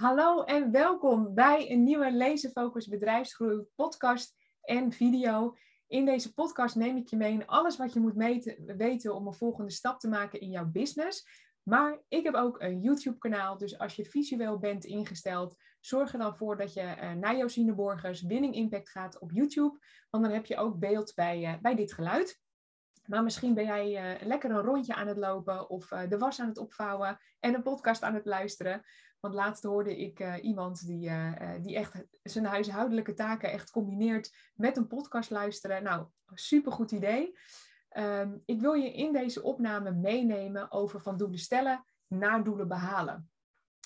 Hallo 0.00 0.42
en 0.42 0.70
welkom 0.70 1.34
bij 1.34 1.70
een 1.70 1.82
nieuwe 1.82 2.12
Laserfocus 2.12 2.88
Bedrijfsgroei 2.88 3.64
podcast 3.74 4.34
en 4.60 4.92
video. 4.92 5.56
In 5.86 6.04
deze 6.04 6.34
podcast 6.34 6.74
neem 6.74 6.96
ik 6.96 7.08
je 7.08 7.16
mee 7.16 7.32
in 7.32 7.46
alles 7.46 7.76
wat 7.76 7.92
je 7.92 8.00
moet 8.00 8.44
weten 8.76 9.14
om 9.14 9.26
een 9.26 9.34
volgende 9.34 9.70
stap 9.70 10.00
te 10.00 10.08
maken 10.08 10.40
in 10.40 10.50
jouw 10.50 10.64
business. 10.64 11.26
Maar 11.62 12.00
ik 12.08 12.24
heb 12.24 12.34
ook 12.34 12.60
een 12.60 12.80
YouTube-kanaal, 12.80 13.58
dus 13.58 13.78
als 13.78 13.96
je 13.96 14.04
visueel 14.04 14.58
bent 14.58 14.84
ingesteld, 14.84 15.56
zorg 15.80 16.12
er 16.12 16.18
dan 16.18 16.36
voor 16.36 16.56
dat 16.56 16.72
je 16.72 16.82
uh, 16.82 17.12
naar 17.12 17.36
Josine 17.36 17.74
Borgers 17.74 18.22
Winning 18.22 18.54
Impact 18.54 18.90
gaat 18.90 19.18
op 19.18 19.30
YouTube, 19.32 19.78
want 20.10 20.24
dan 20.24 20.32
heb 20.32 20.46
je 20.46 20.56
ook 20.56 20.78
beeld 20.78 21.12
bij, 21.14 21.40
uh, 21.42 21.60
bij 21.60 21.74
dit 21.74 21.92
geluid. 21.92 22.40
Maar 23.06 23.22
misschien 23.22 23.54
ben 23.54 23.64
jij 23.64 24.14
uh, 24.20 24.26
lekker 24.26 24.50
een 24.50 24.62
rondje 24.62 24.94
aan 24.94 25.08
het 25.08 25.16
lopen 25.16 25.70
of 25.70 25.88
de 25.88 26.18
was 26.18 26.40
aan 26.40 26.48
het 26.48 26.58
opvouwen 26.58 27.18
en 27.40 27.54
een 27.54 27.62
podcast 27.62 28.02
aan 28.02 28.14
het 28.14 28.26
luisteren. 28.26 28.82
Want 29.20 29.34
laatst 29.34 29.62
hoorde 29.62 29.96
ik 29.96 30.20
uh, 30.20 30.34
iemand 30.42 30.86
die, 30.86 31.08
uh, 31.08 31.54
die 31.62 31.76
echt 31.76 32.04
zijn 32.22 32.44
huishoudelijke 32.44 33.14
taken 33.14 33.50
echt 33.50 33.70
combineert 33.70 34.34
met 34.54 34.76
een 34.76 34.86
podcast 34.86 35.30
luisteren. 35.30 35.82
Nou, 35.82 36.06
supergoed 36.34 36.90
idee. 36.90 37.38
Um, 37.96 38.42
ik 38.44 38.60
wil 38.60 38.72
je 38.72 38.92
in 38.92 39.12
deze 39.12 39.42
opname 39.42 39.92
meenemen 39.92 40.70
over 40.70 41.00
van 41.00 41.16
doelen 41.16 41.38
stellen 41.38 41.84
naar 42.06 42.44
doelen 42.44 42.68
behalen. 42.68 43.30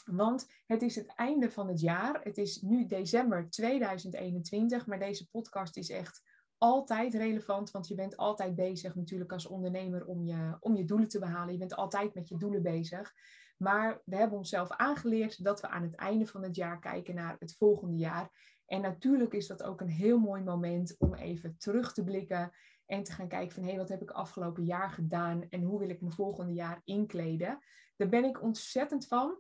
Want 0.05 0.47
het 0.67 0.83
is 0.83 0.97
het 0.97 1.15
einde 1.15 1.51
van 1.51 1.69
het 1.69 1.81
jaar. 1.81 2.21
Het 2.23 2.39
is 2.39 2.61
nu 2.61 2.87
december 2.87 3.51
2021, 3.51 4.87
maar 4.87 4.99
deze 4.99 5.29
podcast 5.31 5.77
is 5.77 5.91
echt 5.91 6.23
altijd 6.59 7.15
relevant, 7.15 7.71
want 7.71 7.89
je 7.89 7.95
bent 7.95 8.17
altijd 8.17 8.55
bezig 8.55 8.95
natuurlijk 8.95 9.33
als 9.33 9.47
ondernemer 9.47 10.05
om 10.05 10.25
je, 10.25 10.57
om 10.61 10.77
je 10.77 10.85
doelen 10.85 11.09
te 11.09 11.19
behalen. 11.19 11.53
Je 11.53 11.59
bent 11.59 11.75
altijd 11.75 12.15
met 12.15 12.29
je 12.29 12.37
doelen 12.37 12.63
bezig. 12.63 13.15
Maar 13.57 14.03
we 14.05 14.17
hebben 14.17 14.39
onszelf 14.39 14.71
aangeleerd 14.71 15.45
dat 15.45 15.61
we 15.61 15.69
aan 15.69 15.83
het 15.83 15.95
einde 15.95 16.27
van 16.27 16.43
het 16.43 16.57
jaar 16.57 16.79
kijken 16.79 17.15
naar 17.15 17.37
het 17.39 17.57
volgende 17.57 17.97
jaar. 17.97 18.31
En 18.67 18.81
natuurlijk 18.81 19.33
is 19.33 19.47
dat 19.47 19.63
ook 19.63 19.81
een 19.81 19.89
heel 19.89 20.19
mooi 20.19 20.43
moment 20.43 20.95
om 20.99 21.15
even 21.15 21.57
terug 21.59 21.93
te 21.93 22.05
blikken 22.05 22.53
en 22.87 23.03
te 23.03 23.13
gaan 23.13 23.29
kijken 23.29 23.55
van 23.55 23.63
hé, 23.63 23.69
hey, 23.69 23.79
wat 23.79 23.89
heb 23.89 24.03
ik 24.03 24.11
afgelopen 24.11 24.65
jaar 24.65 24.91
gedaan 24.91 25.49
en 25.49 25.63
hoe 25.63 25.79
wil 25.79 25.89
ik 25.89 26.01
mijn 26.01 26.13
volgende 26.13 26.53
jaar 26.53 26.81
inkleden. 26.85 27.59
Daar 27.97 28.09
ben 28.09 28.25
ik 28.25 28.43
ontzettend 28.43 29.07
van. 29.07 29.39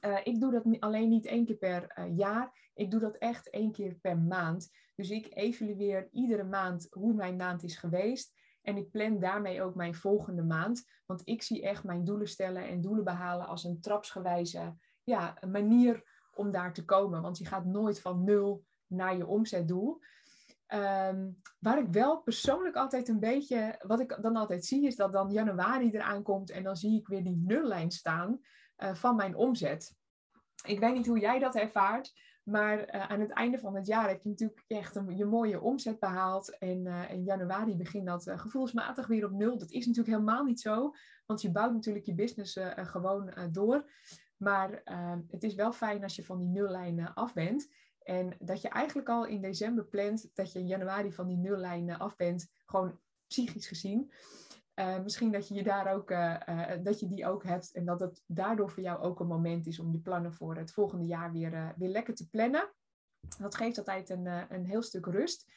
Uh, 0.00 0.18
ik 0.22 0.40
doe 0.40 0.52
dat 0.52 0.80
alleen 0.80 1.08
niet 1.08 1.26
één 1.26 1.46
keer 1.46 1.56
per 1.56 1.98
uh, 1.98 2.16
jaar. 2.16 2.70
Ik 2.74 2.90
doe 2.90 3.00
dat 3.00 3.16
echt 3.16 3.50
één 3.50 3.72
keer 3.72 3.94
per 3.94 4.18
maand. 4.18 4.70
Dus 4.94 5.10
ik 5.10 5.34
evalueer 5.34 6.08
iedere 6.12 6.44
maand 6.44 6.86
hoe 6.90 7.14
mijn 7.14 7.36
maand 7.36 7.62
is 7.62 7.76
geweest. 7.76 8.38
En 8.62 8.76
ik 8.76 8.90
plan 8.90 9.18
daarmee 9.18 9.62
ook 9.62 9.74
mijn 9.74 9.94
volgende 9.94 10.42
maand. 10.42 10.88
Want 11.06 11.22
ik 11.24 11.42
zie 11.42 11.62
echt 11.62 11.84
mijn 11.84 12.04
doelen 12.04 12.28
stellen 12.28 12.68
en 12.68 12.80
doelen 12.80 13.04
behalen 13.04 13.46
als 13.46 13.64
een 13.64 13.80
trapsgewijze 13.80 14.76
ja, 15.02 15.36
manier 15.50 16.02
om 16.34 16.50
daar 16.50 16.72
te 16.72 16.84
komen. 16.84 17.22
Want 17.22 17.38
je 17.38 17.46
gaat 17.46 17.64
nooit 17.64 18.00
van 18.00 18.24
nul 18.24 18.64
naar 18.86 19.16
je 19.16 19.26
omzetdoel. 19.26 20.00
Um, 20.74 21.40
waar 21.58 21.78
ik 21.78 21.88
wel 21.90 22.22
persoonlijk 22.22 22.76
altijd 22.76 23.08
een 23.08 23.20
beetje, 23.20 23.80
wat 23.86 24.00
ik 24.00 24.18
dan 24.20 24.36
altijd 24.36 24.64
zie, 24.64 24.86
is 24.86 24.96
dat 24.96 25.12
dan 25.12 25.30
januari 25.30 25.90
eraan 25.90 26.22
komt 26.22 26.50
en 26.50 26.62
dan 26.62 26.76
zie 26.76 26.98
ik 26.98 27.08
weer 27.08 27.24
die 27.24 27.42
nullijn 27.46 27.90
staan 27.90 28.40
uh, 28.78 28.94
van 28.94 29.16
mijn 29.16 29.34
omzet. 29.34 29.96
Ik 30.64 30.80
weet 30.80 30.94
niet 30.94 31.06
hoe 31.06 31.18
jij 31.18 31.38
dat 31.38 31.54
ervaart, 31.54 32.12
maar 32.42 32.94
uh, 32.94 33.10
aan 33.10 33.20
het 33.20 33.30
einde 33.30 33.58
van 33.58 33.74
het 33.74 33.86
jaar 33.86 34.08
heb 34.08 34.22
je 34.22 34.28
natuurlijk 34.28 34.64
echt 34.66 34.96
een, 34.96 35.16
je 35.16 35.24
mooie 35.24 35.60
omzet 35.60 35.98
behaald. 35.98 36.58
En 36.58 36.84
uh, 36.84 37.10
in 37.10 37.24
januari 37.24 37.76
begint 37.76 38.06
dat 38.06 38.26
uh, 38.26 38.38
gevoelsmatig 38.38 39.06
weer 39.06 39.24
op 39.24 39.32
nul. 39.32 39.58
Dat 39.58 39.70
is 39.70 39.86
natuurlijk 39.86 40.16
helemaal 40.16 40.44
niet 40.44 40.60
zo, 40.60 40.94
want 41.26 41.42
je 41.42 41.50
bouwt 41.50 41.72
natuurlijk 41.72 42.06
je 42.06 42.14
business 42.14 42.58
gewoon 42.74 43.32
door. 43.52 43.90
Maar 44.36 44.82
het 45.28 45.42
is 45.42 45.54
wel 45.54 45.72
fijn 45.72 46.02
als 46.02 46.16
je 46.16 46.24
van 46.24 46.38
die 46.38 46.48
nullijn 46.48 47.14
af 47.14 47.32
bent. 47.32 47.68
En 48.02 48.36
dat 48.38 48.60
je 48.60 48.68
eigenlijk 48.68 49.08
al 49.08 49.26
in 49.26 49.40
december 49.40 49.84
plant 49.84 50.30
dat 50.34 50.52
je 50.52 50.58
in 50.58 50.66
januari 50.66 51.12
van 51.12 51.26
die 51.26 51.36
nullijn 51.36 51.98
af 51.98 52.16
bent, 52.16 52.50
gewoon 52.66 52.98
psychisch 53.26 53.66
gezien. 53.66 54.12
Uh, 54.80 54.98
misschien 55.02 55.32
dat 55.32 55.48
je, 55.48 55.54
je 55.54 55.62
daar 55.62 55.94
ook, 55.94 56.10
uh, 56.10 56.36
uh, 56.48 56.70
dat 56.82 57.00
je 57.00 57.08
die 57.08 57.26
ook 57.26 57.44
hebt 57.44 57.72
en 57.72 57.84
dat 57.84 58.00
het 58.00 58.22
daardoor 58.26 58.70
voor 58.70 58.82
jou 58.82 59.00
ook 59.00 59.20
een 59.20 59.26
moment 59.26 59.66
is 59.66 59.78
om 59.78 59.92
je 59.92 59.98
plannen 59.98 60.32
voor 60.32 60.56
het 60.56 60.72
volgende 60.72 61.06
jaar 61.06 61.32
weer, 61.32 61.74
weer 61.76 61.88
lekker 61.88 62.14
te 62.14 62.28
plannen. 62.28 62.72
Dat 63.38 63.54
geeft 63.54 63.78
altijd 63.78 64.10
een, 64.10 64.26
een 64.26 64.64
heel 64.64 64.82
stuk 64.82 65.06
rust. 65.06 65.52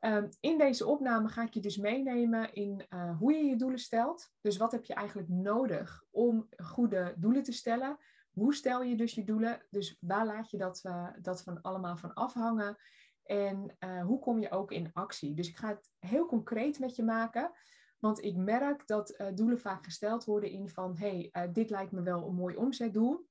Um, 0.00 0.28
in 0.40 0.58
deze 0.58 0.86
opname 0.86 1.28
ga 1.28 1.42
ik 1.42 1.54
je 1.54 1.60
dus 1.60 1.76
meenemen 1.76 2.52
in 2.52 2.86
hoe 3.18 3.32
je 3.32 3.44
je 3.44 3.56
doelen 3.56 3.78
stelt. 3.78 4.30
Dus 4.40 4.56
wat 4.56 4.72
heb 4.72 4.84
je 4.84 4.94
eigenlijk 4.94 5.28
nodig 5.28 6.04
om 6.10 6.48
goede 6.56 7.14
doelen 7.16 7.42
te 7.42 7.52
stellen? 7.52 7.98
Hoe 8.30 8.54
stel 8.54 8.82
je 8.82 8.96
dus 8.96 9.14
je 9.14 9.24
doelen? 9.24 9.66
Dus 9.70 9.96
waar 10.00 10.26
laat 10.26 10.50
je 10.50 10.58
dat, 10.58 10.82
dat 11.20 11.42
van 11.42 11.62
allemaal 11.62 11.96
van 11.96 12.14
afhangen? 12.14 12.76
En 13.22 13.76
hoe 14.04 14.18
kom 14.18 14.40
je 14.40 14.50
ook 14.50 14.72
in 14.72 14.90
actie? 14.92 15.34
Dus 15.34 15.48
ik 15.48 15.56
ga 15.56 15.68
het 15.68 15.90
heel 15.98 16.26
concreet 16.26 16.78
met 16.78 16.96
je 16.96 17.02
maken. 17.02 17.52
Want 17.98 18.22
ik 18.22 18.36
merk 18.36 18.86
dat 18.86 19.14
uh, 19.20 19.26
doelen 19.34 19.60
vaak 19.60 19.84
gesteld 19.84 20.24
worden 20.24 20.50
in 20.50 20.68
van, 20.68 20.96
hey, 20.96 21.30
uh, 21.32 21.42
dit 21.52 21.70
lijkt 21.70 21.92
me 21.92 22.02
wel 22.02 22.26
een 22.26 22.34
mooi 22.34 22.56
omzetdoel. 22.56 23.26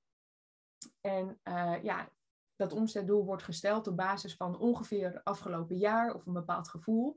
En 1.01 1.39
uh, 1.43 1.83
ja, 1.83 2.09
dat 2.55 2.73
omzetdoel 2.73 3.25
wordt 3.25 3.43
gesteld 3.43 3.87
op 3.87 3.95
basis 3.95 4.35
van 4.35 4.59
ongeveer 4.59 5.21
afgelopen 5.23 5.77
jaar 5.77 6.13
of 6.13 6.25
een 6.25 6.33
bepaald 6.33 6.69
gevoel. 6.69 7.15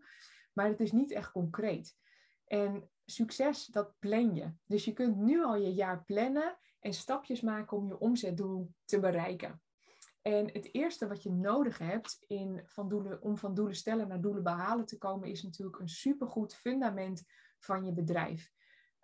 Maar 0.53 0.67
het 0.67 0.81
is 0.81 0.93
niet 0.93 1.11
echt 1.11 1.31
concreet. 1.31 1.97
En 2.45 2.91
succes, 3.05 3.67
dat 3.67 3.99
plan 3.99 4.35
je. 4.35 4.53
Dus 4.67 4.85
je 4.85 4.93
kunt 4.93 5.17
nu 5.17 5.45
al 5.45 5.57
je 5.57 5.75
jaar 5.75 6.05
plannen 6.05 6.59
en 6.81 6.93
stapjes 6.93 7.41
maken 7.41 7.77
om 7.77 7.89
je 7.89 7.99
omzetdoel 7.99 8.73
te 8.85 9.01
bereiken. 9.01 9.63
En 10.23 10.51
het 10.53 10.75
eerste 10.75 11.09
wat 11.09 11.23
je 11.23 11.31
nodig 11.31 11.79
hebt 11.79 12.25
in 12.27 12.62
van 12.65 12.89
doelen, 12.89 13.23
om 13.23 13.37
van 13.37 13.55
doelen 13.55 13.77
stellen 13.77 14.09
naar 14.09 14.21
doelen 14.21 14.43
behalen 14.43 14.87
te 14.87 14.99
komen, 14.99 15.29
is 15.29 15.43
natuurlijk 15.43 15.79
een 15.79 15.89
supergoed 15.89 16.55
fundament 16.55 17.25
van 17.59 17.84
je 17.84 17.93
bedrijf. 17.93 18.53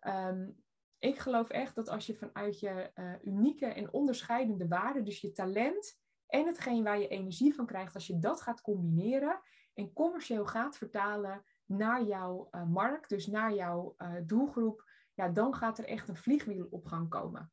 Um, 0.06 0.62
ik 0.98 1.18
geloof 1.18 1.48
echt 1.48 1.74
dat 1.74 1.88
als 1.88 2.06
je 2.06 2.14
vanuit 2.14 2.60
je 2.60 2.90
uh, 2.94 3.12
unieke 3.22 3.66
en 3.66 3.92
onderscheidende 3.92 4.68
waarden, 4.68 5.04
dus 5.04 5.20
je 5.20 5.32
talent 5.32 6.00
en 6.26 6.46
hetgeen 6.46 6.82
waar 6.82 6.98
je 6.98 7.08
energie 7.08 7.54
van 7.54 7.66
krijgt, 7.66 7.94
als 7.94 8.06
je 8.06 8.18
dat 8.18 8.42
gaat 8.42 8.60
combineren 8.60 9.40
en 9.74 9.92
commercieel 9.92 10.46
gaat 10.46 10.76
vertalen 10.76 11.44
naar 11.64 12.04
jouw 12.04 12.48
uh, 12.50 12.64
markt, 12.66 13.08
dus 13.08 13.26
naar 13.26 13.54
jouw 13.54 13.94
uh, 13.98 14.14
doelgroep, 14.26 14.90
ja, 15.14 15.28
dan 15.28 15.54
gaat 15.54 15.78
er 15.78 15.84
echt 15.84 16.08
een 16.08 16.16
vliegwiel 16.16 16.66
op 16.70 16.86
gang 16.86 17.08
komen. 17.08 17.52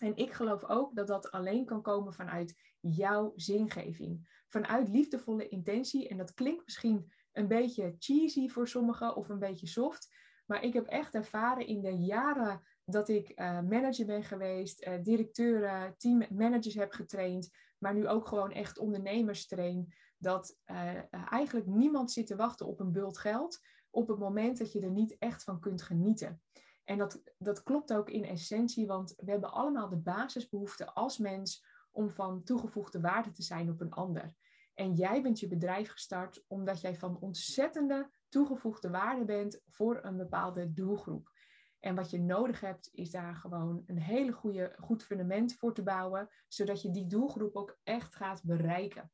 En 0.00 0.16
ik 0.16 0.32
geloof 0.32 0.64
ook 0.64 0.94
dat 0.94 1.06
dat 1.06 1.30
alleen 1.30 1.64
kan 1.64 1.82
komen 1.82 2.12
vanuit 2.12 2.54
jouw 2.80 3.32
zingeving. 3.36 4.42
Vanuit 4.48 4.88
liefdevolle 4.88 5.48
intentie. 5.48 6.08
En 6.08 6.16
dat 6.16 6.34
klinkt 6.34 6.64
misschien 6.64 7.12
een 7.32 7.48
beetje 7.48 7.94
cheesy 7.98 8.48
voor 8.48 8.68
sommigen 8.68 9.16
of 9.16 9.28
een 9.28 9.38
beetje 9.38 9.66
soft. 9.66 10.14
Maar 10.46 10.64
ik 10.64 10.72
heb 10.72 10.86
echt 10.86 11.14
ervaren 11.14 11.66
in 11.66 11.80
de 11.80 11.96
jaren 11.96 12.62
dat 12.84 13.08
ik 13.08 13.40
uh, 13.40 13.60
manager 13.60 14.06
ben 14.06 14.24
geweest, 14.24 14.86
uh, 14.86 14.94
directeuren, 15.02 15.94
teammanagers 15.96 16.74
heb 16.74 16.92
getraind, 16.92 17.50
maar 17.78 17.94
nu 17.94 18.08
ook 18.08 18.26
gewoon 18.26 18.52
echt 18.52 18.78
ondernemers 18.78 19.46
train, 19.46 19.94
dat 20.16 20.58
eigenlijk 21.30 21.66
niemand 21.66 22.10
zit 22.10 22.26
te 22.26 22.36
wachten 22.36 22.66
op 22.66 22.80
een 22.80 22.92
bult 22.92 23.18
geld 23.18 23.60
op 23.90 24.08
het 24.08 24.18
moment 24.18 24.58
dat 24.58 24.72
je 24.72 24.80
er 24.80 24.90
niet 24.90 25.16
echt 25.18 25.44
van 25.44 25.60
kunt 25.60 25.82
genieten. 25.82 26.42
En 26.84 26.98
dat, 26.98 27.22
dat 27.38 27.62
klopt 27.62 27.92
ook 27.92 28.10
in 28.10 28.24
essentie, 28.24 28.86
want 28.86 29.14
we 29.16 29.30
hebben 29.30 29.52
allemaal 29.52 29.88
de 29.88 29.96
basisbehoeften 29.96 30.94
als 30.94 31.18
mens 31.18 31.64
om 31.90 32.10
van 32.10 32.42
toegevoegde 32.42 33.00
waarde 33.00 33.30
te 33.30 33.42
zijn 33.42 33.70
op 33.70 33.80
een 33.80 33.92
ander. 33.92 34.34
En 34.74 34.94
jij 34.94 35.22
bent 35.22 35.40
je 35.40 35.48
bedrijf 35.48 35.90
gestart 35.90 36.44
omdat 36.46 36.80
jij 36.80 36.94
van 36.94 37.18
ontzettende 37.20 38.10
toegevoegde 38.28 38.90
waarde 38.90 39.24
bent 39.24 39.62
voor 39.66 40.04
een 40.04 40.16
bepaalde 40.16 40.72
doelgroep. 40.72 41.30
En 41.80 41.94
wat 41.94 42.10
je 42.10 42.20
nodig 42.20 42.60
hebt, 42.60 42.88
is 42.92 43.10
daar 43.10 43.34
gewoon 43.34 43.82
een 43.86 43.98
hele 43.98 44.32
goede, 44.32 44.76
goed 44.78 45.04
fundament 45.04 45.54
voor 45.54 45.74
te 45.74 45.82
bouwen, 45.82 46.28
zodat 46.48 46.82
je 46.82 46.90
die 46.90 47.06
doelgroep 47.06 47.56
ook 47.56 47.78
echt 47.82 48.14
gaat 48.14 48.42
bereiken. 48.44 49.12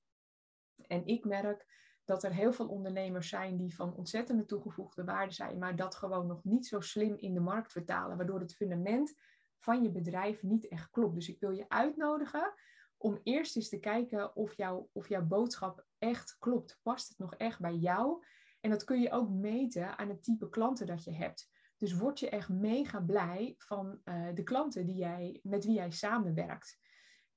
En 0.86 1.06
ik 1.06 1.24
merk 1.24 1.66
dat 2.08 2.22
er 2.22 2.32
heel 2.32 2.52
veel 2.52 2.68
ondernemers 2.68 3.28
zijn 3.28 3.56
die 3.56 3.74
van 3.74 3.94
ontzettende 3.94 4.44
toegevoegde 4.44 5.04
waarde 5.04 5.32
zijn, 5.32 5.58
maar 5.58 5.76
dat 5.76 5.94
gewoon 5.94 6.26
nog 6.26 6.44
niet 6.44 6.66
zo 6.66 6.80
slim 6.80 7.16
in 7.16 7.34
de 7.34 7.40
markt 7.40 7.72
vertalen, 7.72 8.16
waardoor 8.16 8.40
het 8.40 8.54
fundament 8.54 9.14
van 9.58 9.82
je 9.82 9.90
bedrijf 9.90 10.42
niet 10.42 10.68
echt 10.68 10.90
klopt. 10.90 11.14
Dus 11.14 11.28
ik 11.28 11.40
wil 11.40 11.50
je 11.50 11.68
uitnodigen 11.68 12.54
om 12.96 13.20
eerst 13.22 13.56
eens 13.56 13.68
te 13.68 13.80
kijken 13.80 14.36
of, 14.36 14.54
jou, 14.56 14.86
of 14.92 15.08
jouw 15.08 15.26
boodschap 15.26 15.86
echt 15.98 16.36
klopt. 16.38 16.78
Past 16.82 17.08
het 17.08 17.18
nog 17.18 17.34
echt 17.34 17.60
bij 17.60 17.74
jou? 17.74 18.24
En 18.60 18.70
dat 18.70 18.84
kun 18.84 19.00
je 19.00 19.10
ook 19.10 19.28
meten 19.28 19.98
aan 19.98 20.08
het 20.08 20.22
type 20.22 20.48
klanten 20.48 20.86
dat 20.86 21.04
je 21.04 21.12
hebt. 21.12 21.50
Dus 21.76 21.92
word 21.92 22.20
je 22.20 22.28
echt 22.28 22.48
mega 22.48 23.00
blij 23.00 23.54
van 23.58 24.00
uh, 24.04 24.28
de 24.34 24.42
klanten 24.42 24.86
die 24.86 24.96
jij, 24.96 25.40
met 25.42 25.64
wie 25.64 25.74
jij 25.74 25.90
samenwerkt. 25.90 26.78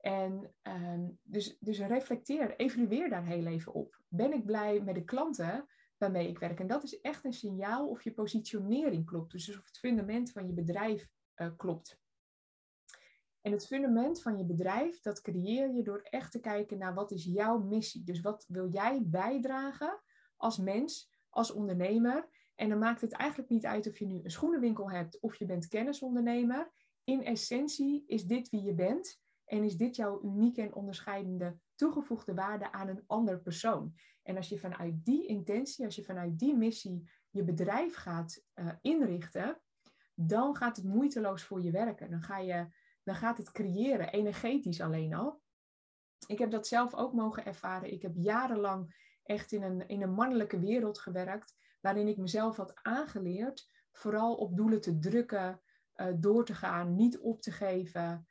En 0.01 0.53
um, 0.63 1.19
dus, 1.23 1.57
dus 1.59 1.79
reflecteer, 1.79 2.55
evalueer 2.55 3.09
daar 3.09 3.25
heel 3.25 3.45
even 3.45 3.73
op. 3.73 3.99
Ben 4.07 4.33
ik 4.33 4.45
blij 4.45 4.81
met 4.81 4.95
de 4.95 5.03
klanten 5.03 5.67
waarmee 5.97 6.27
ik 6.27 6.39
werk? 6.39 6.59
En 6.59 6.67
dat 6.67 6.83
is 6.83 7.01
echt 7.01 7.25
een 7.25 7.33
signaal 7.33 7.89
of 7.89 8.03
je 8.03 8.13
positionering 8.13 9.05
klopt. 9.05 9.31
Dus 9.31 9.49
of 9.49 9.65
het 9.65 9.77
fundament 9.77 10.31
van 10.31 10.47
je 10.47 10.53
bedrijf 10.53 11.09
uh, 11.35 11.47
klopt. 11.57 11.99
En 13.41 13.51
het 13.51 13.67
fundament 13.67 14.21
van 14.21 14.37
je 14.37 14.45
bedrijf, 14.45 15.01
dat 15.01 15.21
creëer 15.21 15.73
je 15.73 15.83
door 15.83 16.01
echt 16.01 16.31
te 16.31 16.39
kijken 16.39 16.77
naar 16.77 16.93
wat 16.93 17.11
is 17.11 17.25
jouw 17.25 17.59
missie. 17.59 18.03
Dus 18.03 18.21
wat 18.21 18.45
wil 18.47 18.69
jij 18.69 19.01
bijdragen 19.05 20.01
als 20.37 20.57
mens, 20.57 21.11
als 21.29 21.51
ondernemer. 21.51 22.27
En 22.55 22.69
dan 22.69 22.79
maakt 22.79 23.01
het 23.01 23.11
eigenlijk 23.11 23.49
niet 23.49 23.65
uit 23.65 23.87
of 23.87 23.99
je 23.99 24.05
nu 24.05 24.19
een 24.23 24.31
schoenenwinkel 24.31 24.91
hebt 24.91 25.19
of 25.19 25.35
je 25.35 25.45
bent 25.45 25.67
kennisondernemer. 25.67 26.71
In 27.03 27.23
essentie 27.23 28.03
is 28.07 28.23
dit 28.23 28.49
wie 28.49 28.63
je 28.63 28.73
bent 28.73 29.21
en 29.51 29.63
is 29.63 29.77
dit 29.77 29.95
jouw 29.95 30.21
unieke 30.23 30.61
en 30.61 30.73
onderscheidende 30.73 31.57
toegevoegde 31.75 32.33
waarde 32.33 32.71
aan 32.71 32.87
een 32.87 33.03
ander 33.07 33.41
persoon. 33.41 33.93
En 34.23 34.37
als 34.37 34.49
je 34.49 34.59
vanuit 34.59 35.05
die 35.05 35.27
intentie, 35.27 35.85
als 35.85 35.95
je 35.95 36.03
vanuit 36.03 36.39
die 36.39 36.55
missie 36.57 37.09
je 37.29 37.43
bedrijf 37.43 37.95
gaat 37.95 38.43
uh, 38.55 38.71
inrichten, 38.81 39.61
dan 40.13 40.55
gaat 40.55 40.75
het 40.75 40.85
moeiteloos 40.85 41.43
voor 41.43 41.61
je 41.61 41.71
werken. 41.71 42.09
Dan, 42.09 42.21
ga 42.21 42.37
je, 42.37 42.67
dan 43.03 43.15
gaat 43.15 43.37
het 43.37 43.51
creëren, 43.51 44.11
energetisch 44.11 44.81
alleen 44.81 45.13
al. 45.13 45.41
Ik 46.27 46.39
heb 46.39 46.51
dat 46.51 46.67
zelf 46.67 46.93
ook 46.93 47.13
mogen 47.13 47.45
ervaren. 47.45 47.91
Ik 47.91 48.01
heb 48.01 48.15
jarenlang 48.15 48.95
echt 49.23 49.51
in 49.51 49.63
een, 49.63 49.87
in 49.87 50.01
een 50.01 50.13
mannelijke 50.13 50.59
wereld 50.59 50.99
gewerkt, 50.99 51.55
waarin 51.81 52.07
ik 52.07 52.17
mezelf 52.17 52.57
had 52.57 52.79
aangeleerd 52.81 53.69
vooral 53.91 54.35
op 54.35 54.57
doelen 54.57 54.81
te 54.81 54.99
drukken, 54.99 55.61
uh, 55.95 56.07
door 56.15 56.45
te 56.45 56.55
gaan, 56.55 56.95
niet 56.95 57.19
op 57.19 57.41
te 57.41 57.51
geven. 57.51 58.25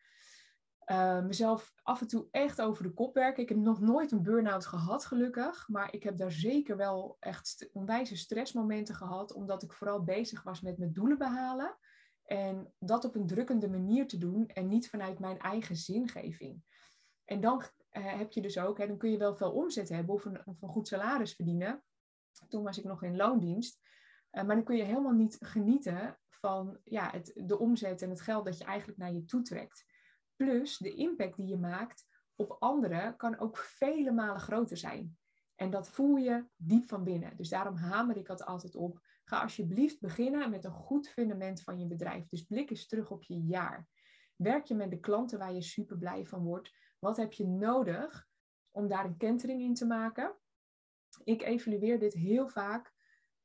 Uh, 0.90 1.20
mezelf 1.24 1.74
af 1.82 2.00
en 2.00 2.06
toe 2.06 2.28
echt 2.30 2.60
over 2.60 2.82
de 2.82 2.92
kop 2.92 3.14
werken. 3.14 3.42
Ik 3.42 3.48
heb 3.48 3.58
nog 3.58 3.80
nooit 3.80 4.12
een 4.12 4.22
burn-out 4.22 4.66
gehad, 4.66 5.04
gelukkig. 5.04 5.68
Maar 5.68 5.94
ik 5.94 6.02
heb 6.02 6.16
daar 6.16 6.32
zeker 6.32 6.76
wel 6.76 7.16
echt 7.20 7.68
onwijze 7.72 8.16
stressmomenten 8.16 8.94
gehad, 8.94 9.32
omdat 9.32 9.62
ik 9.62 9.72
vooral 9.72 10.02
bezig 10.02 10.42
was 10.42 10.60
met 10.60 10.78
mijn 10.78 10.92
doelen 10.92 11.18
behalen. 11.18 11.76
En 12.24 12.72
dat 12.78 13.04
op 13.04 13.14
een 13.14 13.26
drukkende 13.26 13.68
manier 13.68 14.06
te 14.06 14.18
doen 14.18 14.48
en 14.48 14.68
niet 14.68 14.88
vanuit 14.88 15.18
mijn 15.18 15.38
eigen 15.38 15.76
zingeving. 15.76 16.62
En 17.24 17.40
dan 17.40 17.62
uh, 17.92 18.18
heb 18.18 18.32
je 18.32 18.40
dus 18.40 18.58
ook, 18.58 18.78
hè, 18.78 18.86
dan 18.86 18.98
kun 18.98 19.10
je 19.10 19.18
wel 19.18 19.36
veel 19.36 19.52
omzet 19.52 19.88
hebben 19.88 20.14
of 20.14 20.24
een, 20.24 20.56
goed 20.60 20.88
salaris 20.88 21.34
verdienen. 21.34 21.82
Toen 22.48 22.62
was 22.62 22.78
ik 22.78 22.84
nog 22.84 23.02
in 23.02 23.16
loondienst. 23.16 23.80
Uh, 24.32 24.44
maar 24.44 24.54
dan 24.54 24.64
kun 24.64 24.76
je 24.76 24.82
helemaal 24.82 25.12
niet 25.12 25.36
genieten 25.40 26.18
van 26.28 26.78
ja, 26.84 27.10
het, 27.10 27.32
de 27.34 27.58
omzet 27.58 28.02
en 28.02 28.10
het 28.10 28.20
geld 28.20 28.44
dat 28.44 28.58
je 28.58 28.64
eigenlijk 28.64 28.98
naar 28.98 29.12
je 29.12 29.24
toe 29.24 29.42
trekt. 29.42 29.84
Plus 30.44 30.78
de 30.78 30.94
impact 30.94 31.36
die 31.36 31.46
je 31.46 31.56
maakt 31.56 32.06
op 32.36 32.56
anderen 32.58 33.16
kan 33.16 33.38
ook 33.38 33.56
vele 33.56 34.12
malen 34.12 34.40
groter 34.40 34.76
zijn. 34.76 35.18
En 35.54 35.70
dat 35.70 35.88
voel 35.88 36.16
je 36.16 36.44
diep 36.56 36.88
van 36.88 37.04
binnen. 37.04 37.36
Dus 37.36 37.48
daarom 37.48 37.74
hamer 37.76 38.16
ik 38.16 38.26
dat 38.26 38.44
altijd 38.44 38.74
op. 38.74 39.00
Ga 39.24 39.42
alsjeblieft 39.42 40.00
beginnen 40.00 40.50
met 40.50 40.64
een 40.64 40.72
goed 40.72 41.08
fundament 41.08 41.62
van 41.62 41.78
je 41.78 41.86
bedrijf. 41.86 42.28
Dus 42.28 42.42
blik 42.42 42.70
eens 42.70 42.86
terug 42.86 43.10
op 43.10 43.22
je 43.22 43.40
jaar. 43.40 43.88
Werk 44.36 44.64
je 44.64 44.74
met 44.74 44.90
de 44.90 45.00
klanten 45.00 45.38
waar 45.38 45.52
je 45.52 45.62
super 45.62 45.98
blij 45.98 46.26
van 46.26 46.42
wordt? 46.42 46.72
Wat 46.98 47.16
heb 47.16 47.32
je 47.32 47.46
nodig 47.46 48.28
om 48.70 48.88
daar 48.88 49.04
een 49.04 49.16
kentering 49.16 49.60
in 49.60 49.74
te 49.74 49.86
maken? 49.86 50.36
Ik 51.24 51.42
evalueer 51.42 51.98
dit 51.98 52.14
heel 52.14 52.48
vaak, 52.48 52.92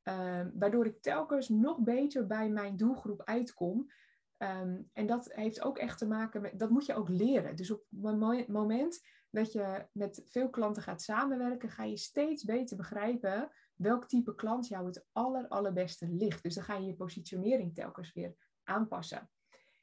uh, 0.04 0.46
waardoor 0.54 0.86
ik 0.86 1.02
telkens 1.02 1.48
nog 1.48 1.78
beter 1.78 2.26
bij 2.26 2.48
mijn 2.48 2.76
doelgroep 2.76 3.22
uitkom. 3.22 3.90
Um, 4.38 4.90
en 4.92 5.06
dat 5.06 5.32
heeft 5.34 5.62
ook 5.62 5.78
echt 5.78 5.98
te 5.98 6.06
maken 6.06 6.40
met, 6.40 6.58
dat 6.58 6.70
moet 6.70 6.86
je 6.86 6.94
ook 6.94 7.08
leren. 7.08 7.56
Dus 7.56 7.70
op 7.70 7.82
het 8.02 8.48
moment 8.48 9.06
dat 9.30 9.52
je 9.52 9.86
met 9.92 10.22
veel 10.24 10.50
klanten 10.50 10.82
gaat 10.82 11.02
samenwerken, 11.02 11.70
ga 11.70 11.84
je 11.84 11.96
steeds 11.96 12.44
beter 12.44 12.76
begrijpen 12.76 13.50
welk 13.74 14.08
type 14.08 14.34
klant 14.34 14.68
jou 14.68 14.86
het 14.86 15.06
aller, 15.12 15.48
allerbeste 15.48 16.08
ligt. 16.08 16.42
Dus 16.42 16.54
dan 16.54 16.64
ga 16.64 16.74
je 16.76 16.86
je 16.86 16.94
positionering 16.94 17.74
telkens 17.74 18.12
weer 18.12 18.34
aanpassen. 18.64 19.30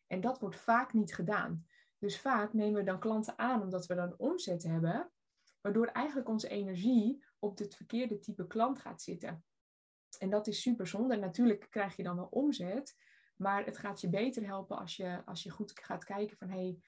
En 0.08 0.22
dat 0.22 0.40
wordt 0.40 0.56
vaak 0.56 0.94
niet 0.94 1.16
gedaan. 1.16 1.68
Dus 1.98 2.20
vaak 2.20 2.54
nemen 2.54 2.80
we 2.80 2.84
dan 2.84 3.00
klanten 3.00 3.38
aan 3.38 3.62
omdat 3.62 3.86
we 3.86 3.96
dan 3.96 4.14
omzet 4.18 4.64
hebben, 4.64 5.12
waardoor 5.62 5.88
eigenlijk 5.88 6.30
onze 6.30 6.48
energie 6.48 7.26
op 7.40 7.58
het 7.58 7.76
verkeerde 7.76 8.20
type 8.20 8.48
klant 8.48 8.80
gaat 8.80 9.02
zitten. 9.02 9.46
En 10.20 10.30
dat 10.30 10.48
is 10.48 10.62
super 10.62 10.88
zonde. 10.88 11.16
Natuurlijk 11.16 11.68
krijg 11.70 11.96
je 11.96 12.04
dan 12.04 12.16
wel 12.16 12.28
omzet, 12.30 12.96
maar 13.44 13.66
het 13.66 13.78
gaat 13.78 14.02
je 14.02 14.10
beter 14.10 14.46
helpen 14.46 14.78
als 14.78 14.96
je, 14.96 15.26
als 15.26 15.44
je 15.44 15.50
goed 15.50 15.72
gaat 15.80 16.04
kijken 16.04 16.38
van 16.38 16.50
hey, 16.50 16.80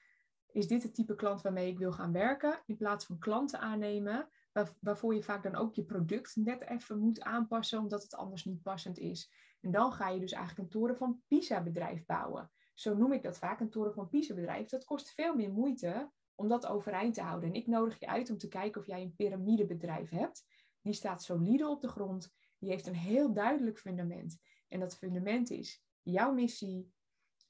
is 0.52 0.66
dit 0.66 0.82
het 0.82 0.94
type 0.94 1.14
klant 1.14 1.42
waarmee 1.42 1.70
ik 1.70 1.78
wil 1.78 1.92
gaan 1.92 2.12
werken? 2.12 2.62
In 2.66 2.76
plaats 2.76 3.04
van 3.04 3.18
klanten 3.18 3.60
aannemen, 3.60 4.28
waar, 4.52 4.72
waarvoor 4.80 5.14
je 5.14 5.22
vaak 5.22 5.42
dan 5.42 5.54
ook 5.54 5.74
je 5.74 5.84
product 5.84 6.36
net 6.36 6.62
even 6.62 6.98
moet 6.98 7.20
aanpassen, 7.20 7.78
omdat 7.78 8.02
het 8.02 8.14
anders 8.14 8.44
niet 8.44 8.62
passend 8.62 8.98
is. 8.98 9.32
En 9.60 9.70
dan 9.70 9.92
ga 9.92 10.08
je 10.08 10.20
dus 10.20 10.32
eigenlijk 10.32 10.62
een 10.62 10.80
toren 10.80 10.96
van 10.96 11.22
Pisa 11.26 11.62
bedrijf 11.62 12.04
bouwen. 12.04 12.50
Zo 12.74 12.96
noem 12.96 13.12
ik 13.12 13.22
dat 13.22 13.38
vaak, 13.38 13.60
een 13.60 13.70
toren 13.70 13.94
van 13.94 14.08
Pisa 14.08 14.34
bedrijf. 14.34 14.68
Dat 14.68 14.84
kost 14.84 15.14
veel 15.14 15.34
meer 15.34 15.52
moeite 15.52 16.10
om 16.34 16.48
dat 16.48 16.66
overeind 16.66 17.14
te 17.14 17.22
houden. 17.22 17.48
En 17.48 17.54
ik 17.54 17.66
nodig 17.66 18.00
je 18.00 18.06
uit 18.06 18.30
om 18.30 18.38
te 18.38 18.48
kijken 18.48 18.80
of 18.80 18.86
jij 18.86 19.02
een 19.02 19.14
piramidebedrijf 19.14 20.10
hebt. 20.10 20.46
Die 20.80 20.92
staat 20.92 21.22
solide 21.22 21.68
op 21.68 21.80
de 21.80 21.88
grond. 21.88 22.34
Die 22.58 22.70
heeft 22.70 22.86
een 22.86 22.94
heel 22.94 23.32
duidelijk 23.32 23.78
fundament. 23.78 24.38
En 24.68 24.80
dat 24.80 24.96
fundament 24.96 25.50
is 25.50 25.85
jouw 26.12 26.32
missie. 26.32 26.94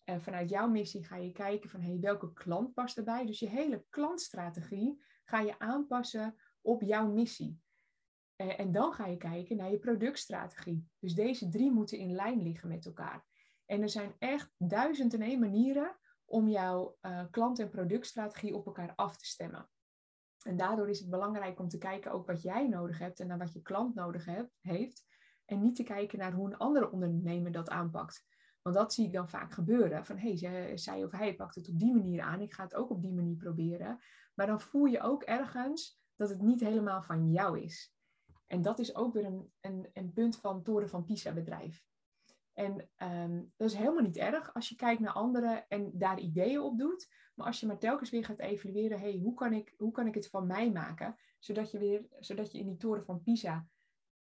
En 0.05 0.23
vanuit 0.23 0.51
jouw 0.51 0.69
missie 0.69 1.05
ga 1.05 1.17
je 1.17 1.33
kijken 1.33 1.71
van 1.71 1.81
hey, 1.81 1.99
welke 2.01 2.33
klant 2.33 2.75
past 2.75 2.97
erbij. 2.97 3.27
Dus 3.27 3.39
je 3.39 3.49
hele 3.49 3.85
klantstrategie 3.91 5.05
ga 5.25 5.41
je 5.41 5.59
aanpassen 5.59 6.37
op 6.61 6.83
jouw 6.83 7.13
missie. 7.13 7.61
Eh, 8.37 8.61
en 8.61 8.73
dan 8.73 8.93
ga 8.93 9.07
je 9.07 9.17
kijken 9.17 9.57
naar 9.57 9.71
je 9.71 9.79
productstrategie. 9.79 10.89
Dus 10.99 11.15
deze 11.15 11.49
drie 11.49 11.71
moeten 11.71 11.99
in 11.99 12.13
lijn 12.13 12.43
liggen 12.43 12.69
met 12.69 12.87
elkaar. 12.87 13.25
En 13.67 13.83
er 13.83 13.89
zijn 13.89 14.15
echt 14.19 14.55
duizend 14.59 15.15
en 15.15 15.23
één 15.23 15.41
manieren 15.41 15.99
om 16.25 16.49
jouw 16.49 16.97
uh, 17.03 17.25
klant- 17.31 17.59
en 17.59 17.71
productstrategie 17.71 18.55
op 18.55 18.67
elkaar 18.67 18.93
af 18.95 19.17
te 19.17 19.27
stemmen. 19.27 19.69
En 20.43 20.57
daardoor 20.57 20.89
is 20.89 20.99
het 20.99 21.11
belangrijk 21.11 21.61
om 21.61 21.69
te 21.69 21.79
kijken 21.79 22.13
ook 22.13 22.27
wat 22.27 22.43
jij 22.43 22.69
nodig 22.69 22.99
hebt 22.99 23.21
en 23.21 23.27
naar 23.27 23.39
wat 23.39 23.53
je 23.53 23.63
klant 23.63 23.95
nodig 23.95 24.25
hebt, 24.25 24.59
heeft. 24.61 25.05
En 25.45 25.61
niet 25.61 25.77
te 25.77 25.83
kijken 25.83 26.19
naar 26.19 26.33
hoe 26.33 26.47
een 26.47 26.57
andere 26.57 26.91
ondernemer 26.91 27.53
dat 27.53 27.69
aanpakt. 27.69 28.27
Want 28.67 28.79
dat 28.79 28.95
zie 28.95 29.07
ik 29.07 29.13
dan 29.13 29.29
vaak 29.29 29.53
gebeuren. 29.53 30.05
Van 30.05 30.19
hé, 30.19 30.35
hey, 30.35 30.77
zij 30.77 31.05
of 31.05 31.11
hij 31.11 31.35
pakt 31.35 31.55
het 31.55 31.69
op 31.69 31.79
die 31.79 31.95
manier 31.95 32.23
aan. 32.23 32.41
Ik 32.41 32.53
ga 32.53 32.63
het 32.63 32.75
ook 32.75 32.91
op 32.91 33.03
die 33.03 33.13
manier 33.13 33.37
proberen. 33.37 33.99
Maar 34.35 34.47
dan 34.47 34.61
voel 34.61 34.85
je 34.85 35.01
ook 35.01 35.23
ergens 35.23 36.01
dat 36.17 36.29
het 36.29 36.43
niet 36.43 36.61
helemaal 36.61 37.03
van 37.03 37.31
jou 37.31 37.61
is. 37.61 37.95
En 38.47 38.63
dat 38.63 38.79
is 38.79 38.95
ook 38.95 39.13
weer 39.15 39.25
een, 39.25 39.53
een, 39.61 39.91
een 39.93 40.13
punt 40.13 40.37
van 40.37 40.63
Toren 40.63 40.89
van 40.89 41.05
Pisa 41.05 41.33
bedrijf. 41.33 41.85
En 42.53 42.89
um, 43.03 43.53
dat 43.57 43.71
is 43.71 43.77
helemaal 43.77 44.03
niet 44.03 44.17
erg 44.17 44.55
als 44.55 44.69
je 44.69 44.75
kijkt 44.75 45.01
naar 45.01 45.13
anderen 45.13 45.69
en 45.69 45.91
daar 45.95 46.19
ideeën 46.19 46.61
op 46.61 46.79
doet. 46.79 47.09
Maar 47.35 47.47
als 47.47 47.61
je 47.61 47.67
maar 47.67 47.79
telkens 47.79 48.11
weer 48.11 48.25
gaat 48.25 48.39
evalueren, 48.39 49.01
hey, 49.01 49.19
hoe, 49.23 49.35
kan 49.35 49.53
ik, 49.53 49.75
hoe 49.77 49.93
kan 49.93 50.07
ik 50.07 50.15
het 50.15 50.29
van 50.29 50.47
mij 50.47 50.71
maken? 50.71 51.17
Zodat 51.39 51.71
je, 51.71 51.79
weer, 51.79 52.07
zodat 52.19 52.53
je 52.53 52.59
in 52.59 52.67
die 52.67 52.77
toren 52.77 53.05
van 53.05 53.23
Pisa, 53.23 53.69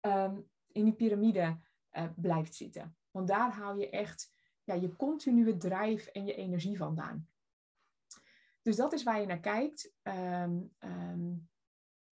um, 0.01 0.49
in 0.71 0.83
die 0.83 0.95
piramide 0.95 1.59
uh, 1.91 2.03
blijft 2.15 2.55
zitten. 2.55 2.97
Want 3.11 3.27
daar 3.27 3.51
haal 3.51 3.77
je 3.77 3.89
echt 3.89 4.33
ja, 4.65 4.73
je 4.73 4.95
continue 4.95 5.57
drijf 5.57 6.07
en 6.07 6.25
je 6.25 6.35
energie 6.35 6.77
vandaan. 6.77 7.27
Dus 8.61 8.75
dat 8.75 8.93
is 8.93 9.03
waar 9.03 9.19
je 9.19 9.25
naar 9.25 9.39
kijkt. 9.39 9.93
Um, 10.03 10.75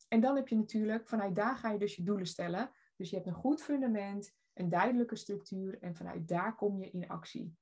en 0.07 0.19
dan 0.19 0.36
heb 0.36 0.48
je 0.48 0.55
natuurlijk, 0.55 1.07
vanuit 1.07 1.36
daar 1.36 1.55
ga 1.55 1.72
je 1.72 1.79
dus 1.79 1.95
je 1.95 2.03
doelen 2.03 2.27
stellen. 2.27 2.72
Dus 2.95 3.10
je 3.10 3.15
hebt 3.15 3.27
een 3.27 3.33
goed 3.33 3.62
fundament, 3.62 4.33
een 4.53 4.69
duidelijke 4.69 5.15
structuur 5.15 5.81
en 5.81 5.95
vanuit 5.95 6.27
daar 6.27 6.55
kom 6.55 6.79
je 6.79 6.91
in 6.91 7.07
actie. 7.07 7.55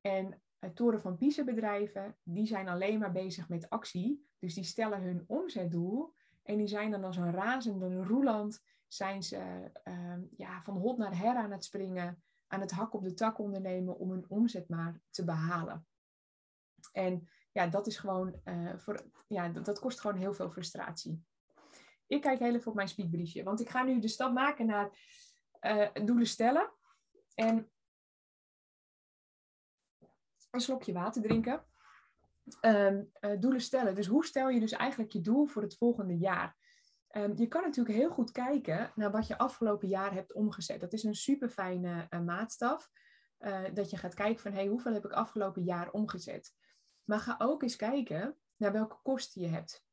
En 0.00 0.42
het 0.58 0.76
toren 0.76 1.00
van 1.00 1.16
Pisa 1.16 1.44
bedrijven, 1.44 2.16
die 2.22 2.46
zijn 2.46 2.68
alleen 2.68 2.98
maar 2.98 3.12
bezig 3.12 3.48
met 3.48 3.70
actie. 3.70 4.26
Dus 4.38 4.54
die 4.54 4.64
stellen 4.64 5.02
hun 5.02 5.24
omzetdoel 5.26 6.14
en 6.42 6.56
die 6.56 6.66
zijn 6.66 6.90
dan 6.90 7.04
als 7.04 7.16
een 7.16 7.32
razende 7.32 8.02
roeland, 8.02 8.62
zijn 8.86 9.22
ze 9.22 9.70
uh, 9.84 10.14
ja, 10.36 10.62
van 10.62 10.76
hot 10.76 10.98
naar 10.98 11.18
her 11.18 11.36
aan 11.36 11.52
het 11.52 11.64
springen, 11.64 12.22
aan 12.48 12.60
het 12.60 12.70
hak 12.70 12.94
op 12.94 13.02
de 13.02 13.14
tak 13.14 13.38
ondernemen 13.38 13.98
om 13.98 14.10
hun 14.10 14.24
omzet 14.28 14.68
maar 14.68 15.00
te 15.10 15.24
behalen. 15.24 15.86
En 16.92 17.28
ja, 17.52 17.66
dat 17.66 17.86
is 17.86 17.96
gewoon, 17.96 18.40
uh, 18.44 18.76
voor, 18.76 19.10
ja, 19.28 19.48
dat, 19.48 19.78
kost 19.78 20.00
gewoon 20.00 20.16
heel 20.16 20.34
veel 20.34 20.50
frustratie. 20.50 21.24
Ik 22.06 22.20
kijk 22.20 22.38
heel 22.38 22.54
even 22.54 22.68
op 22.68 22.76
mijn 22.76 22.88
speedbriefje, 22.88 23.42
want 23.42 23.60
ik 23.60 23.68
ga 23.68 23.82
nu 23.82 24.00
de 24.00 24.08
stap 24.08 24.32
maken 24.32 24.66
naar 24.66 24.90
uh, 25.60 25.88
doelen 26.06 26.26
stellen. 26.26 26.72
En 27.34 27.70
een 30.50 30.60
slokje 30.60 30.92
water 30.92 31.22
drinken. 31.22 31.64
Um, 32.60 33.10
uh, 33.20 33.40
doelen 33.40 33.60
stellen. 33.60 33.94
Dus 33.94 34.06
hoe 34.06 34.24
stel 34.24 34.48
je 34.48 34.60
dus 34.60 34.72
eigenlijk 34.72 35.12
je 35.12 35.20
doel 35.20 35.46
voor 35.46 35.62
het 35.62 35.76
volgende 35.76 36.18
jaar? 36.18 36.56
Um, 37.16 37.36
je 37.36 37.46
kan 37.46 37.62
natuurlijk 37.62 37.96
heel 37.96 38.10
goed 38.10 38.30
kijken 38.30 38.92
naar 38.94 39.10
wat 39.10 39.26
je 39.26 39.38
afgelopen 39.38 39.88
jaar 39.88 40.12
hebt 40.12 40.32
omgezet. 40.32 40.80
Dat 40.80 40.92
is 40.92 41.02
een 41.02 41.14
super 41.14 41.48
fijne 41.48 42.06
uh, 42.10 42.20
maatstaf. 42.20 42.90
dat 43.72 43.90
je 43.90 43.96
gaat 43.96 44.14
kijken 44.14 44.42
van 44.42 44.52
hey, 44.52 44.66
hoeveel 44.66 44.92
heb 44.92 45.04
ik 45.04 45.12
afgelopen 45.12 45.62
jaar 45.62 45.90
omgezet. 45.90 46.54
Maar 47.04 47.18
ga 47.18 47.34
ook 47.38 47.62
eens 47.62 47.76
kijken 47.76 48.36
naar 48.56 48.72
welke 48.72 48.96
kosten 49.02 49.42
je 49.42 49.48
hebt. 49.48 49.86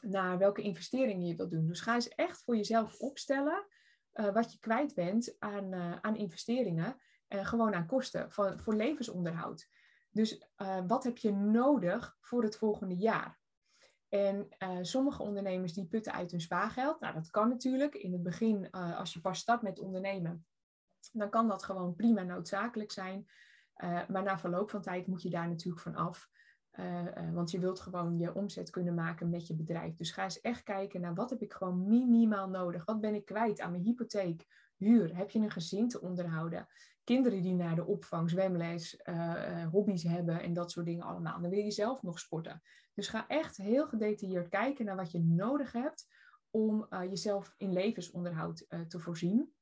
Naar 0.00 0.38
welke 0.38 0.62
investeringen 0.62 1.26
je 1.26 1.36
wilt 1.36 1.50
doen. 1.50 1.66
Dus 1.66 1.80
ga 1.80 1.94
eens 1.94 2.08
echt 2.08 2.42
voor 2.42 2.56
jezelf 2.56 2.98
opstellen 2.98 3.66
uh, 4.14 4.32
wat 4.32 4.52
je 4.52 4.58
kwijt 4.58 4.94
bent 4.94 5.36
aan, 5.38 5.74
aan 6.02 6.16
investeringen. 6.16 7.00
en 7.28 7.46
gewoon 7.46 7.74
aan 7.74 7.86
kosten 7.86 8.32
voor, 8.32 8.60
voor 8.60 8.74
levensonderhoud. 8.74 9.68
Dus 10.10 10.48
wat 10.86 11.04
heb 11.04 11.18
je 11.18 11.32
nodig 11.32 12.16
voor 12.20 12.42
het 12.42 12.56
volgende 12.56 12.96
jaar? 12.96 13.41
En 14.12 14.48
sommige 14.80 15.22
ondernemers 15.22 15.72
die 15.72 15.86
putten 15.86 16.12
uit 16.12 16.30
hun 16.30 16.40
spaargeld. 16.40 17.00
Nou, 17.00 17.14
dat 17.14 17.30
kan 17.30 17.48
natuurlijk. 17.48 17.94
In 17.94 18.12
het 18.12 18.22
begin, 18.22 18.70
als 18.70 19.12
je 19.12 19.20
pas 19.20 19.38
start 19.38 19.62
met 19.62 19.78
ondernemen, 19.78 20.46
dan 21.12 21.30
kan 21.30 21.48
dat 21.48 21.64
gewoon 21.64 21.94
prima 21.94 22.22
noodzakelijk 22.22 22.90
zijn. 22.90 23.26
maar 24.08 24.22
na 24.22 24.38
verloop 24.38 24.70
van 24.70 24.82
tijd 24.82 25.06
moet 25.06 25.22
je 25.22 25.30
daar 25.30 25.48
natuurlijk 25.48 25.82
van 25.82 25.94
af. 25.94 26.30
Want 27.32 27.50
je 27.50 27.58
wilt 27.58 27.80
gewoon 27.80 28.18
je 28.18 28.34
omzet 28.34 28.70
kunnen 28.70 28.94
maken 28.94 29.30
met 29.30 29.46
je 29.46 29.54
bedrijf. 29.54 29.96
Dus 29.96 30.10
ga 30.10 30.22
eens 30.22 30.40
echt 30.40 30.62
kijken 30.62 31.00
naar 31.00 31.14
wat 31.14 31.30
heb 31.30 31.42
ik 31.42 31.52
gewoon 31.52 31.86
minimaal 31.86 32.48
nodig. 32.48 32.84
Wat 32.84 33.00
ben 33.00 33.14
ik 33.14 33.24
kwijt 33.24 33.60
aan 33.60 33.70
mijn 33.70 33.82
hypotheek, 33.82 34.46
huur? 34.76 35.16
Heb 35.16 35.30
je 35.30 35.38
een 35.38 35.50
gezin 35.50 35.88
te 35.88 36.00
onderhouden? 36.00 36.68
Kinderen 37.04 37.42
die 37.42 37.54
naar 37.54 37.74
de 37.74 37.86
opvang, 37.86 38.30
zwemles, 38.30 39.00
hobby's 39.70 40.02
hebben 40.02 40.42
en 40.42 40.52
dat 40.52 40.70
soort 40.70 40.86
dingen 40.86 41.06
allemaal. 41.06 41.40
Dan 41.40 41.50
wil 41.50 41.64
je 41.64 41.70
zelf 41.70 42.02
nog 42.02 42.18
sporten. 42.18 42.62
Dus 42.94 43.08
ga 43.08 43.28
echt 43.28 43.56
heel 43.56 43.86
gedetailleerd 43.86 44.48
kijken 44.48 44.84
naar 44.84 44.96
wat 44.96 45.12
je 45.12 45.20
nodig 45.20 45.72
hebt 45.72 46.06
om 46.50 46.86
jezelf 46.90 47.54
in 47.56 47.72
levensonderhoud 47.72 48.66
te 48.88 48.98
voorzien. 48.98 49.54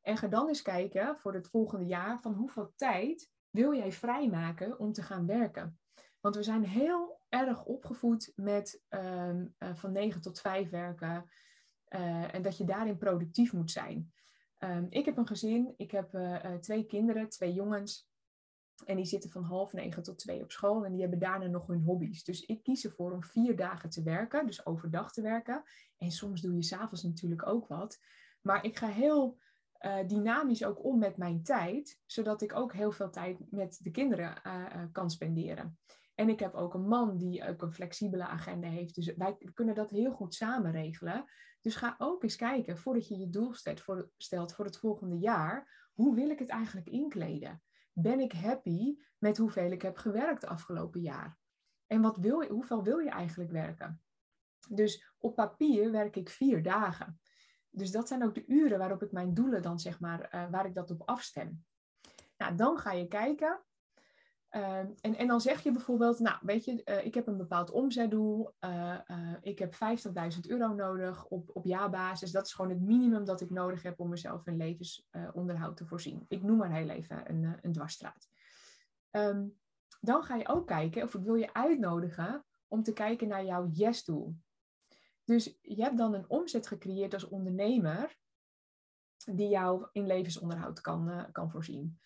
En 0.00 0.16
ga 0.16 0.26
dan 0.26 0.48
eens 0.48 0.62
kijken 0.62 1.18
voor 1.18 1.34
het 1.34 1.48
volgende 1.48 1.86
jaar 1.86 2.20
van 2.20 2.34
hoeveel 2.34 2.72
tijd 2.76 3.30
wil 3.50 3.74
jij 3.74 3.92
vrijmaken 3.92 4.78
om 4.78 4.92
te 4.92 5.02
gaan 5.02 5.26
werken. 5.26 5.78
Want 6.20 6.36
we 6.36 6.42
zijn 6.42 6.64
heel 6.64 7.20
erg 7.28 7.64
opgevoed 7.64 8.32
met 8.36 8.82
ehm, 8.88 9.46
eh, 9.58 9.74
van 9.74 9.92
9 9.92 10.20
tot 10.20 10.40
5 10.40 10.70
werken 10.70 11.30
en 12.30 12.42
dat 12.42 12.56
je 12.56 12.64
daarin 12.64 12.98
productief 12.98 13.52
moet 13.52 13.70
zijn. 13.70 14.12
Um, 14.58 14.86
ik 14.90 15.04
heb 15.04 15.16
een 15.16 15.26
gezin, 15.26 15.74
ik 15.76 15.90
heb 15.90 16.18
twee 16.60 16.84
kinderen, 16.86 17.28
twee 17.28 17.52
jongens. 17.52 18.08
En 18.84 18.96
die 18.96 19.04
zitten 19.04 19.30
van 19.30 19.42
half 19.42 19.72
negen 19.72 20.02
tot 20.02 20.18
twee 20.18 20.42
op 20.42 20.50
school 20.50 20.84
en 20.84 20.92
die 20.92 21.00
hebben 21.00 21.18
daarna 21.18 21.46
nog 21.46 21.66
hun 21.66 21.82
hobby's. 21.82 22.24
Dus 22.24 22.44
ik 22.44 22.62
kies 22.62 22.84
ervoor 22.84 23.12
om 23.12 23.24
vier 23.24 23.56
dagen 23.56 23.90
te 23.90 24.02
werken, 24.02 24.46
dus 24.46 24.66
overdag 24.66 25.12
te 25.12 25.22
werken. 25.22 25.62
En 25.96 26.10
soms 26.10 26.40
doe 26.40 26.54
je 26.54 26.62
s'avonds 26.62 27.02
natuurlijk 27.02 27.46
ook 27.46 27.66
wat. 27.66 27.98
Maar 28.40 28.64
ik 28.64 28.78
ga 28.78 28.86
heel 28.86 29.38
uh, 29.80 30.06
dynamisch 30.06 30.64
ook 30.64 30.84
om 30.84 30.98
met 30.98 31.16
mijn 31.16 31.42
tijd, 31.42 32.00
zodat 32.06 32.42
ik 32.42 32.54
ook 32.54 32.72
heel 32.72 32.92
veel 32.92 33.10
tijd 33.10 33.50
met 33.50 33.78
de 33.82 33.90
kinderen 33.90 34.40
uh, 34.46 34.82
kan 34.92 35.10
spenderen. 35.10 35.78
En 36.14 36.28
ik 36.28 36.40
heb 36.40 36.54
ook 36.54 36.74
een 36.74 36.88
man 36.88 37.16
die 37.16 37.48
ook 37.48 37.62
een 37.62 37.72
flexibele 37.72 38.26
agenda 38.26 38.68
heeft. 38.68 38.94
Dus 38.94 39.14
wij 39.14 39.36
kunnen 39.54 39.74
dat 39.74 39.90
heel 39.90 40.12
goed 40.12 40.34
samen 40.34 40.72
regelen. 40.72 41.24
Dus 41.60 41.76
ga 41.76 41.94
ook 41.98 42.22
eens 42.22 42.36
kijken, 42.36 42.78
voordat 42.78 43.08
je 43.08 43.18
je 43.18 43.30
doel 43.30 43.54
stelt 43.54 43.80
voor, 43.80 44.10
stelt 44.16 44.54
voor 44.54 44.64
het 44.64 44.78
volgende 44.78 45.18
jaar, 45.18 45.88
hoe 45.94 46.14
wil 46.14 46.30
ik 46.30 46.38
het 46.38 46.48
eigenlijk 46.48 46.88
inkleden? 46.88 47.62
Ben 47.96 48.20
ik 48.20 48.32
happy 48.32 48.96
met 49.18 49.36
hoeveel 49.36 49.70
ik 49.70 49.82
heb 49.82 49.96
gewerkt 49.96 50.40
de 50.40 50.46
afgelopen 50.46 51.00
jaar? 51.00 51.38
En 51.86 52.00
wat 52.00 52.16
wil 52.16 52.40
je, 52.40 52.48
hoeveel 52.48 52.82
wil 52.82 52.98
je 52.98 53.10
eigenlijk 53.10 53.50
werken? 53.50 54.02
Dus 54.68 55.14
op 55.18 55.34
papier 55.34 55.90
werk 55.90 56.16
ik 56.16 56.28
vier 56.28 56.62
dagen. 56.62 57.20
Dus 57.70 57.90
dat 57.90 58.08
zijn 58.08 58.24
ook 58.24 58.34
de 58.34 58.46
uren 58.46 58.78
waarop 58.78 59.02
ik 59.02 59.12
mijn 59.12 59.34
doelen 59.34 59.62
dan 59.62 59.78
zeg 59.78 60.00
maar, 60.00 60.34
uh, 60.34 60.50
waar 60.50 60.66
ik 60.66 60.74
dat 60.74 60.90
op 60.90 61.02
afstem. 61.02 61.64
Nou, 62.36 62.54
dan 62.54 62.78
ga 62.78 62.92
je 62.92 63.08
kijken. 63.08 63.64
Uh, 64.56 64.78
en, 64.78 65.16
en 65.16 65.26
dan 65.26 65.40
zeg 65.40 65.62
je 65.62 65.70
bijvoorbeeld, 65.72 66.18
nou 66.18 66.38
weet 66.40 66.64
je, 66.64 66.82
uh, 66.84 67.04
ik 67.04 67.14
heb 67.14 67.26
een 67.26 67.36
bepaald 67.36 67.70
omzetdoel. 67.70 68.50
Uh, 68.60 68.98
ik 69.40 69.58
heb 69.58 69.74
50.000 69.74 70.40
euro 70.40 70.74
nodig 70.74 71.26
op, 71.26 71.50
op 71.52 71.64
jaarbasis. 71.64 72.32
Dat 72.32 72.46
is 72.46 72.52
gewoon 72.52 72.70
het 72.70 72.80
minimum 72.80 73.24
dat 73.24 73.40
ik 73.40 73.50
nodig 73.50 73.82
heb 73.82 74.00
om 74.00 74.08
mezelf 74.08 74.46
een 74.46 74.56
levensonderhoud 74.56 75.76
te 75.76 75.86
voorzien. 75.86 76.24
Ik 76.28 76.42
noem 76.42 76.56
maar 76.56 76.72
heel 76.72 76.88
even 76.88 77.30
een, 77.30 77.58
een 77.62 77.72
dwarsstraat. 77.72 78.28
Um, 79.10 79.58
dan 80.00 80.22
ga 80.22 80.34
je 80.34 80.48
ook 80.48 80.66
kijken, 80.66 81.02
of 81.02 81.14
ik 81.14 81.22
wil 81.22 81.34
je 81.34 81.54
uitnodigen 81.54 82.44
om 82.68 82.82
te 82.82 82.92
kijken 82.92 83.28
naar 83.28 83.44
jouw 83.44 83.68
yes-doel. 83.68 84.36
Dus 85.24 85.58
je 85.62 85.82
hebt 85.82 85.96
dan 85.96 86.14
een 86.14 86.28
omzet 86.28 86.66
gecreëerd 86.66 87.14
als 87.14 87.28
ondernemer 87.28 88.16
die 89.24 89.48
jou 89.48 89.88
in 89.92 90.06
levensonderhoud 90.06 90.80
kan, 90.80 91.28
kan 91.32 91.50
voorzien. 91.50 91.98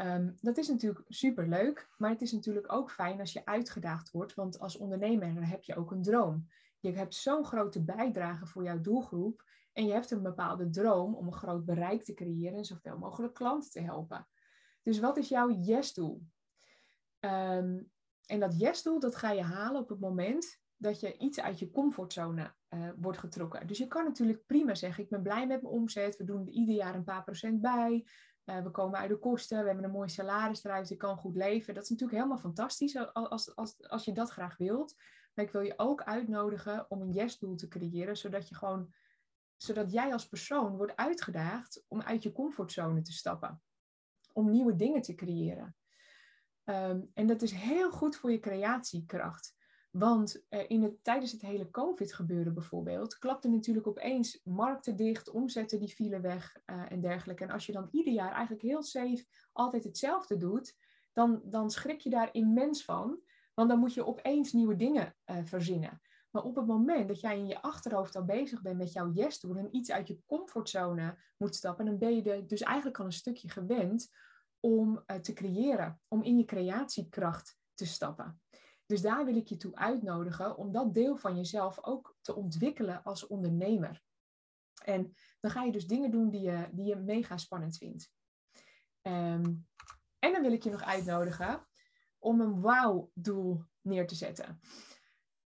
Um, 0.00 0.34
dat 0.40 0.56
is 0.56 0.68
natuurlijk 0.68 1.04
super 1.08 1.48
leuk, 1.48 1.88
maar 1.96 2.10
het 2.10 2.22
is 2.22 2.32
natuurlijk 2.32 2.72
ook 2.72 2.90
fijn 2.90 3.20
als 3.20 3.32
je 3.32 3.44
uitgedaagd 3.44 4.10
wordt, 4.10 4.34
want 4.34 4.58
als 4.58 4.76
ondernemer 4.76 5.48
heb 5.48 5.64
je 5.64 5.76
ook 5.76 5.90
een 5.90 6.02
droom. 6.02 6.48
Je 6.80 6.92
hebt 6.92 7.14
zo'n 7.14 7.44
grote 7.44 7.84
bijdrage 7.84 8.46
voor 8.46 8.62
jouw 8.62 8.80
doelgroep 8.80 9.44
en 9.72 9.86
je 9.86 9.92
hebt 9.92 10.10
een 10.10 10.22
bepaalde 10.22 10.70
droom 10.70 11.14
om 11.14 11.26
een 11.26 11.32
groot 11.32 11.64
bereik 11.64 12.04
te 12.04 12.14
creëren 12.14 12.58
en 12.58 12.64
zoveel 12.64 12.98
mogelijk 12.98 13.34
klanten 13.34 13.70
te 13.70 13.80
helpen. 13.80 14.28
Dus 14.82 14.98
wat 14.98 15.16
is 15.16 15.28
jouw 15.28 15.50
yes-doel? 15.50 16.22
Um, 17.20 17.90
en 18.26 18.40
dat 18.40 18.60
yes-doel, 18.60 19.00
dat 19.00 19.16
ga 19.16 19.30
je 19.30 19.42
halen 19.42 19.80
op 19.80 19.88
het 19.88 20.00
moment 20.00 20.60
dat 20.76 21.00
je 21.00 21.16
iets 21.16 21.40
uit 21.40 21.58
je 21.58 21.70
comfortzone 21.70 22.54
uh, 22.70 22.90
wordt 22.96 23.18
getrokken. 23.18 23.66
Dus 23.66 23.78
je 23.78 23.86
kan 23.86 24.04
natuurlijk 24.04 24.46
prima 24.46 24.74
zeggen, 24.74 25.04
ik 25.04 25.10
ben 25.10 25.22
blij 25.22 25.46
met 25.46 25.62
mijn 25.62 25.74
omzet, 25.74 26.16
we 26.16 26.24
doen 26.24 26.46
er 26.46 26.52
ieder 26.52 26.74
jaar 26.74 26.94
een 26.94 27.04
paar 27.04 27.24
procent 27.24 27.60
bij, 27.60 28.06
uh, 28.48 28.62
we 28.62 28.70
komen 28.70 28.98
uit 28.98 29.08
de 29.08 29.18
kosten, 29.18 29.60
we 29.60 29.66
hebben 29.66 29.84
een 29.84 29.90
mooi 29.90 30.08
salaris 30.08 30.64
eruit, 30.64 30.90
ik 30.90 30.98
kan 30.98 31.16
goed 31.16 31.36
leven. 31.36 31.74
Dat 31.74 31.82
is 31.82 31.90
natuurlijk 31.90 32.18
helemaal 32.18 32.42
fantastisch 32.42 32.96
als, 33.12 33.54
als, 33.56 33.88
als 33.88 34.04
je 34.04 34.12
dat 34.12 34.30
graag 34.30 34.56
wilt. 34.56 34.94
Maar 35.34 35.44
ik 35.44 35.52
wil 35.52 35.60
je 35.60 35.74
ook 35.76 36.02
uitnodigen 36.02 36.90
om 36.90 37.00
een 37.00 37.12
yes-doel 37.12 37.54
te 37.54 37.68
creëren, 37.68 38.16
zodat 38.16 38.48
je 38.48 38.54
gewoon 38.54 38.94
zodat 39.56 39.92
jij 39.92 40.12
als 40.12 40.28
persoon 40.28 40.76
wordt 40.76 40.96
uitgedaagd 40.96 41.84
om 41.88 42.02
uit 42.02 42.22
je 42.22 42.32
comfortzone 42.32 43.02
te 43.02 43.12
stappen. 43.12 43.62
Om 44.32 44.50
nieuwe 44.50 44.76
dingen 44.76 45.02
te 45.02 45.14
creëren. 45.14 45.76
Um, 46.64 47.10
en 47.14 47.26
dat 47.26 47.42
is 47.42 47.52
heel 47.52 47.90
goed 47.90 48.16
voor 48.16 48.30
je 48.30 48.40
creatiekracht. 48.40 49.54
Want 49.90 50.42
uh, 50.50 50.64
in 50.68 50.98
tijdens 51.02 51.32
het 51.32 51.40
hele 51.40 51.70
COVID-gebeuren 51.70 52.54
bijvoorbeeld, 52.54 53.18
klapte 53.18 53.48
natuurlijk 53.48 53.86
opeens 53.86 54.40
markten 54.44 54.96
dicht, 54.96 55.30
omzetten 55.30 55.78
die 55.78 55.94
vielen 55.94 56.22
weg 56.22 56.56
uh, 56.66 56.90
en 56.90 57.00
dergelijke. 57.00 57.44
En 57.44 57.50
als 57.50 57.66
je 57.66 57.72
dan 57.72 57.88
ieder 57.90 58.12
jaar 58.12 58.32
eigenlijk 58.32 58.62
heel 58.62 58.82
safe 58.82 59.26
altijd 59.52 59.84
hetzelfde 59.84 60.36
doet, 60.36 60.76
dan, 61.12 61.40
dan 61.44 61.70
schrik 61.70 62.00
je 62.00 62.10
daar 62.10 62.28
immens 62.32 62.84
van. 62.84 63.20
Want 63.54 63.70
dan 63.70 63.78
moet 63.78 63.94
je 63.94 64.06
opeens 64.06 64.52
nieuwe 64.52 64.76
dingen 64.76 65.16
uh, 65.26 65.36
verzinnen. 65.44 66.00
Maar 66.30 66.42
op 66.42 66.56
het 66.56 66.66
moment 66.66 67.08
dat 67.08 67.20
jij 67.20 67.38
in 67.38 67.46
je 67.46 67.62
achterhoofd 67.62 68.16
al 68.16 68.24
bezig 68.24 68.62
bent 68.62 68.78
met 68.78 68.92
jouw 68.92 69.10
yes-doel 69.12 69.56
en 69.56 69.76
iets 69.76 69.90
uit 69.90 70.08
je 70.08 70.20
comfortzone 70.26 71.18
moet 71.36 71.54
stappen, 71.54 71.84
dan 71.84 71.98
ben 71.98 72.14
je 72.14 72.46
dus 72.46 72.60
eigenlijk 72.60 72.98
al 72.98 73.04
een 73.04 73.12
stukje 73.12 73.48
gewend 73.48 74.10
om 74.60 75.04
te 75.20 75.32
creëren, 75.32 76.00
om 76.08 76.22
in 76.22 76.38
je 76.38 76.44
creatiekracht 76.44 77.58
te 77.74 77.86
stappen. 77.86 78.40
Dus 78.88 79.00
daar 79.00 79.24
wil 79.24 79.36
ik 79.36 79.46
je 79.46 79.56
toe 79.56 79.76
uitnodigen 79.76 80.56
om 80.56 80.72
dat 80.72 80.94
deel 80.94 81.16
van 81.16 81.36
jezelf 81.36 81.84
ook 81.84 82.16
te 82.20 82.34
ontwikkelen 82.34 83.02
als 83.02 83.26
ondernemer. 83.26 84.02
En 84.84 85.14
dan 85.40 85.50
ga 85.50 85.62
je 85.62 85.72
dus 85.72 85.86
dingen 85.86 86.10
doen 86.10 86.30
die 86.30 86.40
je, 86.40 86.68
die 86.72 86.84
je 86.84 86.96
mega 86.96 87.36
spannend 87.36 87.76
vindt. 87.76 88.12
Um, 89.02 89.66
en 90.18 90.32
dan 90.32 90.42
wil 90.42 90.52
ik 90.52 90.62
je 90.62 90.70
nog 90.70 90.82
uitnodigen 90.82 91.66
om 92.18 92.40
een 92.40 92.60
wow-doel 92.60 93.64
neer 93.80 94.06
te 94.06 94.14
zetten. 94.14 94.60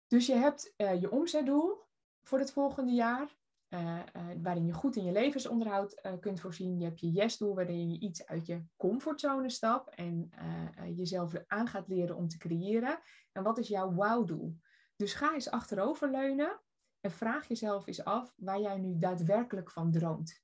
Dus 0.07 0.27
je 0.27 0.35
hebt 0.35 0.75
uh, 0.77 1.01
je 1.01 1.11
omzetdoel 1.11 1.87
voor 2.23 2.39
het 2.39 2.53
volgende 2.53 2.93
jaar. 2.93 3.37
Uh, 3.77 3.83
uh, 3.83 4.23
waarin 4.43 4.67
je 4.67 4.73
goed 4.73 4.97
in 4.97 5.05
je 5.05 5.13
levensonderhoud 5.13 6.01
uh, 6.03 6.13
kunt 6.21 6.41
voorzien. 6.41 6.79
Je 6.79 6.85
hebt 6.85 7.01
je 7.01 7.11
yes-doel, 7.11 7.55
waarin 7.55 7.91
je 7.91 7.99
iets 7.99 8.27
uit 8.27 8.47
je 8.47 8.63
comfortzone 8.77 9.51
stapt 9.51 9.95
en 9.95 10.31
jezelf 10.95 11.33
aan 11.47 11.67
gaat 11.67 11.89
leren 11.89 12.17
om 12.17 12.29
te 12.29 12.39
creëren. 12.39 12.99
En 13.33 13.43
wat 13.43 13.59
is 13.59 13.69
jouw 13.69 13.93
wow-doel? 13.93 14.57
Dus 14.97 15.15
ga 15.15 15.35
eens 15.35 15.51
achteroverleunen 15.51 16.61
en 17.01 17.11
vraag 17.11 17.49
jezelf 17.49 17.87
eens 17.87 18.05
af 18.05 18.35
waar 18.37 18.61
jij 18.61 18.79
nu 18.79 18.99
daadwerkelijk 18.99 19.71
van 19.71 19.91
droomt. 19.91 20.43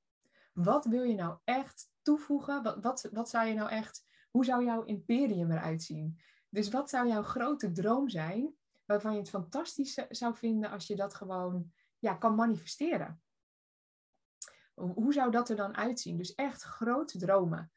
Wat 0.53 0.85
wil 0.85 1.03
je 1.03 1.15
nou 1.15 1.39
echt 1.45 1.91
toevoegen? 2.03 2.63
Wat, 2.63 2.83
wat, 2.83 3.09
wat 3.13 3.29
zou 3.29 3.47
je 3.47 3.55
nou 3.55 3.71
echt, 3.71 4.07
hoe 4.31 4.45
zou 4.45 4.65
jouw 4.65 4.83
imperium 4.83 5.51
eruit 5.51 5.83
zien? 5.83 6.19
Dus 6.49 6.71
wat 6.71 6.91
zou 6.91 7.09
jouw 7.09 7.23
grote 7.23 7.73
droom 7.73 8.09
zijn, 8.09 8.55
waarvan 8.85 9.13
je 9.13 9.19
het 9.19 9.31
fantastisch 9.31 10.05
zou 10.09 10.35
vinden 10.35 10.71
als 10.71 10.87
je 10.87 10.97
dat 10.97 11.15
gewoon 11.15 11.73
ja, 12.03 12.15
kan 12.15 12.35
manifesteren. 12.35 13.23
Hoe 14.75 15.13
zou 15.13 15.31
dat 15.31 15.49
er 15.49 15.57
dan 15.57 15.77
uitzien? 15.77 16.17
Dus 16.17 16.35
echt 16.35 16.63
grote 16.63 17.19
dromen. 17.19 17.73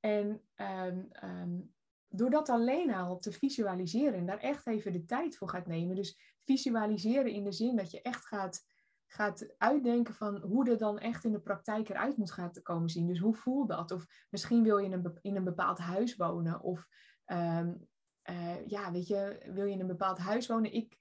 En 0.00 0.42
um, 0.56 1.08
um, 1.24 1.74
door 2.08 2.30
dat 2.30 2.48
alleen 2.48 2.94
al 2.94 3.18
te 3.18 3.32
visualiseren 3.32 4.14
en 4.14 4.26
daar 4.26 4.38
echt 4.38 4.66
even 4.66 4.92
de 4.92 5.04
tijd 5.04 5.36
voor 5.36 5.48
gaat 5.48 5.66
nemen. 5.66 5.96
Dus 5.96 6.36
visualiseren 6.38 7.32
in 7.32 7.44
de 7.44 7.52
zin 7.52 7.76
dat 7.76 7.90
je 7.90 8.02
echt 8.02 8.26
gaat, 8.26 8.66
gaat 9.06 9.54
uitdenken 9.58 10.14
van 10.14 10.36
hoe 10.36 10.64
dat 10.64 10.78
dan 10.78 10.98
echt 10.98 11.24
in 11.24 11.32
de 11.32 11.40
praktijk 11.40 11.88
eruit 11.88 12.16
moet 12.16 12.32
gaan 12.32 12.52
komen 12.62 12.88
zien. 12.88 13.06
Dus 13.06 13.18
hoe 13.18 13.34
voelt 13.34 13.68
dat? 13.68 13.90
Of 13.90 14.26
misschien 14.30 14.62
wil 14.62 14.78
je 14.78 14.86
in 14.86 14.92
een, 14.92 15.18
in 15.20 15.36
een 15.36 15.44
bepaald 15.44 15.78
huis 15.78 16.16
wonen. 16.16 16.60
Of 16.60 16.88
um, 17.26 17.88
uh, 18.30 18.66
ja, 18.66 18.92
weet 18.92 19.06
je, 19.06 19.50
wil 19.52 19.64
je 19.64 19.72
in 19.72 19.80
een 19.80 19.86
bepaald 19.86 20.18
huis 20.18 20.46
wonen? 20.46 20.72
Ik 20.72 20.98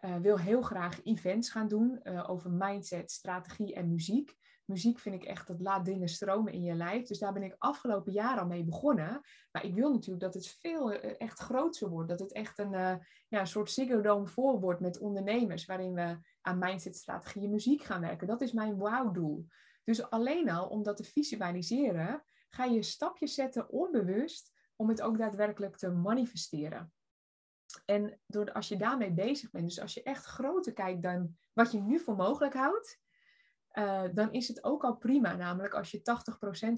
uh, 0.00 0.16
wil 0.16 0.38
heel 0.38 0.62
graag 0.62 1.04
events 1.04 1.50
gaan 1.50 1.68
doen 1.68 2.00
uh, 2.02 2.30
over 2.30 2.50
mindset, 2.50 3.10
strategie 3.10 3.74
en 3.74 3.88
muziek. 3.88 4.34
muziek 4.64 4.98
vind 4.98 5.14
ik 5.14 5.24
echt, 5.24 5.46
dat 5.46 5.60
laat 5.60 5.84
dingen 5.84 6.08
stromen 6.08 6.52
in 6.52 6.62
je 6.62 6.74
lijf. 6.74 7.06
Dus 7.06 7.18
daar 7.18 7.32
ben 7.32 7.42
ik 7.42 7.54
afgelopen 7.58 8.12
jaar 8.12 8.38
al 8.38 8.46
mee 8.46 8.64
begonnen. 8.64 9.20
Maar 9.50 9.64
ik 9.64 9.74
wil 9.74 9.92
natuurlijk 9.92 10.20
dat 10.20 10.34
het 10.34 10.56
veel 10.60 10.92
eh, 10.92 11.14
echt 11.18 11.38
groter 11.38 11.88
wordt. 11.88 12.08
Dat 12.08 12.20
het 12.20 12.32
echt 12.32 12.58
een, 12.58 13.00
ja, 13.28 13.44
soort 13.44 13.70
Ziggo 13.70 14.24
voor 14.24 14.60
wordt 14.60 14.80
met 14.80 14.98
ondernemers. 14.98 15.64
Waarin 15.64 15.94
we 15.94 16.18
aan 16.40 16.58
mindset-strategieën 16.58 17.50
muziek 17.50 17.82
gaan 17.82 18.00
werken. 18.00 18.26
Dat 18.26 18.40
is 18.40 18.52
mijn 18.52 18.76
wow-doel. 18.76 19.46
Dus 19.84 20.10
alleen 20.10 20.50
al 20.50 20.68
om 20.68 20.82
dat 20.82 20.96
te 20.96 21.04
visualiseren, 21.04 22.24
ga 22.50 22.64
je 22.64 22.82
stapjes 22.82 23.34
zetten 23.34 23.70
onbewust 23.70 24.52
om 24.76 24.88
het 24.88 25.02
ook 25.02 25.18
daadwerkelijk 25.18 25.76
te 25.76 25.90
manifesteren. 25.90 26.92
En 27.86 28.20
door, 28.26 28.52
als 28.52 28.68
je 28.68 28.76
daarmee 28.76 29.12
bezig 29.12 29.50
bent, 29.50 29.64
dus 29.64 29.80
als 29.80 29.94
je 29.94 30.02
echt 30.02 30.24
groter 30.24 30.72
kijkt 30.72 31.02
dan 31.02 31.36
wat 31.52 31.72
je 31.72 31.80
nu 31.80 31.98
voor 31.98 32.16
mogelijk 32.16 32.54
houdt, 32.54 33.00
uh, 33.72 34.04
dan 34.12 34.32
is 34.32 34.48
het 34.48 34.64
ook 34.64 34.84
al 34.84 34.96
prima, 34.96 35.36
namelijk 35.36 35.74
als 35.74 35.90
je 35.90 36.02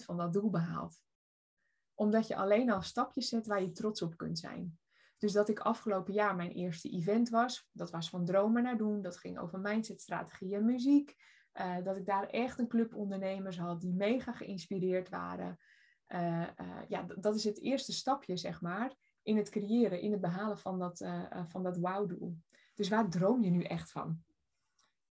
80% 0.00 0.04
van 0.04 0.16
dat 0.16 0.32
doel 0.32 0.50
behaalt. 0.50 1.02
Omdat 1.94 2.26
je 2.26 2.36
alleen 2.36 2.70
al 2.70 2.82
stapjes 2.82 3.28
zet 3.28 3.46
waar 3.46 3.62
je 3.62 3.72
trots 3.72 4.02
op 4.02 4.16
kunt 4.16 4.38
zijn. 4.38 4.78
Dus 5.18 5.32
dat 5.32 5.48
ik 5.48 5.58
afgelopen 5.58 6.12
jaar 6.12 6.36
mijn 6.36 6.50
eerste 6.50 6.90
event 6.90 7.28
was, 7.28 7.68
dat 7.72 7.90
was 7.90 8.10
van 8.10 8.24
dromen 8.24 8.62
naar 8.62 8.76
doen, 8.76 9.02
dat 9.02 9.18
ging 9.18 9.38
over 9.38 9.60
mindset, 9.60 10.00
strategie 10.00 10.54
en 10.54 10.64
muziek. 10.64 11.16
Uh, 11.54 11.76
dat 11.84 11.96
ik 11.96 12.06
daar 12.06 12.26
echt 12.26 12.58
een 12.58 12.68
club 12.68 12.94
ondernemers 12.94 13.58
had 13.58 13.80
die 13.80 13.94
mega 13.94 14.32
geïnspireerd 14.32 15.08
waren. 15.08 15.58
Uh, 16.08 16.46
ja, 16.88 17.06
dat 17.16 17.34
is 17.34 17.44
het 17.44 17.60
eerste 17.60 17.92
stapje, 17.92 18.36
zeg 18.36 18.60
maar, 18.60 18.96
in 19.28 19.36
het 19.36 19.50
creëren, 19.50 20.00
in 20.00 20.12
het 20.12 20.20
behalen 20.20 20.58
van 20.58 20.78
dat, 20.78 21.06
van 21.48 21.62
dat 21.62 21.76
wow-doel. 21.76 22.36
Dus 22.74 22.88
waar 22.88 23.10
droom 23.10 23.42
je 23.42 23.50
nu 23.50 23.62
echt 23.62 23.90
van? 23.90 24.22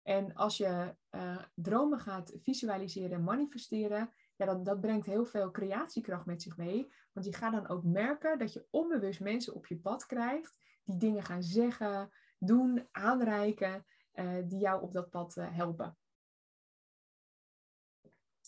En 0.02 0.34
als 0.34 0.56
je 0.56 0.94
uh, 1.10 1.42
dromen 1.54 1.98
gaat 1.98 2.32
visualiseren 2.42 3.10
en 3.10 3.24
manifesteren, 3.24 4.10
ja, 4.36 4.46
dat, 4.46 4.64
dat 4.64 4.80
brengt 4.80 5.06
heel 5.06 5.24
veel 5.24 5.50
creatiekracht 5.50 6.26
met 6.26 6.42
zich 6.42 6.56
mee. 6.56 6.92
Want 7.12 7.26
je 7.26 7.34
gaat 7.34 7.52
dan 7.52 7.68
ook 7.68 7.84
merken 7.84 8.38
dat 8.38 8.52
je 8.52 8.66
onbewust 8.70 9.20
mensen 9.20 9.54
op 9.54 9.66
je 9.66 9.78
pad 9.78 10.06
krijgt 10.06 10.54
die 10.84 10.96
dingen 10.96 11.22
gaan 11.22 11.42
zeggen, 11.42 12.10
doen, 12.38 12.88
aanreiken, 12.90 13.86
uh, 14.14 14.32
die 14.44 14.58
jou 14.58 14.82
op 14.82 14.92
dat 14.92 15.10
pad 15.10 15.36
uh, 15.36 15.56
helpen. 15.56 15.96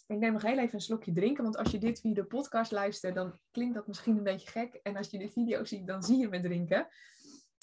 Ik 0.06 0.18
neem 0.18 0.32
nog 0.32 0.42
heel 0.42 0.58
even 0.58 0.74
een 0.74 0.80
slokje 0.80 1.12
drinken, 1.12 1.42
want 1.42 1.56
als 1.56 1.70
je 1.70 1.78
dit 1.78 2.00
via 2.00 2.14
de 2.14 2.24
podcast 2.24 2.72
luistert, 2.72 3.14
dan 3.14 3.38
klinkt 3.50 3.74
dat 3.74 3.86
misschien 3.86 4.16
een 4.16 4.22
beetje 4.22 4.50
gek. 4.50 4.74
En 4.74 4.96
als 4.96 5.10
je 5.10 5.18
de 5.18 5.30
video 5.30 5.64
ziet, 5.64 5.86
dan 5.86 6.02
zie 6.02 6.18
je 6.18 6.28
me 6.28 6.40
drinken 6.40 6.88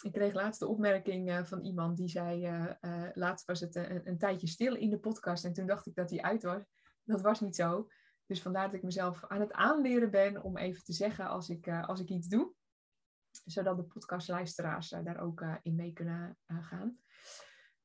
ik 0.03 0.11
kreeg 0.11 0.33
laatst 0.33 0.59
de 0.59 0.67
opmerking 0.67 1.29
uh, 1.29 1.43
van 1.43 1.61
iemand 1.61 1.97
die 1.97 2.07
zei, 2.07 2.47
uh, 2.47 2.73
uh, 2.81 3.09
laatst 3.13 3.45
was 3.45 3.59
het 3.59 3.75
een, 3.75 4.07
een, 4.07 4.17
tijdje 4.17 4.47
stil 4.47 4.75
in 4.75 4.89
de 4.89 4.99
podcast 4.99 5.45
en 5.45 5.53
toen 5.53 5.67
dacht 5.67 5.85
ik 5.85 5.95
dat 5.95 6.09
hij 6.09 6.21
uit 6.21 6.43
was. 6.43 6.63
Dat 7.03 7.21
was 7.21 7.39
niet 7.39 7.55
zo. 7.55 7.89
Dus 8.25 8.41
vandaar 8.41 8.65
dat 8.65 8.73
ik 8.73 8.83
mezelf 8.83 9.25
aan 9.27 9.39
het 9.39 9.51
aanleren 9.51 10.11
ben 10.11 10.43
om 10.43 10.57
even 10.57 10.83
te 10.83 10.93
zeggen 10.93 11.27
als 11.27 11.49
ik, 11.49 11.67
als 11.67 11.99
ik 11.99 12.09
iets 12.09 12.27
doe. 12.27 12.53
Zodat 13.45 13.77
de 13.77 13.83
podcastluisteraars 13.83 14.89
daar 14.89 15.19
ook 15.19 15.45
in 15.61 15.75
mee 15.75 15.93
kunnen 15.93 16.37
gaan. 16.47 16.97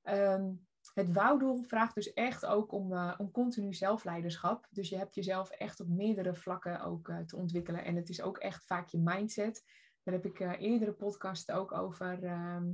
Um, 0.02 0.66
het 0.94 1.12
wouwdoel 1.12 1.62
vraagt 1.62 1.94
dus 1.94 2.12
echt 2.12 2.46
ook 2.46 2.72
om, 2.72 2.92
om 3.16 3.30
continu 3.30 3.74
zelfleiderschap. 3.74 4.66
Dus 4.70 4.88
je 4.88 4.96
hebt 4.96 5.14
jezelf 5.14 5.50
echt 5.50 5.80
op 5.80 5.88
meerdere 5.88 6.34
vlakken 6.34 6.80
ook 6.80 7.12
te 7.26 7.36
ontwikkelen. 7.36 7.84
En 7.84 7.96
het 7.96 8.08
is 8.08 8.22
ook 8.22 8.38
echt 8.38 8.64
vaak 8.64 8.88
je 8.88 8.98
mindset 8.98 9.62
daar 10.04 10.14
heb 10.14 10.24
ik 10.24 10.40
uh, 10.40 10.60
eerdere 10.60 10.92
podcast 10.92 11.52
ook 11.52 11.72
over, 11.72 12.24
ehm, 12.24 12.72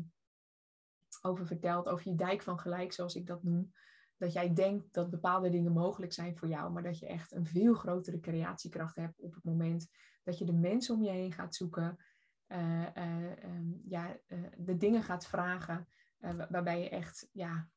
over 1.22 1.46
verteld. 1.46 1.88
Over 1.88 2.08
je 2.08 2.14
dijk 2.14 2.42
van 2.42 2.58
gelijk, 2.58 2.92
zoals 2.92 3.14
ik 3.14 3.26
dat 3.26 3.42
noem. 3.42 3.72
Dat 4.16 4.32
jij 4.32 4.54
denkt 4.54 4.92
dat 4.92 5.10
bepaalde 5.10 5.50
dingen 5.50 5.72
mogelijk 5.72 6.12
zijn 6.12 6.36
voor 6.36 6.48
jou, 6.48 6.72
maar 6.72 6.82
dat 6.82 6.98
je 6.98 7.06
echt 7.06 7.32
een 7.32 7.46
veel 7.46 7.74
grotere 7.74 8.20
creatiekracht 8.20 8.96
hebt 8.96 9.20
op 9.20 9.34
het 9.34 9.44
moment 9.44 9.88
dat 10.22 10.38
je 10.38 10.44
de 10.44 10.52
mensen 10.52 10.94
om 10.94 11.02
je 11.02 11.10
heen 11.10 11.32
gaat 11.32 11.54
zoeken. 11.54 12.04
Um, 12.96 13.82
ja, 13.84 14.16
de 14.56 14.76
dingen 14.76 15.02
gaat 15.02 15.26
vragen 15.26 15.88
waarbij 16.48 16.82
je 16.82 16.88
echt 16.88 17.28
ja, 17.32 17.68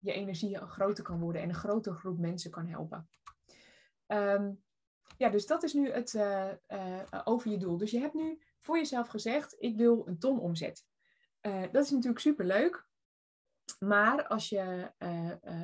je 0.00 0.12
energie 0.12 0.56
groter 0.56 1.04
kan 1.04 1.20
worden 1.20 1.42
en 1.42 1.48
een 1.48 1.54
grotere 1.54 1.94
groep 1.94 2.18
mensen 2.18 2.50
kan 2.50 2.66
helpen. 2.66 3.08
Um, 4.06 4.62
ja, 5.16 5.28
dus 5.28 5.46
dat 5.46 5.62
is 5.62 5.72
nu 5.72 5.90
het 5.90 6.14
over 7.24 7.50
je 7.50 7.58
doel. 7.58 7.76
Dus 7.76 7.90
je 7.90 8.00
hebt 8.00 8.14
nu 8.14 8.42
voor 8.58 8.76
jezelf 8.76 9.08
gezegd, 9.08 9.56
ik 9.58 9.76
wil 9.76 10.06
een 10.06 10.18
ton 10.18 10.40
omzet. 10.40 10.86
Uh, 11.42 11.62
dat 11.72 11.84
is 11.84 11.90
natuurlijk 11.90 12.20
superleuk. 12.20 12.88
Maar 13.78 14.26
als 14.26 14.48
je, 14.48 14.92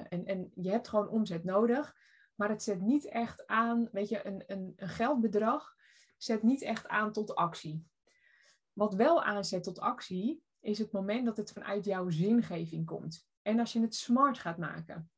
en, 0.08 0.24
en 0.24 0.50
je 0.54 0.70
hebt 0.70 0.88
gewoon 0.88 1.08
omzet 1.08 1.44
nodig, 1.44 1.96
maar 2.34 2.48
het 2.48 2.62
zet 2.62 2.80
niet 2.80 3.08
echt 3.08 3.46
aan, 3.46 3.88
weet 3.92 4.08
je, 4.08 4.26
een, 4.26 4.44
een, 4.46 4.72
een 4.76 4.88
geldbedrag 4.88 5.74
zet 6.16 6.42
niet 6.42 6.62
echt 6.62 6.88
aan 6.88 7.12
tot 7.12 7.34
actie. 7.34 7.86
Wat 8.72 8.94
wel 8.94 9.22
aanzet 9.22 9.62
tot 9.62 9.78
actie, 9.78 10.44
is 10.60 10.78
het 10.78 10.92
moment 10.92 11.26
dat 11.26 11.36
het 11.36 11.52
vanuit 11.52 11.84
jouw 11.84 12.10
zingeving 12.10 12.86
komt. 12.86 13.28
En 13.46 13.58
als 13.58 13.72
je 13.72 13.80
het 13.80 13.94
smart 13.94 14.38
gaat 14.38 14.58
maken. 14.58 15.10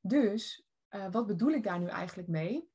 Dus, 0.00 0.68
wat 1.10 1.26
bedoel 1.26 1.50
ik 1.50 1.62
daar 1.62 1.78
nu 1.78 1.86
eigenlijk 1.86 2.28
mee? 2.28 2.70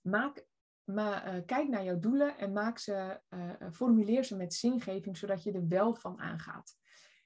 Maak 0.00 0.46
uh, 0.86 1.34
kijk 1.46 1.68
naar 1.68 1.84
jouw 1.84 1.98
doelen 1.98 2.38
en 2.38 2.52
maak 2.52 2.78
ze, 2.78 3.20
uh, 3.30 3.70
formuleer 3.72 4.24
ze 4.24 4.36
met 4.36 4.54
zingeving, 4.54 5.16
zodat 5.16 5.42
je 5.42 5.52
er 5.52 5.68
wel 5.68 5.94
van 5.94 6.18
aangaat. 6.18 6.76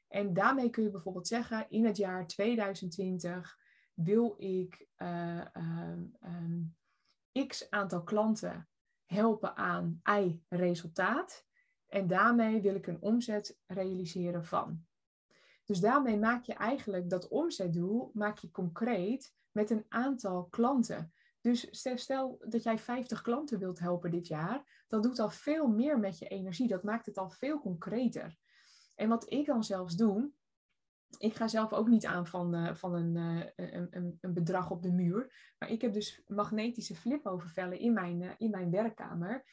En 0.09 0.33
daarmee 0.33 0.71
kun 0.71 0.83
je 0.83 0.91
bijvoorbeeld 0.91 1.27
zeggen, 1.27 1.71
in 1.71 1.85
het 1.85 1.97
jaar 1.97 2.27
2020 2.27 3.59
wil 3.95 4.35
ik 4.39 4.87
uh, 4.97 5.45
um, 6.23 6.77
x 7.47 7.71
aantal 7.71 8.03
klanten 8.03 8.69
helpen 9.05 9.57
aan 9.57 10.01
y 10.21 10.43
resultaat. 10.49 11.47
En 11.87 12.07
daarmee 12.07 12.61
wil 12.61 12.75
ik 12.75 12.87
een 12.87 13.03
omzet 13.03 13.59
realiseren 13.67 14.45
van. 14.45 14.85
Dus 15.71 15.81
daarmee 15.81 16.19
maak 16.19 16.45
je 16.45 16.55
eigenlijk 16.55 17.11
dat 17.11 17.29
omzetdoel 17.29 18.11
maak 18.15 18.39
je 18.39 18.51
concreet 18.51 19.35
met 19.51 19.71
een 19.71 19.85
aantal 19.89 20.45
klanten. 20.45 21.13
Dus 21.41 21.69
stel 21.95 22.43
dat 22.49 22.63
jij 22.63 22.79
50 22.79 23.23
klanten 23.23 23.59
wilt 23.59 23.79
helpen 23.79 24.11
dit 24.11 24.27
jaar, 24.27 24.85
dat 24.89 25.03
doet 25.03 25.19
al 25.19 25.31
veel 25.31 25.69
meer 25.69 25.99
met 25.99 26.19
je 26.19 26.29
energie. 26.29 26.69
Dat 26.69 26.83
maakt 26.83 27.07
het 27.07 27.19
al 27.19 27.31
veel 27.31 27.61
concreter. 27.61 28.37
En 28.95 29.09
wat 29.09 29.33
ik 29.33 29.47
dan 29.47 29.65
zelfs 29.65 29.97
doe, 29.97 30.31
ik 31.19 31.35
ga 31.35 31.49
zelf 31.49 31.73
ook 31.73 31.89
niet 31.89 32.07
aan 32.07 32.27
van, 32.27 32.55
uh, 32.55 32.75
van 32.75 32.95
een, 32.95 33.17
uh, 33.17 33.47
een, 33.57 33.89
een, 33.91 34.19
een, 34.21 34.35
bedrag 34.35 34.71
op 34.71 34.83
de 34.83 34.93
muur. 34.93 35.53
Maar 35.59 35.71
ik 35.71 35.81
heb 35.81 35.93
dus 35.93 36.23
magnetische 36.27 36.97
flipovervellen 36.97 37.79
in 37.79 37.93
mijn, 37.93 38.21
uh, 38.21 38.31
in 38.39 38.51
mijn 38.51 38.71
werkkamer. 38.71 39.45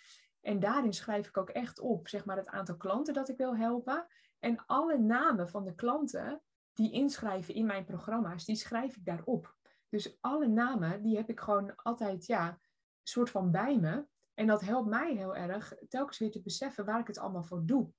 En 0.41 0.59
daarin 0.59 0.93
schrijf 0.93 1.27
ik 1.27 1.37
ook 1.37 1.49
echt 1.49 1.79
op, 1.79 2.07
zeg 2.07 2.25
maar, 2.25 2.37
het 2.37 2.49
aantal 2.49 2.77
klanten 2.77 3.13
dat 3.13 3.29
ik 3.29 3.37
wil 3.37 3.57
helpen. 3.57 4.07
En 4.39 4.65
alle 4.65 4.97
namen 4.97 5.49
van 5.49 5.63
de 5.63 5.75
klanten 5.75 6.41
die 6.73 6.91
inschrijven 6.91 7.53
in 7.53 7.65
mijn 7.65 7.85
programma's, 7.85 8.45
die 8.45 8.55
schrijf 8.55 8.95
ik 8.95 9.05
daarop. 9.05 9.55
Dus 9.89 10.17
alle 10.21 10.47
namen, 10.47 11.01
die 11.01 11.15
heb 11.15 11.29
ik 11.29 11.39
gewoon 11.39 11.75
altijd, 11.75 12.25
ja, 12.25 12.59
soort 13.03 13.29
van 13.29 13.51
bij 13.51 13.79
me. 13.79 14.05
En 14.33 14.47
dat 14.47 14.61
helpt 14.61 14.89
mij 14.89 15.15
heel 15.15 15.35
erg 15.35 15.73
telkens 15.89 16.17
weer 16.17 16.31
te 16.31 16.41
beseffen 16.41 16.85
waar 16.85 16.99
ik 16.99 17.07
het 17.07 17.17
allemaal 17.17 17.43
voor 17.43 17.65
doe. 17.65 17.91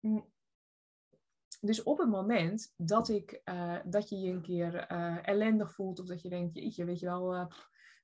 Mm. 0.00 0.30
Dus 1.60 1.82
op 1.82 1.98
het 1.98 2.08
moment 2.08 2.72
dat, 2.76 3.08
ik, 3.08 3.40
uh, 3.44 3.78
dat 3.84 4.08
je 4.08 4.18
je 4.18 4.32
een 4.32 4.42
keer 4.42 4.92
uh, 4.92 5.28
ellendig 5.28 5.72
voelt, 5.72 6.00
of 6.00 6.06
dat 6.06 6.22
je 6.22 6.28
denkt, 6.28 6.54
jeetje, 6.54 6.84
weet 6.84 6.98
je 6.98 7.06
wel, 7.06 7.34
uh, 7.34 7.46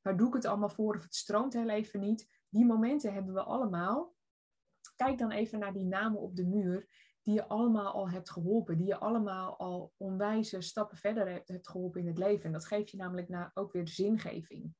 waar 0.03 0.17
doe 0.17 0.29
ik 0.29 0.35
het 0.35 0.45
allemaal 0.45 0.69
voor, 0.69 0.95
of 0.95 1.03
het 1.03 1.15
stroomt 1.15 1.53
heel 1.53 1.69
even 1.69 2.01
niet. 2.01 2.31
Die 2.49 2.65
momenten 2.65 3.13
hebben 3.13 3.35
we 3.35 3.43
allemaal. 3.43 4.15
Kijk 4.97 5.19
dan 5.19 5.31
even 5.31 5.59
naar 5.59 5.73
die 5.73 5.85
namen 5.85 6.21
op 6.21 6.37
de 6.37 6.47
muur 6.47 6.89
die 7.29 7.37
je 7.37 7.47
allemaal 7.47 7.93
al 7.93 8.11
hebt 8.11 8.31
geholpen, 8.31 8.77
die 8.77 8.87
je 8.87 8.99
allemaal 8.99 9.59
al 9.59 9.93
onwijze 9.97 10.61
stappen 10.61 10.97
verder 10.97 11.29
hebt, 11.29 11.69
geholpen 11.69 12.01
in 12.01 12.07
het 12.07 12.19
leven. 12.19 12.45
En 12.45 12.53
dat 12.53 12.67
geeft 12.67 12.91
je 12.91 12.97
namelijk 12.97 13.29
naar 13.29 13.51
ook 13.55 13.73
weer 13.73 13.89
zingeving. 13.89 14.75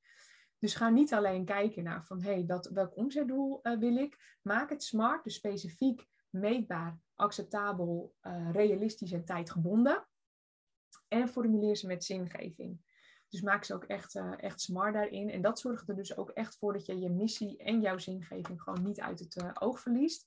Dus 0.59 0.75
ga 0.75 0.89
niet 0.89 1.15
alleen 1.15 1.45
kijken 1.45 1.85
naar 1.85 2.05
van 2.05 2.23
hey, 2.23 2.47
welk 2.73 2.97
omzetdoel 2.97 3.61
uh, 3.63 3.79
wil 3.79 3.97
ik. 3.97 4.39
Maak 4.43 4.71
het 4.71 4.83
smart, 4.83 5.25
dus 5.25 5.35
specifiek, 5.35 6.07
meetbaar, 6.31 6.99
acceptabel, 7.15 8.15
uh, 8.23 8.51
realistisch 8.53 9.13
en 9.13 9.25
tijdgebonden. 9.25 10.09
En 11.09 11.29
formuleer 11.29 11.77
ze 11.77 11.87
met 11.87 12.05
zingeving. 12.05 12.81
Dus 13.29 13.41
maak 13.41 13.65
ze 13.65 13.75
ook 13.75 13.85
echt, 13.85 14.15
uh, 14.15 14.33
echt 14.37 14.61
smart 14.61 14.95
daarin. 14.95 15.31
En 15.31 15.43
dat 15.43 15.59
zorgt 15.59 15.89
er 15.89 15.97
dus 15.97 16.17
ook 16.17 16.31
echt 16.31 16.57
voor 16.57 16.73
dat 16.73 16.87
je 16.87 16.99
je 16.99 17.11
missie 17.11 17.57
en 17.57 17.81
jouw 17.81 17.99
zingeving 17.99 18.63
gewoon 18.63 18.83
niet 18.83 19.01
uit 19.01 19.19
het 19.19 19.61
oog 19.61 19.81
verliest. 19.81 20.27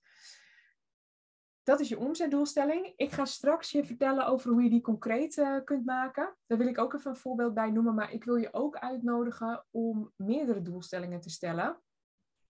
Dat 1.64 1.80
is 1.80 1.90
je 1.90 2.00
omzetdoelstelling. 2.00 2.94
Ik 2.96 3.12
ga 3.12 3.26
straks 3.26 3.72
je 3.72 3.86
vertellen 3.86 4.26
over 4.26 4.52
hoe 4.52 4.64
je 4.64 4.70
die 4.70 4.82
concreet 4.82 5.38
uh, 5.38 5.58
kunt 5.64 5.86
maken. 5.86 6.36
Daar 6.48 6.58
wil 6.58 6.68
ik 6.68 6.78
ook 6.78 6.94
even 6.94 7.12
een 7.12 7.18
voorbeeld 7.18 7.54
bij 7.54 7.72
noemen, 7.72 7.96
maar 7.96 8.12
ik 8.12 8.24
wil 8.24 8.36
je 8.36 8.54
ook 8.54 8.78
uitnodigen 8.78 9.66
om 9.72 10.12
meerdere 10.16 10.62
doelstellingen 10.62 11.22
te 11.22 11.30
stellen. 11.30 11.82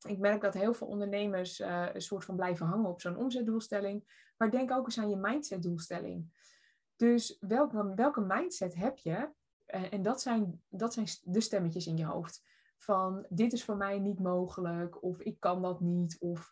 Ik 0.08 0.17
merk 0.17 0.41
dat 0.41 0.54
heel 0.54 0.74
veel 0.74 0.88
ondernemers 0.88 1.60
uh, 1.60 1.86
een 1.93 2.02
soort 2.02 2.26
van 2.26 2.36
blijven 2.36 2.65
hangen 2.65 2.89
op 2.89 3.02
zo'n 3.02 3.17
omzetdoelstelling. 3.17 4.30
Maar 4.38 4.52
denk 4.52 4.71
ook 4.71 4.86
eens 4.86 5.00
aan 5.00 5.10
je 5.10 5.15
mindsetdoelstelling. 5.15 6.39
Dus 6.95 7.38
welke, 7.39 7.93
welke 7.95 8.21
mindset 8.21 8.76
heb 8.76 8.97
je 8.97 9.30
en 9.65 10.02
dat 10.02 10.21
zijn, 10.21 10.62
dat 10.69 10.93
zijn 10.93 11.08
de 11.21 11.41
stemmetjes 11.41 11.88
in 11.88 11.97
je 11.97 12.06
hoofd. 12.06 12.43
Van 12.78 13.26
dit 13.30 13.54
is 13.54 13.63
voor 13.63 13.78
mij 13.78 14.00
niet 14.00 14.19
mogelijk, 14.19 15.04
of 15.04 15.19
ik 15.19 15.39
kan 15.39 15.62
dat 15.62 15.80
niet, 15.80 16.17
of 16.19 16.52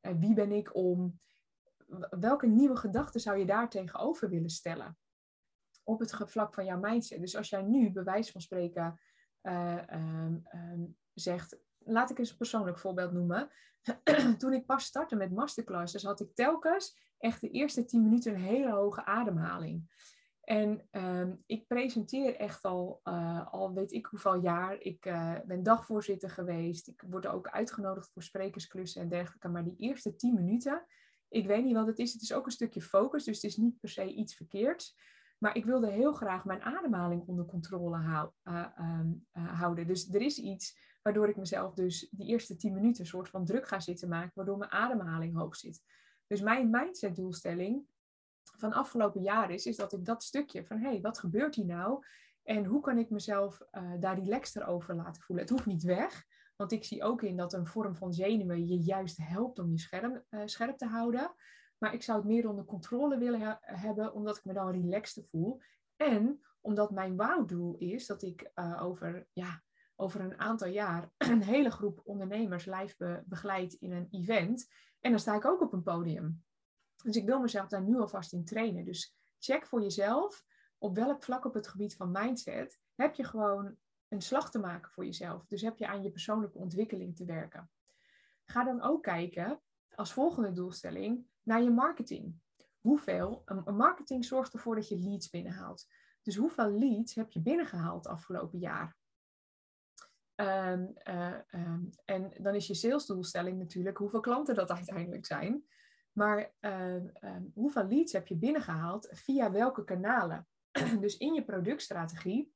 ehm, 0.00 0.18
wie 0.18 0.34
ben 0.34 0.52
ik 0.52 0.74
om? 0.74 1.20
Welke 2.10 2.46
nieuwe 2.46 2.76
gedachten 2.76 3.20
zou 3.20 3.38
je 3.38 3.46
daar 3.46 3.70
tegenover 3.70 4.28
willen 4.28 4.50
stellen? 4.50 4.98
Op 5.82 6.00
het 6.00 6.16
vlak 6.16 6.54
van 6.54 6.64
jouw 6.64 6.78
mindset. 6.78 7.20
Dus 7.20 7.36
als 7.36 7.48
jij 7.48 7.62
nu, 7.62 7.92
bij 7.92 8.04
wijze 8.04 8.32
van 8.32 8.40
spreken, 8.40 9.00
uh, 9.42 9.82
um, 10.52 10.96
zegt, 11.14 11.58
laat 11.78 12.10
ik 12.10 12.18
eens 12.18 12.30
een 12.30 12.36
persoonlijk 12.36 12.78
voorbeeld 12.78 13.12
noemen. 13.12 13.50
Toen 14.38 14.52
ik 14.52 14.66
pas 14.66 14.84
startte 14.84 15.16
met 15.16 15.32
masterclasses, 15.32 16.02
had 16.02 16.20
ik 16.20 16.34
telkens 16.34 16.98
echt 17.18 17.40
de 17.40 17.50
eerste 17.50 17.84
tien 17.84 18.02
minuten 18.02 18.34
een 18.34 18.40
hele 18.40 18.70
hoge 18.70 19.04
ademhaling. 19.04 19.90
En 20.48 20.86
ehm, 20.90 21.34
ik 21.46 21.66
presenteer 21.66 22.36
echt 22.36 22.64
al, 22.64 23.00
uh, 23.04 23.52
al 23.52 23.72
weet 23.72 23.92
ik 23.92 24.06
hoeveel 24.06 24.40
jaar. 24.40 24.80
Ik 24.80 25.06
uh, 25.06 25.34
ben 25.46 25.62
dagvoorzitter 25.62 26.30
geweest. 26.30 26.88
Ik 26.88 27.04
word 27.06 27.26
ook 27.26 27.48
uitgenodigd 27.48 28.10
voor 28.12 28.22
sprekersklussen 28.22 29.02
en 29.02 29.08
dergelijke. 29.08 29.48
Maar 29.48 29.64
die 29.64 29.76
eerste 29.76 30.16
tien 30.16 30.34
minuten, 30.34 30.86
ik 31.28 31.46
weet 31.46 31.64
niet 31.64 31.74
wat 31.74 31.86
het 31.86 31.98
is. 31.98 32.12
Het 32.12 32.22
is 32.22 32.32
ook 32.32 32.46
een 32.46 32.52
stukje 32.52 32.82
focus, 32.82 33.24
dus 33.24 33.36
het 33.36 33.44
is 33.44 33.56
niet 33.56 33.80
per 33.80 33.88
se 33.88 34.14
iets 34.14 34.34
verkeerds. 34.34 34.96
Maar 35.38 35.56
ik 35.56 35.64
wilde 35.64 35.90
heel 35.90 36.12
graag 36.12 36.44
mijn 36.44 36.62
ademhaling 36.62 37.26
onder 37.26 37.44
controle 37.44 37.98
uh, 38.44 38.66
um, 38.78 39.26
houden. 39.32 39.86
Dus 39.86 40.14
er 40.14 40.22
is 40.22 40.38
iets 40.38 40.78
waardoor 41.02 41.28
ik 41.28 41.36
mezelf 41.36 41.74
dus 41.74 42.08
die 42.10 42.26
eerste 42.26 42.56
tien 42.56 42.74
minuten 42.74 43.00
een 43.00 43.06
soort 43.06 43.28
van 43.28 43.44
druk 43.44 43.68
ga 43.68 43.80
zitten 43.80 44.08
maken, 44.08 44.32
waardoor 44.34 44.58
mijn 44.58 44.70
ademhaling 44.70 45.36
hoog 45.36 45.56
zit. 45.56 45.82
Dus 46.26 46.40
mijn 46.40 46.70
mindset 46.70 47.16
doelstelling 47.16 47.86
van 48.58 48.72
afgelopen 48.72 49.22
jaar 49.22 49.50
is, 49.50 49.66
is 49.66 49.76
dat 49.76 49.92
ik 49.92 50.04
dat 50.04 50.22
stukje 50.22 50.66
van 50.66 50.78
hé, 50.78 50.88
hey, 50.88 51.00
wat 51.00 51.18
gebeurt 51.18 51.54
hier 51.54 51.66
nou? 51.66 52.04
En 52.42 52.64
hoe 52.64 52.80
kan 52.80 52.98
ik 52.98 53.10
mezelf 53.10 53.60
uh, 53.72 53.92
daar 54.00 54.18
relaxter 54.18 54.66
over 54.66 54.94
laten 54.94 55.22
voelen? 55.22 55.44
Het 55.44 55.54
hoeft 55.54 55.66
niet 55.66 55.82
weg, 55.82 56.24
want 56.56 56.72
ik 56.72 56.84
zie 56.84 57.02
ook 57.02 57.22
in 57.22 57.36
dat 57.36 57.52
een 57.52 57.66
vorm 57.66 57.96
van 57.96 58.12
zenuwen 58.12 58.66
je 58.66 58.76
juist 58.76 59.16
helpt 59.16 59.58
om 59.58 59.70
je 59.70 59.78
scherm, 59.78 60.22
uh, 60.30 60.40
scherp 60.44 60.78
te 60.78 60.86
houden. 60.86 61.34
Maar 61.78 61.94
ik 61.94 62.02
zou 62.02 62.18
het 62.18 62.26
meer 62.26 62.48
onder 62.48 62.64
controle 62.64 63.18
willen 63.18 63.58
hebben, 63.60 64.12
omdat 64.14 64.36
ik 64.36 64.44
me 64.44 64.52
dan 64.52 64.70
relaxter 64.70 65.24
voel. 65.30 65.60
En 65.96 66.40
omdat 66.60 66.90
mijn 66.90 67.16
wauwdoel 67.16 67.76
is 67.76 68.06
dat 68.06 68.22
ik 68.22 68.50
uh, 68.54 68.82
over, 68.82 69.26
ja, 69.32 69.62
over 69.96 70.20
een 70.20 70.38
aantal 70.38 70.68
jaar 70.68 71.10
een 71.16 71.42
hele 71.42 71.70
groep 71.70 72.00
ondernemers 72.04 72.64
live 72.64 72.94
be 72.96 73.22
begeleid 73.26 73.72
in 73.72 73.92
een 73.92 74.08
event. 74.10 74.68
En 75.00 75.10
dan 75.10 75.20
sta 75.20 75.34
ik 75.34 75.44
ook 75.44 75.60
op 75.60 75.72
een 75.72 75.82
podium. 75.82 76.42
Dus 77.02 77.16
ik 77.16 77.26
wil 77.26 77.40
mezelf 77.40 77.68
daar 77.68 77.82
nu 77.82 77.98
alvast 77.98 78.32
in 78.32 78.44
trainen. 78.44 78.84
Dus 78.84 79.14
check 79.38 79.66
voor 79.66 79.82
jezelf 79.82 80.44
op 80.78 80.94
welk 80.94 81.22
vlak 81.22 81.44
op 81.44 81.54
het 81.54 81.68
gebied 81.68 81.96
van 81.96 82.10
mindset 82.10 82.80
heb 82.94 83.14
je 83.14 83.24
gewoon 83.24 83.76
een 84.08 84.20
slag 84.20 84.50
te 84.50 84.58
maken 84.58 84.90
voor 84.90 85.04
jezelf. 85.04 85.46
Dus 85.46 85.62
heb 85.62 85.78
je 85.78 85.86
aan 85.86 86.02
je 86.02 86.10
persoonlijke 86.10 86.58
ontwikkeling 86.58 87.16
te 87.16 87.24
werken. 87.24 87.70
Ga 88.44 88.64
dan 88.64 88.82
ook 88.82 89.02
kijken 89.02 89.60
als 89.94 90.12
volgende 90.12 90.52
doelstelling 90.52 91.26
naar 91.42 91.62
je 91.62 91.70
marketing. 91.70 92.34
Hoeveel, 92.80 93.42
een 93.44 93.76
marketing 93.76 94.24
zorgt 94.24 94.52
ervoor 94.52 94.74
dat 94.74 94.88
je 94.88 94.98
leads 94.98 95.30
binnenhaalt. 95.30 95.86
Dus 96.22 96.36
hoeveel 96.36 96.70
leads 96.70 97.14
heb 97.14 97.30
je 97.30 97.40
binnengehaald 97.40 98.06
afgelopen 98.06 98.58
jaar? 98.58 98.96
Um, 100.34 100.92
uh, 101.04 101.38
um, 101.50 101.90
en 102.04 102.32
dan 102.42 102.54
is 102.54 102.66
je 102.66 102.74
salesdoelstelling 102.74 103.58
natuurlijk 103.58 103.98
hoeveel 103.98 104.20
klanten 104.20 104.54
dat 104.54 104.70
uiteindelijk 104.70 105.26
zijn. 105.26 105.64
Maar 106.18 106.52
uh, 106.60 106.96
hoeveel 107.54 107.86
leads 107.86 108.12
heb 108.12 108.26
je 108.26 108.36
binnengehaald 108.36 109.08
via 109.10 109.50
welke 109.50 109.84
kanalen? 109.84 110.46
dus 111.00 111.16
in 111.16 111.34
je 111.34 111.44
productstrategie 111.44 112.52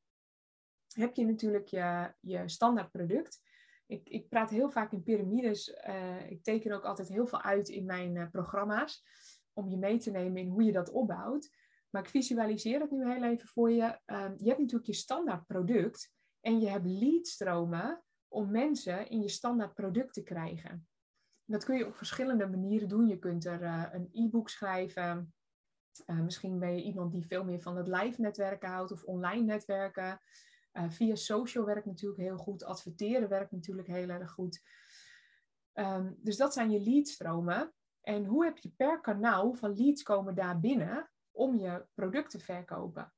heb 0.94 1.14
je 1.14 1.24
natuurlijk 1.24 1.68
je, 1.68 2.14
je 2.20 2.48
standaard 2.48 2.90
product. 2.90 3.40
Ik, 3.86 4.08
ik 4.08 4.28
praat 4.28 4.50
heel 4.50 4.70
vaak 4.70 4.92
in 4.92 5.02
piramides. 5.02 5.74
Uh, 5.88 6.30
ik 6.30 6.42
teken 6.42 6.72
ook 6.72 6.84
altijd 6.84 7.08
heel 7.08 7.26
veel 7.26 7.42
uit 7.42 7.68
in 7.68 7.84
mijn 7.84 8.14
uh, 8.14 8.30
programma's. 8.30 9.04
Om 9.52 9.68
je 9.68 9.76
mee 9.76 9.98
te 9.98 10.10
nemen 10.10 10.42
in 10.42 10.48
hoe 10.48 10.62
je 10.64 10.72
dat 10.72 10.90
opbouwt. 10.90 11.50
Maar 11.90 12.02
ik 12.02 12.08
visualiseer 12.08 12.80
het 12.80 12.90
nu 12.90 13.12
heel 13.12 13.24
even 13.24 13.48
voor 13.48 13.70
je. 13.70 13.98
Ehm, 14.04 14.34
je 14.36 14.48
hebt 14.48 14.60
natuurlijk 14.60 14.86
je 14.86 14.94
standaard 14.94 15.46
product. 15.46 16.12
En 16.40 16.60
je 16.60 16.68
hebt 16.68 16.86
leadstromen 16.86 18.02
om 18.28 18.50
mensen 18.50 19.08
in 19.08 19.22
je 19.22 19.28
standaard 19.28 19.74
product 19.74 20.14
te 20.14 20.22
krijgen. 20.22 20.86
Dat 21.52 21.64
kun 21.64 21.76
je 21.76 21.86
op 21.86 21.96
verschillende 21.96 22.46
manieren 22.46 22.88
doen. 22.88 23.06
Je 23.06 23.18
kunt 23.18 23.44
er 23.44 23.62
uh, 23.62 23.84
een 23.92 24.08
e-book 24.12 24.48
schrijven. 24.48 25.34
Uh, 26.06 26.20
misschien 26.20 26.58
ben 26.58 26.76
je 26.76 26.82
iemand 26.82 27.12
die 27.12 27.26
veel 27.26 27.44
meer 27.44 27.60
van 27.60 27.76
het 27.76 27.86
live 27.86 28.20
netwerken 28.20 28.68
houdt 28.68 28.92
of 28.92 29.04
online 29.04 29.44
netwerken. 29.44 30.20
Uh, 30.72 30.90
via 30.90 31.14
social 31.14 31.64
werkt 31.64 31.86
natuurlijk 31.86 32.20
heel 32.20 32.36
goed. 32.36 32.64
Adverteren 32.64 33.28
werkt 33.28 33.52
natuurlijk 33.52 33.88
heel 33.88 34.08
erg 34.08 34.30
goed. 34.30 34.62
Um, 35.74 36.16
dus 36.18 36.36
dat 36.36 36.52
zijn 36.52 36.70
je 36.70 36.80
leadstromen. 36.80 37.72
En 38.00 38.24
hoe 38.24 38.44
heb 38.44 38.58
je 38.58 38.70
per 38.76 39.00
kanaal 39.00 39.54
van 39.54 39.76
leads 39.76 40.02
komen 40.02 40.34
daar 40.34 40.60
binnen 40.60 41.10
om 41.30 41.56
je 41.56 41.86
product 41.94 42.30
te 42.30 42.38
verkopen? 42.38 43.12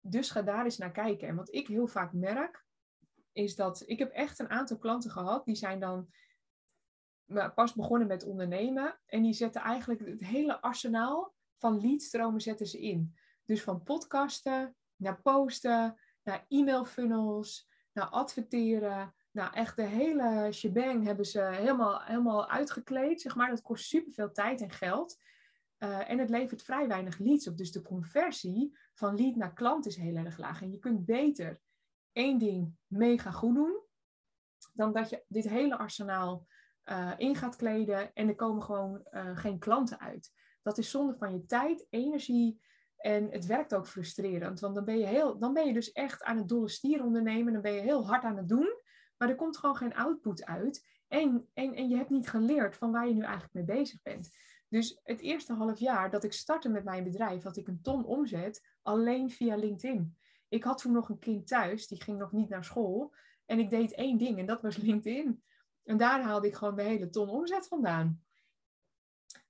Dus 0.00 0.30
ga 0.30 0.42
daar 0.42 0.64
eens 0.64 0.78
naar 0.78 0.92
kijken. 0.92 1.28
En 1.28 1.36
wat 1.36 1.54
ik 1.54 1.66
heel 1.66 1.86
vaak 1.86 2.12
merk, 2.12 2.66
is 3.32 3.54
dat 3.54 3.82
ik 3.86 3.98
heb 3.98 4.10
echt 4.12 4.38
een 4.38 4.50
aantal 4.50 4.78
klanten 4.78 5.10
gehad, 5.10 5.44
die 5.44 5.56
zijn 5.56 5.80
dan 5.80 6.08
pas 7.54 7.74
begonnen 7.74 8.08
met 8.08 8.24
ondernemen. 8.24 8.98
En 9.06 9.22
die 9.22 9.32
zetten 9.32 9.62
eigenlijk 9.62 10.00
het 10.06 10.24
hele 10.24 10.60
arsenaal 10.60 11.34
van 11.56 11.80
leadstromen 11.80 12.40
zetten 12.40 12.66
ze 12.66 12.80
in. 12.80 13.14
Dus 13.44 13.62
van 13.62 13.82
podcasten, 13.82 14.76
naar 14.96 15.20
posten, 15.20 15.98
naar 16.22 16.44
e-mail 16.48 16.84
funnels, 16.84 17.68
naar 17.92 18.08
adverteren. 18.08 19.14
Nou, 19.30 19.52
echt 19.54 19.76
de 19.76 19.82
hele 19.82 20.48
shebang 20.52 21.04
hebben 21.04 21.24
ze 21.24 21.40
helemaal, 21.40 22.02
helemaal 22.02 22.48
uitgekleed. 22.48 23.20
Zeg 23.20 23.34
maar. 23.34 23.50
Dat 23.50 23.62
kost 23.62 23.86
superveel 23.86 24.32
tijd 24.32 24.60
en 24.60 24.70
geld. 24.70 25.16
Uh, 25.78 26.10
en 26.10 26.18
het 26.18 26.30
levert 26.30 26.62
vrij 26.62 26.88
weinig 26.88 27.18
leads 27.18 27.48
op. 27.48 27.56
Dus 27.56 27.72
de 27.72 27.82
conversie 27.82 28.78
van 28.94 29.16
lead 29.16 29.36
naar 29.36 29.52
klant 29.52 29.86
is 29.86 29.96
heel 29.96 30.16
erg 30.16 30.38
laag. 30.38 30.62
En 30.62 30.70
je 30.70 30.78
kunt 30.78 31.04
beter 31.04 31.60
één 32.12 32.38
ding 32.38 32.76
mega 32.86 33.30
goed 33.30 33.54
doen, 33.54 33.82
dan 34.72 34.92
dat 34.92 35.10
je 35.10 35.24
dit 35.28 35.48
hele 35.48 35.78
arsenaal 35.78 36.46
uh, 36.90 37.12
in 37.16 37.34
gaat 37.34 37.56
kleden 37.56 38.14
en 38.14 38.28
er 38.28 38.34
komen 38.34 38.62
gewoon 38.62 39.06
uh, 39.10 39.36
geen 39.36 39.58
klanten 39.58 40.00
uit. 40.00 40.32
Dat 40.62 40.78
is 40.78 40.90
zonde 40.90 41.16
van 41.16 41.32
je 41.32 41.46
tijd, 41.46 41.86
energie 41.90 42.60
en 42.96 43.30
het 43.30 43.46
werkt 43.46 43.74
ook 43.74 43.86
frustrerend. 43.86 44.60
Want 44.60 44.74
dan 44.74 44.84
ben 44.84 44.98
je, 44.98 45.06
heel, 45.06 45.38
dan 45.38 45.52
ben 45.52 45.66
je 45.66 45.72
dus 45.72 45.92
echt 45.92 46.22
aan 46.22 46.36
het 46.36 46.48
dolle 46.48 46.68
stier 46.68 47.04
ondernemen, 47.04 47.52
dan 47.52 47.62
ben 47.62 47.72
je 47.72 47.80
heel 47.80 48.06
hard 48.06 48.24
aan 48.24 48.36
het 48.36 48.48
doen, 48.48 48.80
maar 49.16 49.28
er 49.28 49.36
komt 49.36 49.56
gewoon 49.56 49.76
geen 49.76 49.94
output 49.94 50.44
uit. 50.44 50.86
En, 51.08 51.48
en, 51.54 51.74
en 51.74 51.88
je 51.88 51.96
hebt 51.96 52.10
niet 52.10 52.28
geleerd 52.28 52.76
van 52.76 52.92
waar 52.92 53.08
je 53.08 53.14
nu 53.14 53.22
eigenlijk 53.22 53.54
mee 53.54 53.64
bezig 53.64 54.02
bent. 54.02 54.30
Dus 54.68 55.00
het 55.02 55.20
eerste 55.20 55.52
half 55.52 55.78
jaar 55.78 56.10
dat 56.10 56.24
ik 56.24 56.32
startte 56.32 56.68
met 56.68 56.84
mijn 56.84 57.04
bedrijf, 57.04 57.42
had 57.42 57.56
ik 57.56 57.68
een 57.68 57.82
ton 57.82 58.04
omzet 58.04 58.62
alleen 58.82 59.30
via 59.30 59.56
LinkedIn. 59.56 60.16
Ik 60.48 60.64
had 60.64 60.78
toen 60.78 60.92
nog 60.92 61.08
een 61.08 61.18
kind 61.18 61.46
thuis, 61.46 61.86
die 61.86 62.02
ging 62.02 62.18
nog 62.18 62.32
niet 62.32 62.48
naar 62.48 62.64
school. 62.64 63.14
En 63.46 63.58
ik 63.58 63.70
deed 63.70 63.94
één 63.94 64.18
ding 64.18 64.38
en 64.38 64.46
dat 64.46 64.62
was 64.62 64.76
LinkedIn. 64.76 65.42
En 65.88 65.96
daar 65.96 66.22
haalde 66.22 66.46
ik 66.46 66.54
gewoon 66.54 66.76
de 66.76 66.82
hele 66.82 67.10
ton 67.10 67.28
omzet 67.28 67.68
vandaan. 67.68 68.22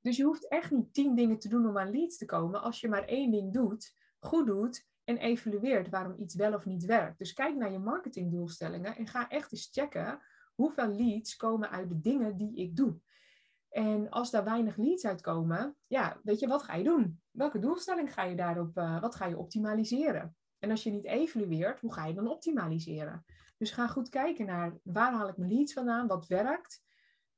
Dus 0.00 0.16
je 0.16 0.24
hoeft 0.24 0.48
echt 0.48 0.70
niet 0.70 0.94
tien 0.94 1.14
dingen 1.14 1.38
te 1.38 1.48
doen 1.48 1.68
om 1.68 1.78
aan 1.78 1.90
leads 1.90 2.16
te 2.16 2.24
komen. 2.24 2.62
Als 2.62 2.80
je 2.80 2.88
maar 2.88 3.04
één 3.04 3.30
ding 3.30 3.52
doet, 3.52 3.96
goed 4.18 4.46
doet 4.46 4.86
en 5.04 5.16
evalueert 5.16 5.88
waarom 5.88 6.14
iets 6.18 6.34
wel 6.34 6.54
of 6.54 6.64
niet 6.64 6.84
werkt. 6.84 7.18
Dus 7.18 7.32
kijk 7.32 7.56
naar 7.56 7.72
je 7.72 7.78
marketingdoelstellingen 7.78 8.96
en 8.96 9.06
ga 9.06 9.28
echt 9.28 9.52
eens 9.52 9.68
checken 9.72 10.20
hoeveel 10.54 10.88
leads 10.88 11.36
komen 11.36 11.70
uit 11.70 11.88
de 11.88 12.00
dingen 12.00 12.36
die 12.36 12.56
ik 12.56 12.76
doe. 12.76 13.00
En 13.68 14.10
als 14.10 14.30
daar 14.30 14.44
weinig 14.44 14.76
leads 14.76 15.06
uitkomen, 15.06 15.76
ja, 15.86 16.20
weet 16.22 16.40
je, 16.40 16.46
wat 16.46 16.62
ga 16.62 16.74
je 16.74 16.84
doen? 16.84 17.20
Welke 17.30 17.58
doelstelling 17.58 18.12
ga 18.12 18.22
je 18.22 18.36
daarop, 18.36 18.78
uh, 18.78 19.00
wat 19.00 19.14
ga 19.14 19.26
je 19.26 19.38
optimaliseren? 19.38 20.36
En 20.58 20.70
als 20.70 20.82
je 20.82 20.90
niet 20.90 21.04
evalueert, 21.04 21.80
hoe 21.80 21.92
ga 21.92 22.06
je 22.06 22.14
dan 22.14 22.28
optimaliseren? 22.28 23.24
Dus 23.56 23.70
ga 23.70 23.86
goed 23.86 24.08
kijken 24.08 24.46
naar 24.46 24.78
waar 24.82 25.12
haal 25.12 25.28
ik 25.28 25.36
mijn 25.36 25.52
leads 25.52 25.72
vandaan, 25.72 26.06
wat 26.06 26.26
werkt. 26.26 26.82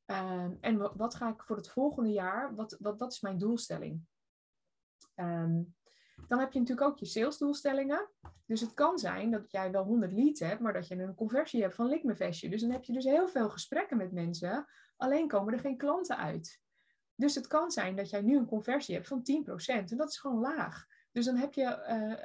Um, 0.07 0.59
en 0.61 0.97
wat, 0.97 1.15
ga 1.15 1.29
ik 1.29 1.43
voor 1.43 1.57
het 1.57 1.71
volgende 1.71 2.11
jaar, 2.11 2.55
wat, 2.55 2.77
wat, 2.81 3.13
is 3.13 3.21
mijn 3.21 3.39
doelstelling? 3.39 4.07
Um, 5.15 5.75
dan 6.29 6.39
heb 6.39 6.53
je 6.53 6.59
natuurlijk 6.59 6.89
ook 6.89 6.99
je 6.99 7.07
salesdoelstellingen. 7.07 8.11
Dus 8.47 8.61
het 8.61 8.75
kan 8.75 8.99
zijn 8.99 9.31
dat 9.31 9.51
jij 9.51 9.71
wel 9.71 9.85
100 9.85 10.13
leads 10.13 10.41
hebt, 10.41 10.61
maar 10.61 10.73
dat 10.73 10.89
je 10.89 10.95
een 10.95 11.15
conversie 11.15 11.63
hebt 11.63 11.75
van 11.75 11.87
likmevestje. 11.87 12.49
Dus 12.49 12.61
dan 12.61 12.71
heb 12.71 12.85
je 12.85 12.93
dus 12.93 13.05
heel 13.05 13.29
veel 13.29 13.51
gesprekken 13.51 13.97
met 13.97 14.13
mensen, 14.13 14.67
alleen 14.97 15.29
komen 15.29 15.53
er 15.53 15.61
geen 15.61 15.77
klanten 15.77 16.17
uit. 16.17 16.61
Dus 17.15 17.35
het 17.35 17.47
kan 17.47 17.71
zijn 17.71 17.97
dat 17.97 18.11
jij 18.11 18.21
nu 18.21 18.37
een 18.37 18.47
conversie 18.47 18.95
hebt 18.95 19.09
van 19.09 19.21
10% 19.21 19.91
en 19.91 19.97
dat 19.97 20.09
is 20.09 20.19
gewoon 20.19 20.41
laag. 20.41 20.87
Dus 21.13 21.25
dan 21.25 21.37
heb 21.37 21.55
je 21.55 21.63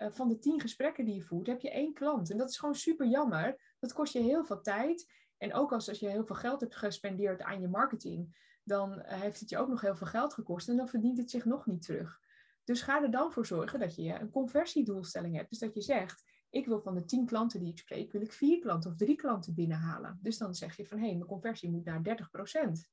uh, 0.02 0.12
van 0.12 0.28
de 0.28 0.40
10 0.40 0.62
gesprekken 0.62 1.06
die 1.06 1.16
je 1.16 1.22
voert, 1.22 1.48
heb 1.48 1.62
je 1.62 1.72
één 1.72 1.94
klant. 1.94 2.32
En 2.32 2.38
dat 2.38 2.50
is 2.50 2.58
gewoon 2.58 2.76
super 2.76 3.08
jammer. 3.08 3.76
Dat 3.80 3.94
kost 3.94 4.14
je 4.14 4.20
heel 4.20 4.46
veel 4.46 4.62
tijd. 4.62 5.12
En 5.38 5.54
ook 5.54 5.72
als, 5.72 5.90
als 5.90 6.00
je 6.00 6.10
heel 6.10 6.26
veel 6.26 6.36
geld 6.36 6.62
hebt 6.62 6.76
gespendeerd 6.76 7.42
aan 7.42 7.62
je 7.62 7.68
marketing, 7.68 8.38
dan 8.64 8.92
uh, 8.92 9.06
heeft 9.08 9.40
het 9.40 9.50
je 9.50 9.58
ook 9.58 9.68
nog 9.68 9.82
heel 9.82 9.96
veel 9.96 10.08
geld 10.08 10.34
gekost 10.34 10.70
en 10.70 10.78
dan 10.78 10.88
verdient 10.88 11.18
het 11.18 11.30
zich 11.30 11.46
nog 11.46 11.66
niet 11.66 11.82
terug. 11.82 12.20
Dus 12.64 12.82
ga 12.82 13.04
er 13.04 13.12
dan 13.12 13.32
voor 13.32 13.46
zorgen 13.46 13.80
dat 13.80 13.96
je 13.96 14.20
een 14.20 14.30
conversiedoelstelling 14.30 15.36
hebt. 15.36 15.50
Dus 15.50 15.60
dat 15.60 15.74
je 15.74 15.82
zegt, 15.82 16.24
ik 16.50 16.66
wil 16.66 16.82
van 16.82 16.96
de 16.96 17.06
tien 17.06 17.26
klanten 17.26 17.60
die 17.60 17.72
ik 17.72 17.78
spreek, 17.78 18.12
wil 18.12 18.22
ik 18.22 18.32
vier 18.32 18.60
klanten 18.60 18.92
of 18.92 18.98
drie 18.98 19.16
klanten 19.16 19.54
binnenhalen. 19.54 20.20
Dus 20.22 20.38
dan 20.38 20.56
zeg 20.56 20.78
je 20.78 20.86
van, 20.86 20.98
hé, 20.98 21.06
hey, 21.06 21.16
mijn 21.16 21.30
conversie 21.30 21.72
moet 21.72 21.86
naar 21.86 22.04
30 22.04 22.30
procent. 22.30 22.90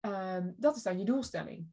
Ehm, 0.00 0.52
dat 0.56 0.76
is 0.76 0.82
dan 0.82 0.98
je 0.98 1.04
doelstelling. 1.04 1.72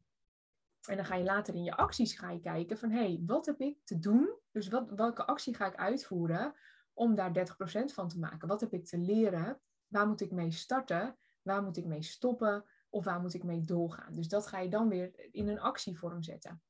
En 0.86 0.96
dan 0.96 1.04
ga 1.04 1.14
je 1.14 1.24
later 1.24 1.54
in 1.54 1.64
je 1.64 1.76
acties 1.76 2.18
ga 2.18 2.30
je 2.30 2.40
kijken 2.40 2.78
van, 2.78 2.90
hé, 2.90 2.98
hey, 2.98 3.22
wat 3.26 3.46
heb 3.46 3.60
ik 3.60 3.78
te 3.84 3.98
doen? 3.98 4.34
Dus 4.50 4.68
wat, 4.68 4.90
welke 4.90 5.26
actie 5.26 5.54
ga 5.54 5.66
ik 5.66 5.74
uitvoeren 5.74 6.54
om 6.92 7.14
daar 7.14 7.32
30% 7.32 7.84
van 7.84 8.08
te 8.08 8.18
maken? 8.18 8.48
Wat 8.48 8.60
heb 8.60 8.72
ik 8.72 8.86
te 8.86 8.98
leren? 8.98 9.60
Waar 9.86 10.08
moet 10.08 10.20
ik 10.20 10.30
mee 10.30 10.50
starten? 10.50 11.16
Waar 11.42 11.62
moet 11.62 11.76
ik 11.76 11.84
mee 11.84 12.02
stoppen? 12.02 12.64
Of 12.88 13.04
waar 13.04 13.20
moet 13.20 13.34
ik 13.34 13.42
mee 13.42 13.64
doorgaan? 13.64 14.14
Dus 14.14 14.28
dat 14.28 14.46
ga 14.46 14.58
je 14.58 14.68
dan 14.68 14.88
weer 14.88 15.28
in 15.32 15.48
een 15.48 15.60
actievorm 15.60 16.22
zetten. 16.22 16.62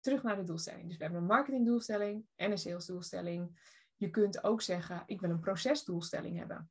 Terug 0.00 0.22
naar 0.22 0.36
de 0.36 0.44
doelstelling. 0.44 0.88
Dus 0.88 0.96
we 0.96 1.02
hebben 1.02 1.20
een 1.20 1.26
marketingdoelstelling 1.26 2.26
en 2.34 2.50
een 2.50 2.58
salesdoelstelling. 2.58 3.60
Je 3.96 4.10
kunt 4.10 4.44
ook 4.44 4.62
zeggen, 4.62 5.02
ik 5.06 5.20
wil 5.20 5.30
een 5.30 5.40
procesdoelstelling 5.40 6.38
hebben. 6.38 6.70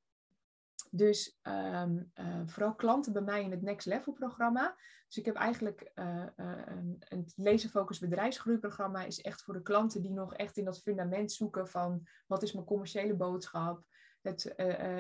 Dus 0.94 1.40
um, 1.44 2.12
uh, 2.20 2.42
vooral 2.46 2.76
klanten 2.76 3.14
bij 3.14 3.22
mij 3.22 3.44
in 3.44 3.52
het 3.52 3.62
Next 3.62 3.88
Level 3.88 4.14
programma. 4.14 4.76
Dus 5.08 5.18
ik 5.18 5.26
heb 5.26 5.36
eigenlijk 5.36 5.92
uh, 5.96 6.26
uh, 6.38 6.62
een, 6.66 6.96
een 7.00 7.32
lezenfocus 7.36 8.00
bedrijfsgroeiprogramma 8.00 9.04
is 9.04 9.22
echt 9.22 9.44
voor 9.44 9.54
de 9.54 9.62
klanten 9.62 10.02
die 10.02 10.12
nog 10.12 10.34
echt 10.36 10.58
in 10.58 10.66
dat 10.66 10.82
fundament 10.82 11.32
zoeken 11.32 11.68
van 11.68 12.08
wat 12.28 12.44
is 12.44 12.54
mijn 12.54 12.66
commerciële 12.66 13.16
boodschap. 13.16 13.84
Het, 14.22 14.56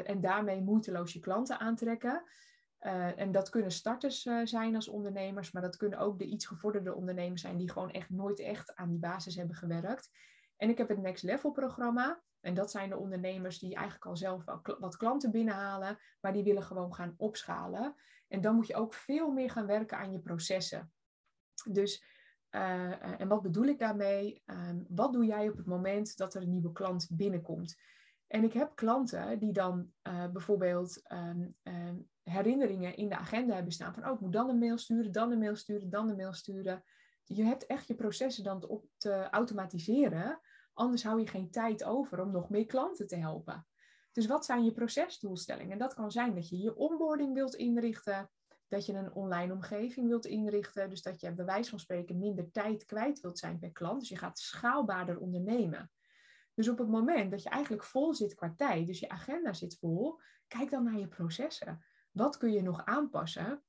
en 0.05 0.21
daarmee 0.21 0.61
moeiteloos 0.61 1.13
je 1.13 1.19
klanten 1.19 1.59
aantrekken. 1.59 2.23
en 3.15 3.31
dat 3.31 3.49
kunnen 3.49 3.71
starters 3.71 4.21
zijn 4.43 4.75
als 4.75 4.87
ondernemers, 4.87 5.51
maar 5.51 5.61
dat 5.61 5.77
kunnen 5.77 5.99
ook 5.99 6.19
de 6.19 6.25
iets 6.25 6.45
gevorderde 6.45 6.95
ondernemers 6.95 7.41
zijn 7.41 7.57
die 7.57 7.71
gewoon 7.71 7.91
echt 7.91 8.09
nooit 8.09 8.39
echt 8.39 8.75
aan 8.75 8.89
die 8.89 8.99
basis 8.99 9.35
hebben 9.35 9.55
gewerkt. 9.55 10.09
En 10.57 10.69
ik 10.69 10.77
heb 10.77 10.87
het 10.87 11.01
Next 11.01 11.23
Level 11.23 11.51
programma. 11.51 12.21
En 12.41 12.53
dat 12.53 12.71
zijn 12.71 12.89
de 12.89 12.97
ondernemers 12.97 13.59
die 13.59 13.75
eigenlijk 13.75 14.05
al 14.05 14.17
zelf 14.17 14.43
wat 14.79 14.97
klanten 14.97 15.31
binnenhalen, 15.31 15.99
maar 16.21 16.33
die 16.33 16.43
willen 16.43 16.63
gewoon 16.63 16.93
gaan 16.93 17.13
opschalen. 17.17 17.95
En 18.27 18.41
dan 18.41 18.55
moet 18.55 18.67
je 18.67 18.75
ook 18.75 18.93
veel 18.93 19.31
meer 19.31 19.49
gaan 19.49 19.65
werken 19.65 19.97
aan 19.97 20.11
je 20.11 20.19
processen. 20.19 20.91
Dus, 21.71 22.03
uh, 22.51 23.21
en 23.21 23.27
wat 23.27 23.41
bedoel 23.41 23.65
ik 23.65 23.79
daarmee? 23.79 24.43
Um, 24.45 24.85
wat 24.89 25.13
doe 25.13 25.25
jij 25.25 25.49
op 25.49 25.57
het 25.57 25.65
moment 25.65 26.17
dat 26.17 26.33
er 26.33 26.41
een 26.41 26.49
nieuwe 26.49 26.71
klant 26.71 27.07
binnenkomt? 27.11 27.79
En 28.27 28.43
ik 28.43 28.53
heb 28.53 28.75
klanten 28.75 29.39
die 29.39 29.51
dan 29.51 29.91
uh, 30.07 30.27
bijvoorbeeld 30.31 31.11
um, 31.11 31.55
um, 31.63 32.09
herinneringen 32.23 32.95
in 32.95 33.09
de 33.09 33.17
agenda 33.17 33.53
hebben 33.53 33.73
staan 33.73 33.93
van, 33.93 34.07
oh, 34.07 34.13
ik 34.13 34.19
moet 34.19 34.33
dan 34.33 34.49
een 34.49 34.59
mail 34.59 34.77
sturen, 34.77 35.11
dan 35.11 35.31
een 35.31 35.39
mail 35.39 35.55
sturen, 35.55 35.89
dan 35.89 36.09
een 36.09 36.15
mail 36.15 36.33
sturen. 36.33 36.83
Je 37.23 37.43
hebt 37.43 37.65
echt 37.65 37.87
je 37.87 37.95
processen 37.95 38.43
dan 38.43 38.67
op 38.67 38.85
te 38.97 39.29
automatiseren 39.29 40.39
Anders 40.73 41.03
hou 41.03 41.19
je 41.19 41.27
geen 41.27 41.51
tijd 41.51 41.83
over 41.83 42.21
om 42.21 42.31
nog 42.31 42.49
meer 42.49 42.65
klanten 42.65 43.07
te 43.07 43.15
helpen. 43.15 43.65
Dus 44.11 44.25
wat 44.25 44.45
zijn 44.45 44.63
je 44.63 44.71
procesdoelstellingen? 44.71 45.71
En 45.71 45.77
dat 45.77 45.93
kan 45.93 46.11
zijn 46.11 46.35
dat 46.35 46.49
je 46.49 46.57
je 46.57 46.75
onboarding 46.75 47.33
wilt 47.33 47.55
inrichten, 47.55 48.29
dat 48.67 48.85
je 48.85 48.93
een 48.93 49.13
online 49.13 49.53
omgeving 49.53 50.07
wilt 50.07 50.25
inrichten, 50.25 50.89
dus 50.89 51.01
dat 51.01 51.21
je 51.21 51.33
bij 51.33 51.45
wijze 51.45 51.69
van 51.69 51.79
spreken 51.79 52.19
minder 52.19 52.51
tijd 52.51 52.85
kwijt 52.85 53.19
wilt 53.19 53.39
zijn 53.39 53.59
per 53.59 53.71
klant. 53.71 53.99
Dus 53.99 54.09
je 54.09 54.17
gaat 54.17 54.39
schaalbaarder 54.39 55.19
ondernemen. 55.19 55.91
Dus 56.53 56.69
op 56.69 56.77
het 56.77 56.89
moment 56.89 57.31
dat 57.31 57.43
je 57.43 57.49
eigenlijk 57.49 57.83
vol 57.83 58.13
zit 58.13 58.33
qua 58.33 58.53
tijd, 58.55 58.87
dus 58.87 58.99
je 58.99 59.09
agenda 59.09 59.53
zit 59.53 59.77
vol, 59.79 60.19
kijk 60.47 60.69
dan 60.69 60.83
naar 60.83 60.97
je 60.97 61.07
processen. 61.07 61.85
Wat 62.11 62.37
kun 62.37 62.51
je 62.51 62.61
nog 62.61 62.85
aanpassen 62.85 63.63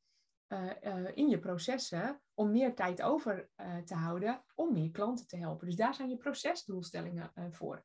in 1.15 1.29
je 1.29 1.39
processen 1.39 2.21
om 2.35 2.51
meer 2.51 2.75
tijd 2.75 3.03
over 3.03 3.51
uh, 3.57 3.77
te 3.77 3.95
houden 3.95 4.45
om 4.55 4.73
meer 4.73 4.91
klanten 4.91 5.27
te 5.27 5.37
helpen. 5.37 5.67
Dus 5.67 5.77
daar 5.77 5.95
zijn 5.95 6.09
je 6.09 6.17
procesdoelstellingen 6.17 7.33
voor. 7.51 7.85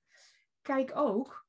Kijk 0.62 0.91
ook 0.95 1.45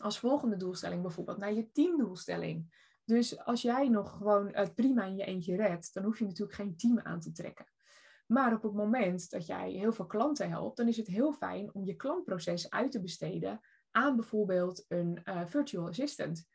als 0.00 0.18
volgende 0.18 0.56
doelstelling 0.56 1.02
bijvoorbeeld 1.02 1.38
naar 1.38 1.52
je 1.52 1.70
teamdoelstelling. 1.70 2.78
Dus 3.04 3.38
als 3.44 3.62
jij 3.62 3.88
nog 3.88 4.10
gewoon 4.10 4.54
het 4.54 4.74
prima 4.74 5.04
in 5.04 5.16
je 5.16 5.24
eentje 5.24 5.56
redt, 5.56 5.94
dan 5.94 6.04
hoef 6.04 6.18
je 6.18 6.24
natuurlijk 6.24 6.56
geen 6.56 6.76
team 6.76 7.00
aan 7.00 7.20
te 7.20 7.32
trekken. 7.32 7.66
Maar 8.26 8.54
op 8.54 8.62
het 8.62 8.72
moment 8.72 9.30
dat 9.30 9.46
jij 9.46 9.70
heel 9.70 9.92
veel 9.92 10.06
klanten 10.06 10.50
helpt, 10.50 10.76
dan 10.76 10.88
is 10.88 10.96
het 10.96 11.06
heel 11.06 11.32
fijn 11.32 11.74
om 11.74 11.84
je 11.84 11.96
klantproces 11.96 12.70
uit 12.70 12.92
te 12.92 13.00
besteden 13.00 13.60
aan 13.90 14.16
bijvoorbeeld 14.16 14.84
een 14.88 15.22
virtual 15.46 15.88
assistant. 15.88 16.48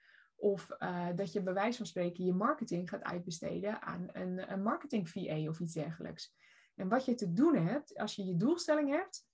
Of 0.45 0.69
uh, 0.79 1.07
dat 1.15 1.31
je 1.31 1.41
bij 1.41 1.53
wijze 1.53 1.77
van 1.77 1.85
spreken 1.85 2.25
je 2.25 2.33
marketing 2.33 2.89
gaat 2.89 3.03
uitbesteden 3.03 3.81
aan 3.81 4.07
een, 4.11 4.51
een 4.51 4.63
marketing 4.63 5.09
VA 5.09 5.47
of 5.47 5.59
iets 5.59 5.73
dergelijks. 5.73 6.33
En 6.75 6.89
wat 6.89 7.05
je 7.05 7.15
te 7.15 7.33
doen 7.33 7.55
hebt, 7.55 7.97
als 7.97 8.15
je 8.15 8.25
je 8.25 8.37
doelstelling 8.37 8.89
hebt, 8.89 9.27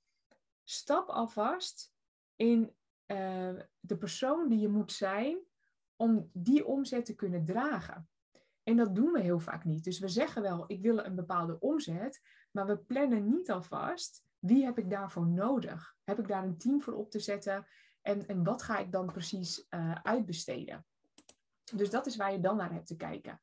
stap 0.63 1.09
alvast 1.09 1.93
in 2.35 2.75
uh, 3.07 3.59
de 3.79 3.97
persoon 3.97 4.49
die 4.49 4.59
je 4.59 4.67
moet 4.67 4.91
zijn 4.91 5.39
om 5.95 6.29
die 6.33 6.65
omzet 6.65 7.05
te 7.05 7.15
kunnen 7.15 7.45
dragen. 7.45 8.09
En 8.63 8.75
dat 8.75 8.95
doen 8.95 9.11
we 9.11 9.21
heel 9.21 9.39
vaak 9.39 9.65
niet. 9.65 9.83
Dus 9.83 9.99
we 9.99 10.07
zeggen 10.07 10.41
wel, 10.41 10.63
ik 10.67 10.81
wil 10.81 10.97
een 10.97 11.15
bepaalde 11.15 11.59
omzet, 11.59 12.21
maar 12.51 12.65
we 12.65 12.77
plannen 12.77 13.29
niet 13.29 13.51
alvast, 13.51 14.23
wie 14.39 14.65
heb 14.65 14.77
ik 14.77 14.89
daarvoor 14.89 15.27
nodig? 15.27 15.95
Heb 16.03 16.19
ik 16.19 16.27
daar 16.27 16.43
een 16.43 16.57
team 16.57 16.81
voor 16.81 16.93
op 16.93 17.11
te 17.11 17.19
zetten? 17.19 17.67
En, 18.01 18.27
en 18.27 18.43
wat 18.43 18.63
ga 18.63 18.77
ik 18.77 18.91
dan 18.91 19.11
precies 19.11 19.65
uh, 19.69 19.95
uitbesteden? 20.03 20.85
Dus 21.75 21.89
dat 21.89 22.05
is 22.05 22.15
waar 22.15 22.31
je 22.31 22.39
dan 22.39 22.57
naar 22.57 22.73
hebt 22.73 22.87
te 22.87 22.95
kijken. 22.95 23.41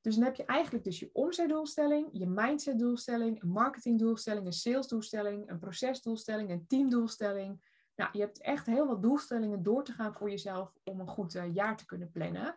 Dus 0.00 0.14
dan 0.14 0.24
heb 0.24 0.34
je 0.34 0.44
eigenlijk 0.44 0.84
dus 0.84 0.98
je 0.98 1.10
omzetdoelstelling, 1.12 2.08
je 2.12 2.26
mindsetdoelstelling, 2.26 3.42
een 3.42 3.48
marketingdoelstelling, 3.48 4.46
een 4.46 4.52
salesdoelstelling, 4.52 5.50
een 5.50 5.58
procesdoelstelling, 5.58 6.50
een 6.50 6.66
teamdoelstelling. 6.66 7.70
Nou, 7.94 8.10
je 8.12 8.20
hebt 8.20 8.40
echt 8.40 8.66
heel 8.66 8.86
wat 8.86 9.02
doelstellingen 9.02 9.62
door 9.62 9.84
te 9.84 9.92
gaan 9.92 10.14
voor 10.14 10.30
jezelf 10.30 10.72
om 10.84 11.00
een 11.00 11.08
goed 11.08 11.34
uh, 11.34 11.54
jaar 11.54 11.76
te 11.76 11.86
kunnen 11.86 12.10
plannen. 12.10 12.56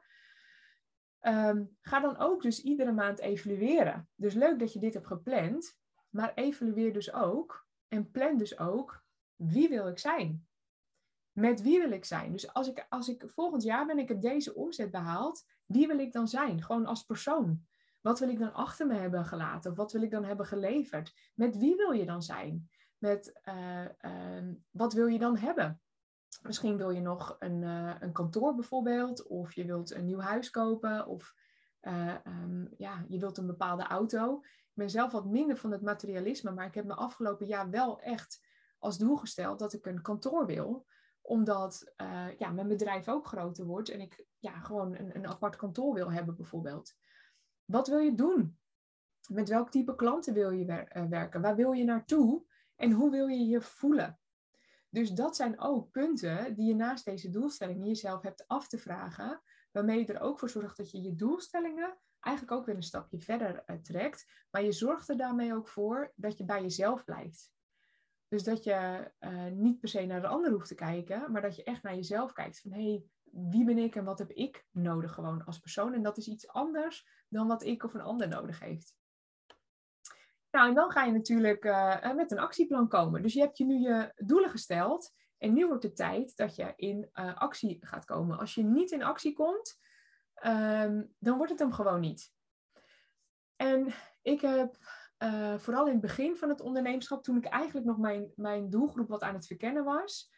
Um, 1.21 1.78
ga 1.82 1.99
dan 1.99 2.17
ook 2.17 2.41
dus 2.41 2.62
iedere 2.62 2.91
maand 2.91 3.19
evalueren. 3.19 4.10
Dus 4.15 4.34
leuk 4.34 4.60
dat 4.60 4.73
je 4.73 4.80
dit 4.80 4.93
hebt 4.93 5.08
gepland, 5.08 5.78
maar 6.10 6.34
evalueer 6.34 6.93
dus 6.93 7.13
ook 7.13 7.67
en 7.88 8.12
plan 8.12 8.38
dus 8.38 8.60
ook 8.60 9.04
wie 9.36 9.69
wil 9.69 9.88
ik 9.88 9.99
zijn? 9.99 10.47
Met 11.36 11.62
wie 11.62 11.80
wil 11.80 11.91
ik 11.91 12.06
zijn? 12.06 12.32
Dus 12.32 12.54
als 12.54 12.67
ik, 12.67 12.86
als 12.89 13.10
ik 13.10 13.24
volgend 13.28 13.63
jaar 13.63 13.86
ben, 13.86 13.98
ik 13.98 14.08
heb 14.08 14.21
deze 14.21 14.56
omzet 14.56 14.91
behaald, 14.91 15.43
wie 15.65 15.88
wil 15.88 16.00
ik 16.00 16.13
dan 16.13 16.28
zijn? 16.28 16.63
Gewoon 16.63 16.86
als 16.86 17.04
persoon. 17.04 17.65
Wat 18.02 18.19
wil 18.19 18.30
ik 18.30 18.39
dan 18.39 18.54
achter 18.54 18.88
me 18.88 18.93
hebben 18.93 19.26
gelaten? 19.26 19.71
Of 19.71 19.78
wat 19.78 19.91
wil 19.91 20.02
ik 20.02 20.12
dan 20.12 20.24
hebben 20.24 20.45
geleverd? 20.45 21.13
Met 21.34 21.58
wie 21.58 21.76
wil 21.76 21.91
je 21.91 22.06
dan 22.06 22.24
zijn? 22.24 22.69
Met 22.98 23.39
uh, 23.43 23.86
uh, 24.02 24.54
wat 24.71 24.93
wil 24.93 25.08
je 25.08 25.19
dan 25.19 25.38
hebben? 25.38 25.82
Misschien 26.41 26.78
wil 26.78 26.89
je 26.89 27.02
nog 27.02 27.36
een, 27.39 27.62
uh, 27.62 27.95
een 28.00 28.12
kantoor 28.12 28.56
bijvoorbeeld, 28.56 29.28
of 29.28 29.54
je 29.54 29.65
wilt 29.65 29.91
een 29.91 30.06
nieuw 30.06 30.19
huis 30.19 30.50
kopen, 30.50 31.08
of 31.08 31.34
um, 32.28 32.69
ja, 32.78 33.06
je 33.08 33.19
wilt 33.19 33.38
een 33.38 33.48
bepaalde 33.48 33.84
auto. 33.84 34.39
Ik 34.43 34.74
ben 34.74 34.89
zelf 34.89 35.12
wat 35.12 35.26
minder 35.26 35.58
van 35.58 35.71
het 35.71 35.82
materialisme, 35.82 36.52
maar 36.52 36.65
ik 36.65 36.76
heb 36.76 36.86
me 36.86 36.93
afgelopen 36.93 37.45
jaar 37.45 37.69
wel 37.69 38.02
echt 38.02 38.45
als 38.80 38.98
doel 38.98 39.15
gesteld 39.15 39.60
dat 39.60 39.74
ik 39.74 39.86
een 39.86 40.02
kantoor 40.02 40.45
wil 40.45 40.86
omdat 41.26 41.94
uh, 42.02 42.28
ja, 42.38 42.52
mijn 42.52 42.68
bedrijf 42.68 43.10
ook 43.10 43.28
groter 43.28 43.66
wordt 43.66 43.90
en 43.90 44.02
ik 44.02 44.26
ja, 44.40 44.60
gewoon 44.60 44.96
een, 44.96 45.16
een 45.16 45.28
apart 45.28 45.56
kantoor 45.56 45.94
wil 45.94 46.12
hebben 46.12 46.36
bijvoorbeeld. 46.36 46.96
Wat 47.66 47.88
wil 47.88 48.00
je 48.00 48.16
doen? 48.16 48.60
Met 49.30 49.50
welk 49.50 49.72
type 49.72 49.96
klanten 49.96 50.34
wil 50.34 50.52
je 50.52 50.66
uh, 50.66 51.04
werken? 51.06 51.42
Waar 51.42 51.56
wil 51.56 51.72
je 51.72 51.84
naartoe? 51.84 52.46
En 52.76 52.92
hoe 52.92 53.12
wil 53.12 53.28
je 53.28 53.46
je 53.46 53.62
voelen? 53.62 54.20
Dus 54.90 55.12
dat 55.12 55.36
zijn 55.36 55.60
ook 55.60 55.92
punten 55.92 56.56
die 56.56 56.68
je 56.68 56.76
naast 56.76 57.06
deze 57.06 57.30
doelstellingen 57.30 57.88
jezelf 57.88 58.22
hebt 58.22 58.48
af 58.48 58.68
te 58.68 58.78
vragen. 58.78 59.42
Waarmee 59.72 60.00
je 60.00 60.14
er 60.14 60.22
ook 60.22 60.40
voor 60.40 60.50
zorgt 60.50 60.78
dat 60.78 60.92
je 60.92 61.02
je 61.02 61.16
doelstellingen 61.16 61.98
eigenlijk 62.20 62.58
ook 62.58 62.66
weer 62.66 62.76
een 62.76 62.84
stapje 62.84 63.20
verder 63.20 63.64
uh, 63.66 63.76
trekt. 63.76 64.46
Maar 64.52 64.64
je 64.64 64.72
zorgt 64.72 65.10
er 65.10 65.18
daarmee 65.18 65.56
ook 65.56 65.68
voor 65.68 66.12
dat 66.16 66.38
je 66.38 66.46
bij 66.46 66.62
jezelf 66.62 67.04
blijft. 67.04 67.55
Dus 68.36 68.43
dat 68.43 68.63
je 68.63 69.12
uh, 69.19 69.45
niet 69.45 69.80
per 69.80 69.89
se 69.89 70.06
naar 70.06 70.21
de 70.21 70.28
ander 70.28 70.52
hoeft 70.52 70.67
te 70.67 70.76
kijken, 70.76 71.32
maar 71.32 71.41
dat 71.41 71.56
je 71.56 71.63
echt 71.63 71.84
naar 71.84 71.95
jezelf 71.95 72.34
kijkt. 72.34 72.62
Van 72.62 72.71
hé, 72.71 72.84
hey, 72.84 73.04
wie 73.24 73.65
ben 73.65 73.78
ik 73.78 73.95
en 73.95 74.04
wat 74.04 74.19
heb 74.19 74.32
ik 74.32 74.65
nodig 74.71 75.13
gewoon 75.13 75.45
als 75.45 75.60
persoon? 75.60 75.93
En 75.93 76.04
dat 76.04 76.17
is 76.17 76.28
iets 76.28 76.48
anders 76.48 77.08
dan 77.30 77.48
wat 77.48 77.63
ik 77.63 77.84
of 77.84 77.93
een 77.93 78.02
ander 78.02 78.28
nodig 78.28 78.60
heeft. 78.60 78.95
Nou, 80.52 80.67
en 80.69 80.74
dan 80.74 80.91
ga 80.91 81.04
je 81.04 81.12
natuurlijk 81.12 81.65
uh, 81.65 82.13
met 82.13 82.32
een 82.32 82.39
actieplan 82.39 82.88
komen. 82.88 83.21
Dus 83.21 83.34
je 83.34 83.39
hebt 83.39 83.58
je 83.58 83.65
nu 83.65 83.80
je 83.80 84.12
doelen 84.15 84.50
gesteld. 84.50 85.13
En 85.38 85.54
nu 85.54 85.67
wordt 85.67 85.84
het 85.84 85.95
tijd 85.95 86.36
dat 86.36 86.56
je 86.56 86.74
in 86.76 87.10
actie 87.13 87.78
gaat 87.82 88.06
komen. 88.06 88.38
Als 88.38 88.56
je 88.56 88.63
niet 88.63 88.91
in 88.91 89.04
actie 89.04 89.34
komt, 89.34 89.80
um, 90.45 91.15
dan 91.19 91.38
wordt 91.38 91.52
het 91.52 91.60
hem 91.60 91.71
gewoon 91.71 92.00
niet. 92.00 92.34
En 93.56 93.93
ik 94.21 94.41
heb 94.41 94.78
uh, 95.23 95.58
vooral 95.58 95.86
in 95.86 95.91
het 95.91 96.01
begin 96.01 96.38
van 96.38 96.49
het 96.49 96.62
ondernemerschap, 96.62 97.23
toen 97.23 97.38
ik 97.38 97.45
eigenlijk 97.45 97.86
nog 97.86 97.97
mijn, 97.97 98.32
mijn 98.36 98.69
doelgroep 98.69 99.08
wat 99.08 99.21
aan 99.21 99.34
het 99.34 99.47
verkennen 99.47 99.84
was, 99.84 100.34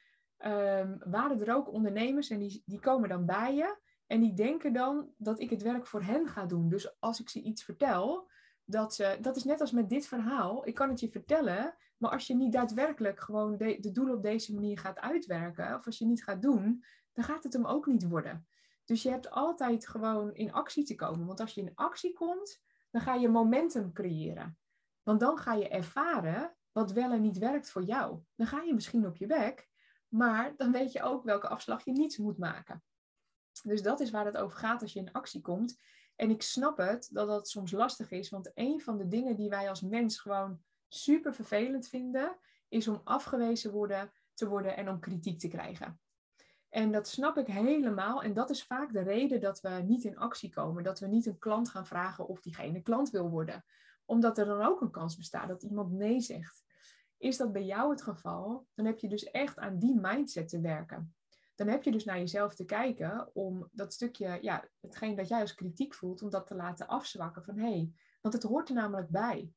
um, 0.46 0.98
waren 1.00 1.40
er 1.40 1.56
ook 1.56 1.72
ondernemers 1.72 2.30
en 2.30 2.40
die, 2.40 2.64
die 2.66 2.80
komen 2.80 3.10
dan 3.10 3.26
bij 3.26 3.56
je 3.56 3.78
en 4.08 4.20
die 4.20 4.34
denken 4.34 4.74
dan 4.74 5.10
dat 5.18 5.40
ik 5.40 5.50
het 5.50 5.62
werk 5.62 5.88
voor 5.88 6.02
hen 6.02 6.28
ga 6.28 6.46
doen. 6.46 6.70
Dus 6.70 7.00
als 7.00 7.20
ik 7.20 7.30
ze 7.30 7.42
iets 7.42 7.64
vertel, 7.64 8.30
dat, 8.66 8.94
ze, 8.94 9.18
dat 9.22 9.36
is 9.36 9.44
net 9.44 9.62
als 9.62 9.72
met 9.72 9.90
dit 9.90 10.08
verhaal. 10.08 10.68
Ik 10.68 10.76
kan 10.76 10.90
het 10.90 11.00
je 11.00 11.10
vertellen, 11.10 11.76
maar 11.98 12.12
als 12.12 12.28
je 12.28 12.36
niet 12.36 12.54
daadwerkelijk 12.54 13.20
gewoon 13.20 13.58
de, 13.58 13.78
de 13.80 13.92
doelen 13.92 14.16
op 14.16 14.24
deze 14.24 14.54
manier 14.54 14.80
gaat 14.80 15.00
uitwerken, 15.00 15.76
of 15.76 15.86
als 15.86 15.98
je 15.98 16.06
niet 16.06 16.24
gaat 16.24 16.42
doen, 16.42 16.84
dan 17.14 17.24
gaat 17.24 17.44
het 17.44 17.54
hem 17.54 17.66
ook 17.66 17.86
niet 17.86 18.08
worden. 18.08 18.48
Dus 18.86 19.04
je 19.04 19.10
hebt 19.10 19.30
altijd 19.30 19.88
gewoon 19.88 20.34
in 20.34 20.54
actie 20.54 20.84
te 20.84 20.96
komen. 20.96 21.26
Want 21.26 21.40
als 21.40 21.54
je 21.54 21.62
in 21.62 21.72
actie 21.76 22.14
komt, 22.14 22.62
dan 22.92 23.02
ga 23.02 23.14
je 23.14 23.30
momentum 23.30 23.94
creëren. 23.94 24.58
Want 25.08 25.20
dan 25.20 25.38
ga 25.38 25.54
je 25.54 25.68
ervaren 25.68 26.56
wat 26.72 26.92
wel 26.92 27.12
en 27.12 27.22
niet 27.22 27.38
werkt 27.38 27.70
voor 27.70 27.84
jou. 27.84 28.20
Dan 28.36 28.48
ga 28.48 28.62
je 28.62 28.74
misschien 28.74 29.06
op 29.06 29.18
je 29.18 29.26
bek, 29.26 29.70
maar 30.08 30.54
dan 30.58 30.72
weet 30.72 30.92
je 30.92 31.02
ook 31.02 31.24
welke 31.24 31.48
afslag 31.48 31.86
je 31.86 31.92
niet 31.92 32.18
moet 32.18 32.38
maken. 32.38 32.84
Dus 33.64 33.82
dat 33.82 34.00
is 34.00 34.10
waar 34.10 34.26
het 34.26 34.38
over 34.38 34.58
gaat 34.58 34.82
als 34.82 34.94
je 34.94 35.00
in 35.00 35.12
actie 35.12 35.42
komt. 35.42 35.80
En 36.16 36.30
ik 36.30 36.42
snap 36.42 36.78
het 36.78 37.10
dat 37.12 37.28
dat 37.28 37.50
soms 37.50 37.72
lastig 37.72 38.12
is, 38.12 38.30
want 38.30 38.52
een 38.54 38.82
van 38.82 38.98
de 38.98 39.08
dingen 39.08 39.36
die 39.36 39.50
wij 39.50 39.70
als 39.70 39.82
mens 39.82 40.20
gewoon 40.20 40.60
super 40.88 41.34
vervelend 41.34 41.88
vinden, 41.88 42.38
is 42.68 42.88
om 42.88 43.02
afgewezen 43.04 43.72
worden, 43.72 44.12
te 44.34 44.48
worden 44.48 44.78
en 44.78 44.90
om 44.90 45.00
kritiek 45.00 45.40
te 45.40 45.48
krijgen. 45.48 46.00
En 46.70 46.92
dat 46.92 47.08
snap 47.08 47.38
ik 47.38 47.48
helemaal. 47.48 48.24
En 48.24 48.34
dat 48.34 48.50
is 48.50 48.64
vaak 48.64 48.94
de 48.94 49.02
reden 49.02 49.42
dat 49.42 49.62
we 49.62 49.70
niet 49.70 50.04
in 50.04 50.18
actie 50.18 50.50
komen. 50.50 50.84
Dat 50.84 51.00
we 51.00 51.08
niet 51.08 51.26
een 51.26 51.40
klant 51.40 51.70
gaan 51.70 51.88
vragen 51.88 52.28
of 52.28 52.42
diegene 52.42 52.82
klant 52.82 53.10
wil 53.10 53.30
worden. 53.30 53.66
Omdat 54.08 54.38
er 54.38 54.46
dan 54.46 54.62
ook 54.62 54.82
een 54.82 54.92
kans 54.92 55.16
bestaat 55.16 55.48
dat 55.48 55.64
iemand 55.64 55.92
nee 55.92 56.20
zegt. 56.20 56.66
Is 57.18 57.38
dat 57.38 57.52
bij 57.52 57.64
jou 57.64 57.90
het 57.90 58.02
geval, 58.02 58.68
dan 58.74 58.86
heb 58.86 59.00
je 59.00 59.08
dus 59.08 59.24
echt 59.24 59.58
aan 59.58 59.80
die 59.80 60.00
mindset 60.00 60.50
te 60.50 60.62
werken. 60.62 61.16
Dan 61.56 61.68
heb 61.68 61.84
je 61.84 61.92
dus 61.92 62.04
naar 62.04 62.18
jezelf 62.18 62.56
te 62.56 62.66
kijken 62.66 63.30
om 63.36 63.70
dat 63.72 63.94
stukje, 63.94 64.38
ja, 64.42 64.70
hetgeen 64.80 65.16
dat 65.16 65.28
jij 65.28 65.42
als 65.42 65.56
kritiek 65.56 65.94
voelt, 65.94 66.22
om 66.22 66.30
dat 66.30 66.48
te 66.48 66.56
laten 66.56 66.88
afzwakken 66.88 67.44
van 67.44 67.58
hey, 67.58 67.92
want 68.22 68.34
het 68.34 68.44
hoort 68.44 68.70
er 68.70 68.76
namelijk 68.76 69.10
bij. 69.10 69.52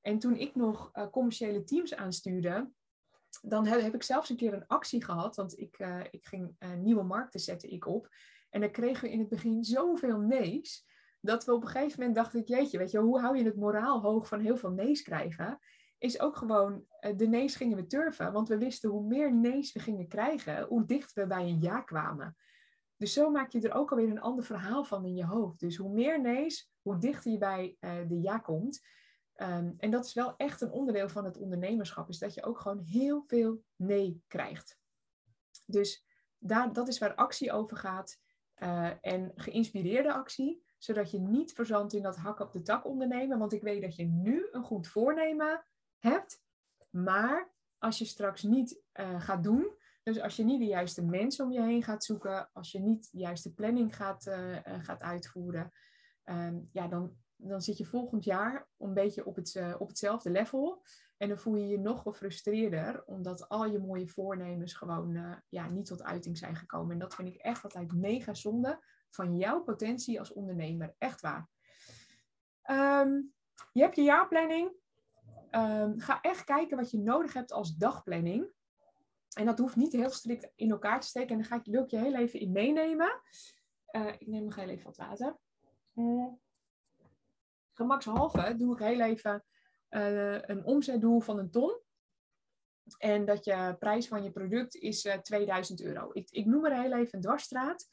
En 0.00 0.18
toen 0.18 0.36
ik 0.36 0.54
nog 0.54 0.90
uh, 0.94 1.10
commerciële 1.10 1.64
teams 1.64 1.94
aanstuurde, 1.94 2.70
dan 3.42 3.66
heb, 3.66 3.94
ik 3.94 4.02
zelfs 4.02 4.30
een 4.30 4.36
keer 4.36 4.52
een 4.52 4.66
actie 4.66 5.04
gehad, 5.04 5.36
want 5.36 5.58
ik, 5.58 5.78
uh, 5.78 6.00
ik 6.10 6.26
ging 6.26 6.56
uh, 6.58 6.74
nieuwe 6.74 7.02
markten 7.02 7.40
zetten 7.40 7.70
ik 7.70 7.86
op. 7.86 8.08
En 8.50 8.60
dan 8.60 8.70
kregen 8.70 9.04
we 9.04 9.12
in 9.12 9.18
het 9.18 9.28
begin 9.28 9.64
zoveel 9.64 10.18
nee's, 10.18 10.86
dat 11.24 11.44
we 11.44 11.52
op 11.52 11.62
een 11.62 11.68
gegeven 11.68 11.98
moment 11.98 12.16
dachten, 12.16 12.42
jeetje, 12.42 12.78
weet 12.78 12.90
je, 12.90 12.98
hoe 12.98 13.20
hou 13.20 13.36
je 13.36 13.44
het 13.44 13.56
moraal 13.56 14.00
hoog 14.00 14.28
van 14.28 14.40
heel 14.40 14.56
veel 14.56 14.70
nee's 14.70 15.02
krijgen? 15.02 15.58
Is 15.98 16.20
ook 16.20 16.36
gewoon, 16.36 16.84
uh, 17.00 17.16
de 17.16 17.26
nee's 17.26 17.56
gingen 17.56 17.76
we 17.76 17.86
turven, 17.86 18.32
want 18.32 18.48
we 18.48 18.58
wisten 18.58 18.90
hoe 18.90 19.06
meer 19.06 19.34
nee's 19.34 19.72
we 19.72 19.80
gingen 19.80 20.08
krijgen, 20.08 20.62
hoe 20.62 20.84
dicht 20.84 21.12
we 21.12 21.26
bij 21.26 21.42
een 21.42 21.60
ja 21.60 21.80
kwamen. 21.80 22.36
Dus 22.96 23.12
zo 23.12 23.30
maak 23.30 23.50
je 23.50 23.60
er 23.60 23.74
ook 23.74 23.90
alweer 23.90 24.10
een 24.10 24.20
ander 24.20 24.44
verhaal 24.44 24.84
van 24.84 25.04
in 25.04 25.14
je 25.14 25.24
hoofd. 25.24 25.60
Dus 25.60 25.76
hoe 25.76 25.92
meer 25.92 26.20
nee's, 26.20 26.70
hoe 26.82 26.98
dichter 26.98 27.32
je 27.32 27.38
bij 27.38 27.76
de 27.80 28.20
ja 28.20 28.38
komt. 28.38 28.80
Ehm, 29.34 29.72
en 29.76 29.90
dat 29.90 30.04
is 30.04 30.14
wel 30.14 30.36
echt 30.36 30.60
een 30.60 30.70
onderdeel 30.70 31.08
van 31.08 31.24
het 31.24 31.38
ondernemerschap, 31.38 32.08
is 32.08 32.18
dat 32.18 32.34
je 32.34 32.44
ook 32.44 32.58
gewoon 32.58 32.80
heel 32.84 33.22
veel 33.26 33.62
nee 33.76 34.22
krijgt. 34.26 34.78
Dus 35.66 36.06
daar, 36.38 36.72
dat 36.72 36.88
is 36.88 36.98
waar 36.98 37.14
actie 37.14 37.52
over 37.52 37.76
gaat. 37.76 38.18
Uh, 38.56 38.90
en 39.00 39.32
geïnspireerde 39.34 40.12
actie, 40.12 40.63
zodat 40.84 41.10
je 41.10 41.18
niet 41.18 41.52
verzandt 41.52 41.92
in 41.92 42.02
dat 42.02 42.16
hak 42.16 42.40
op 42.40 42.52
de 42.52 42.62
tak 42.62 42.86
ondernemen. 42.86 43.38
Want 43.38 43.52
ik 43.52 43.62
weet 43.62 43.82
dat 43.82 43.96
je 43.96 44.04
nu 44.04 44.48
een 44.50 44.62
goed 44.62 44.88
voornemen 44.88 45.64
hebt, 45.98 46.42
maar 46.90 47.52
als 47.78 47.98
je 47.98 48.04
straks 48.04 48.42
niet 48.42 48.82
uh, 49.00 49.20
gaat 49.20 49.42
doen, 49.42 49.72
dus 50.02 50.20
als 50.20 50.36
je 50.36 50.44
niet 50.44 50.60
de 50.60 50.66
juiste 50.66 51.04
mensen 51.04 51.44
om 51.44 51.52
je 51.52 51.62
heen 51.62 51.82
gaat 51.82 52.04
zoeken, 52.04 52.50
als 52.52 52.72
je 52.72 52.78
niet 52.78 53.08
de 53.12 53.18
juiste 53.18 53.54
planning 53.54 53.96
gaat, 53.96 54.26
uh, 54.26 54.56
gaat 54.62 55.02
uitvoeren, 55.02 55.72
um, 56.24 56.68
ja, 56.72 56.88
dan, 56.88 57.16
dan 57.36 57.62
zit 57.62 57.78
je 57.78 57.84
volgend 57.84 58.24
jaar 58.24 58.68
een 58.78 58.94
beetje 58.94 59.26
op, 59.26 59.36
het, 59.36 59.60
op 59.78 59.88
hetzelfde 59.88 60.30
level. 60.30 60.82
En 61.16 61.28
dan 61.28 61.38
voel 61.38 61.56
je 61.56 61.66
je 61.66 61.78
nog 61.78 62.02
gefrustreerder, 62.02 63.04
omdat 63.04 63.48
al 63.48 63.66
je 63.66 63.78
mooie 63.78 64.08
voornemens 64.08 64.74
gewoon 64.74 65.42
ja, 65.48 65.68
niet 65.68 65.86
tot 65.86 66.02
uiting 66.02 66.38
zijn 66.38 66.56
gekomen. 66.56 66.92
En 66.92 66.98
dat 66.98 67.14
vind 67.14 67.28
ik 67.28 67.36
echt 67.36 67.64
altijd 67.64 67.92
mega 67.92 68.34
zonde 68.34 68.80
van 69.14 69.36
jouw 69.36 69.62
potentie 69.62 70.18
als 70.18 70.32
ondernemer. 70.32 70.94
Echt 70.98 71.20
waar. 71.20 71.48
Um, 72.70 73.32
je 73.72 73.82
hebt 73.82 73.96
je 73.96 74.02
jaarplanning. 74.02 74.72
Um, 75.50 76.00
ga 76.00 76.20
echt 76.20 76.44
kijken 76.44 76.76
wat 76.76 76.90
je 76.90 76.98
nodig 76.98 77.32
hebt 77.32 77.52
als 77.52 77.76
dagplanning. 77.76 78.52
En 79.36 79.46
dat 79.46 79.58
hoeft 79.58 79.76
niet 79.76 79.92
heel 79.92 80.10
strikt 80.10 80.52
in 80.54 80.70
elkaar 80.70 81.00
te 81.00 81.06
steken. 81.06 81.28
En 81.28 81.36
dan 81.36 81.44
ga 81.44 81.56
ik, 81.56 81.64
wil 81.64 81.82
ik 81.82 81.90
je 81.90 81.98
heel 81.98 82.14
even 82.14 82.40
in 82.40 82.52
meenemen. 82.52 83.20
Uh, 83.90 84.12
ik 84.18 84.26
neem 84.26 84.44
nog 84.44 84.56
heel 84.56 84.68
even 84.68 84.84
wat 84.84 84.96
water. 84.96 85.38
Mm 85.92 86.42
gemakshalve 87.74 88.54
doe 88.56 88.72
ik 88.72 88.78
heel 88.78 89.00
even 89.00 89.44
uh, 89.90 90.42
een 90.42 90.64
omzetdoel 90.64 91.20
van 91.20 91.38
een 91.38 91.50
ton. 91.50 91.80
En 92.98 93.24
dat 93.24 93.44
je 93.44 93.76
prijs 93.78 94.08
van 94.08 94.22
je 94.22 94.30
product 94.30 94.74
is 94.74 95.04
uh, 95.04 95.12
eh, 95.12 95.20
2000 95.20 95.80
euro. 95.82 96.10
Ik, 96.12 96.30
ik, 96.30 96.46
noem 96.46 96.64
er 96.64 96.80
heel 96.80 96.92
even 96.92 97.14
een 97.14 97.20
dwarsstraat. 97.20 97.88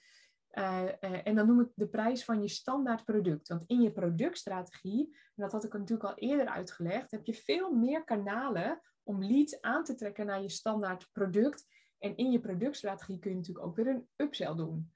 Uh, 0.54 1.28
en 1.28 1.36
dan 1.36 1.48
noem 1.48 1.60
ik 1.60 1.70
de 1.76 1.88
prijs 1.88 2.26
van 2.26 2.42
je 2.42 2.48
standaard 2.48 3.06
product. 3.06 3.48
Want 3.48 3.64
in 3.68 3.82
je 3.82 3.92
productstrategie, 3.92 5.06
en 5.08 5.44
dat 5.44 5.52
had 5.52 5.64
ik 5.64 5.74
natuurlijk 5.74 6.10
al 6.10 6.16
eerder 6.16 6.48
uitgelegd, 6.48 7.12
heb 7.12 7.26
je 7.26 7.34
veel 7.34 7.72
meer 7.72 8.04
kanalen 8.04 8.82
om 9.04 9.24
leads 9.24 9.62
aan 9.62 9.84
te 9.84 9.96
trekken 9.96 10.26
naar 10.26 10.42
je 10.42 10.50
standaard 10.50 11.10
product. 11.12 11.66
En 12.00 12.16
in 12.16 12.32
je 12.32 12.40
productstrategie 12.40 13.20
kun 13.20 13.32
je 13.32 13.38
natuurlijk 13.38 13.66
ook 13.66 13.76
weer 13.76 13.88
een 13.88 14.08
upsell 14.16 14.56
doen. 14.56 14.92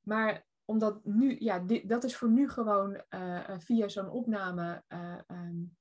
Maar 0.00 0.46
omdat 0.64 1.04
nu, 1.04 1.36
ja, 1.38 1.58
dit, 1.58 1.88
dat 1.88 2.04
is 2.04 2.16
voor 2.16 2.30
nu 2.30 2.48
gewoon 2.48 3.02
uh, 3.10 3.58
via 3.58 3.88
zo'n 3.88 4.10
opname 4.10 4.82
um, 5.28 5.76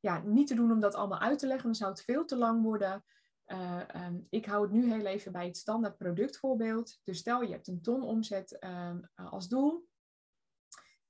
ja, 0.00 0.22
niet 0.24 0.46
te 0.46 0.54
doen 0.54 0.72
om 0.72 0.80
dat 0.80 0.94
allemaal 0.94 1.18
uit 1.18 1.38
te 1.38 1.46
leggen. 1.46 1.64
Dan 1.64 1.74
zou 1.74 1.90
het 1.90 2.02
veel 2.02 2.24
te 2.24 2.36
lang 2.36 2.62
worden. 2.62 3.04
Um, 3.46 4.26
ik 4.30 4.46
hou 4.46 4.62
het 4.62 4.72
nu 4.72 4.92
heel 4.92 5.06
even 5.06 5.32
bij 5.32 5.46
het 5.46 5.56
standaard 5.56 5.96
productvoorbeeld. 5.96 7.00
Dus 7.04 7.18
stel 7.18 7.42
je 7.42 7.52
hebt 7.52 7.68
een 7.68 7.82
ton 7.82 8.02
omzet 8.02 8.64
um, 8.64 9.08
als 9.14 9.48
doel. 9.48 9.88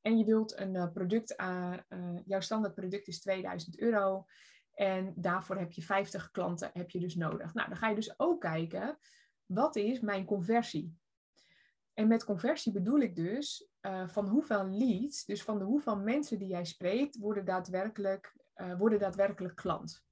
En 0.01 0.19
je 0.19 0.25
wilt 0.25 0.59
een 0.59 0.93
product, 0.93 1.35
jouw 2.25 2.41
standaard 2.41 2.75
product 2.75 3.09
is 3.09 3.21
2000 3.21 3.79
euro. 3.79 4.27
En 4.75 5.13
daarvoor 5.17 5.57
heb 5.57 5.73
je 5.73 5.83
50 5.83 6.31
klanten 6.31 6.71
heb 6.73 6.91
je 6.91 7.01
dus 7.01 7.15
nodig. 7.15 7.55
Nou, 7.55 7.69
dan 7.69 7.79
ga 7.79 7.89
je 7.89 7.95
dus 7.95 8.19
ook 8.19 8.41
kijken, 8.41 8.99
wat 9.47 9.77
is 9.77 10.01
mijn 10.01 10.25
conversie? 10.25 10.97
En 11.95 12.09
met 12.09 12.25
conversie 12.25 12.73
bedoel 12.73 12.99
ik 12.99 13.17
dus 13.17 13.69
uh, 13.81 14.09
van 14.09 14.29
hoeveel 14.29 14.67
leads, 14.67 15.25
dus 15.25 15.43
van 15.43 15.59
de 15.59 15.65
hoeveel 15.65 15.97
mensen 15.97 16.39
die 16.39 16.49
jij 16.49 16.65
spreekt, 16.65 17.17
worden 17.17 17.45
daadwerkelijk, 17.45 18.37
uh, 18.57 18.79
worden 18.79 18.99
daadwerkelijk 18.99 19.57
klant. 19.57 20.05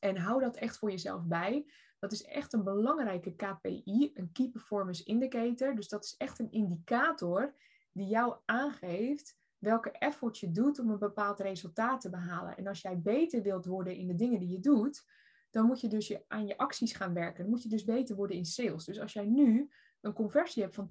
En 0.00 0.16
hou 0.16 0.40
dat 0.40 0.56
echt 0.56 0.78
voor 0.78 0.90
jezelf 0.90 1.24
bij. 1.24 1.70
Dat 1.98 2.12
is 2.12 2.22
echt 2.22 2.52
een 2.52 2.64
belangrijke 2.64 3.34
KPI, 3.34 4.10
een 4.14 4.32
Key 4.32 4.48
Performance 4.48 5.04
Indicator. 5.04 5.74
Dus 5.74 5.88
dat 5.88 6.04
is 6.04 6.14
echt 6.16 6.38
een 6.38 6.50
indicator 6.50 7.54
die 7.92 8.06
jou 8.06 8.36
aangeeft 8.44 9.36
welke 9.58 9.90
effort 9.90 10.38
je 10.38 10.50
doet 10.50 10.78
om 10.78 10.90
een 10.90 10.98
bepaald 10.98 11.40
resultaat 11.40 12.00
te 12.00 12.10
behalen. 12.10 12.56
En 12.56 12.66
als 12.66 12.80
jij 12.80 13.00
beter 13.00 13.42
wilt 13.42 13.66
worden 13.66 13.96
in 13.96 14.06
de 14.06 14.14
dingen 14.14 14.40
die 14.40 14.48
je 14.48 14.60
doet, 14.60 15.04
dan 15.50 15.66
moet 15.66 15.80
je 15.80 15.88
dus 15.88 16.08
je, 16.08 16.24
aan 16.28 16.46
je 16.46 16.58
acties 16.58 16.92
gaan 16.92 17.14
werken. 17.14 17.42
Dan 17.42 17.50
moet 17.50 17.62
je 17.62 17.68
dus 17.68 17.84
beter 17.84 18.16
worden 18.16 18.36
in 18.36 18.44
sales. 18.44 18.84
Dus 18.84 19.00
als 19.00 19.12
jij 19.12 19.26
nu 19.26 19.70
een 20.00 20.12
conversie 20.12 20.62
hebt 20.62 20.74
van 20.74 20.90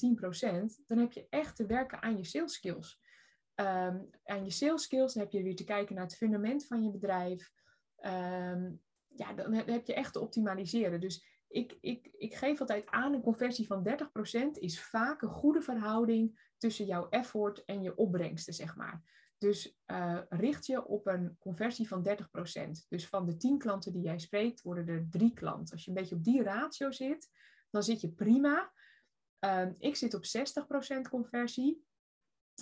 10%, 0.81 0.85
dan 0.85 0.97
heb 0.97 1.11
je 1.11 1.27
echt 1.29 1.55
te 1.55 1.65
werken 1.65 2.01
aan 2.01 2.17
je 2.17 2.23
sales 2.23 2.53
skills. 2.53 3.01
Um, 3.55 4.09
aan 4.23 4.43
je 4.43 4.49
sales 4.49 4.83
skills 4.83 5.13
heb 5.13 5.31
je 5.31 5.43
weer 5.43 5.55
te 5.55 5.63
kijken 5.63 5.95
naar 5.95 6.03
het 6.03 6.15
fundament 6.15 6.65
van 6.65 6.83
je 6.83 6.91
bedrijf. 6.91 7.51
Um, 8.01 8.81
ja, 9.17 9.33
dan 9.33 9.53
heb 9.53 9.85
je 9.85 9.93
echt 9.93 10.13
te 10.13 10.19
optimaliseren. 10.19 10.99
Dus 10.99 11.25
ik, 11.47 11.77
ik, 11.81 12.09
ik 12.17 12.35
geef 12.35 12.59
altijd 12.59 12.89
aan, 12.89 13.13
een 13.13 13.21
conversie 13.21 13.67
van 13.67 13.87
30% 13.87 14.59
is 14.59 14.81
vaak 14.81 15.21
een 15.21 15.29
goede 15.29 15.61
verhouding 15.61 16.51
tussen 16.57 16.85
jouw 16.85 17.09
effort 17.09 17.65
en 17.65 17.81
je 17.81 17.95
opbrengsten, 17.95 18.53
zeg 18.53 18.75
maar. 18.75 19.03
Dus 19.37 19.77
uh, 19.87 20.19
richt 20.29 20.65
je 20.65 20.85
op 20.85 21.07
een 21.07 21.35
conversie 21.39 21.87
van 21.87 22.07
30%. 22.07 22.13
Dus 22.89 23.07
van 23.07 23.25
de 23.25 23.37
10 23.37 23.57
klanten 23.57 23.93
die 23.93 24.01
jij 24.01 24.19
spreekt, 24.19 24.61
worden 24.61 24.87
er 24.87 25.07
3 25.09 25.33
klanten. 25.33 25.73
Als 25.73 25.83
je 25.83 25.89
een 25.89 25.97
beetje 25.97 26.15
op 26.15 26.23
die 26.23 26.43
ratio 26.43 26.91
zit, 26.91 27.29
dan 27.69 27.83
zit 27.83 28.01
je 28.01 28.11
prima. 28.11 28.73
Uh, 29.45 29.67
ik 29.77 29.95
zit 29.95 30.13
op 30.13 30.23
60% 30.97 31.09
conversie. 31.09 31.85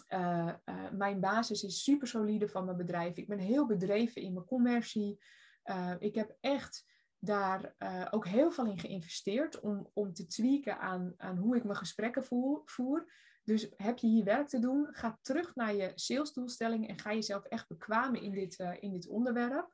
Uh, 0.10 0.54
uh, 0.66 0.92
mijn 0.92 1.20
basis 1.20 1.64
is 1.64 1.84
super 1.84 2.08
solide 2.08 2.50
van 2.50 2.66
mijn 2.66 2.78
bedrijf. 2.78 3.18
Ik 3.18 3.28
ben 3.28 3.40
heel 3.40 3.66
bedreven 3.66 4.22
in 4.22 4.34
mijn 4.34 4.46
commercie. 4.46 5.24
Uh, 5.66 5.94
ik 6.00 6.16
heb 6.16 6.38
echt 6.42 6.86
daar 7.20 7.76
ook 8.12 8.28
heel 8.28 8.52
veel 8.52 8.66
in 8.66 8.80
geïnvesteerd 8.80 9.60
om, 9.60 9.90
om 9.94 10.14
te 10.14 10.26
tweaken 10.26 10.80
aan, 10.80 11.14
aan 11.18 11.38
hoe 11.38 11.56
ik 11.56 11.64
mijn 11.64 11.78
gesprekken 11.78 12.24
voer. 12.66 13.12
Dus 13.44 13.70
heb 13.76 13.98
je 13.98 14.08
hier 14.08 14.24
werk 14.24 14.48
te 14.48 14.60
doen, 14.60 14.88
ga 14.92 15.20
terug 15.22 15.56
naar 15.56 15.76
je 15.76 15.92
salesdoelstelling 15.96 16.88
en 16.88 17.00
ga 17.00 17.14
jezelf 17.14 17.44
echt 17.44 17.68
bekwamen 17.68 18.22
in 18.22 18.32
dit, 18.32 18.60
in 18.80 18.92
dit 18.92 19.08
onderwerp. 19.08 19.74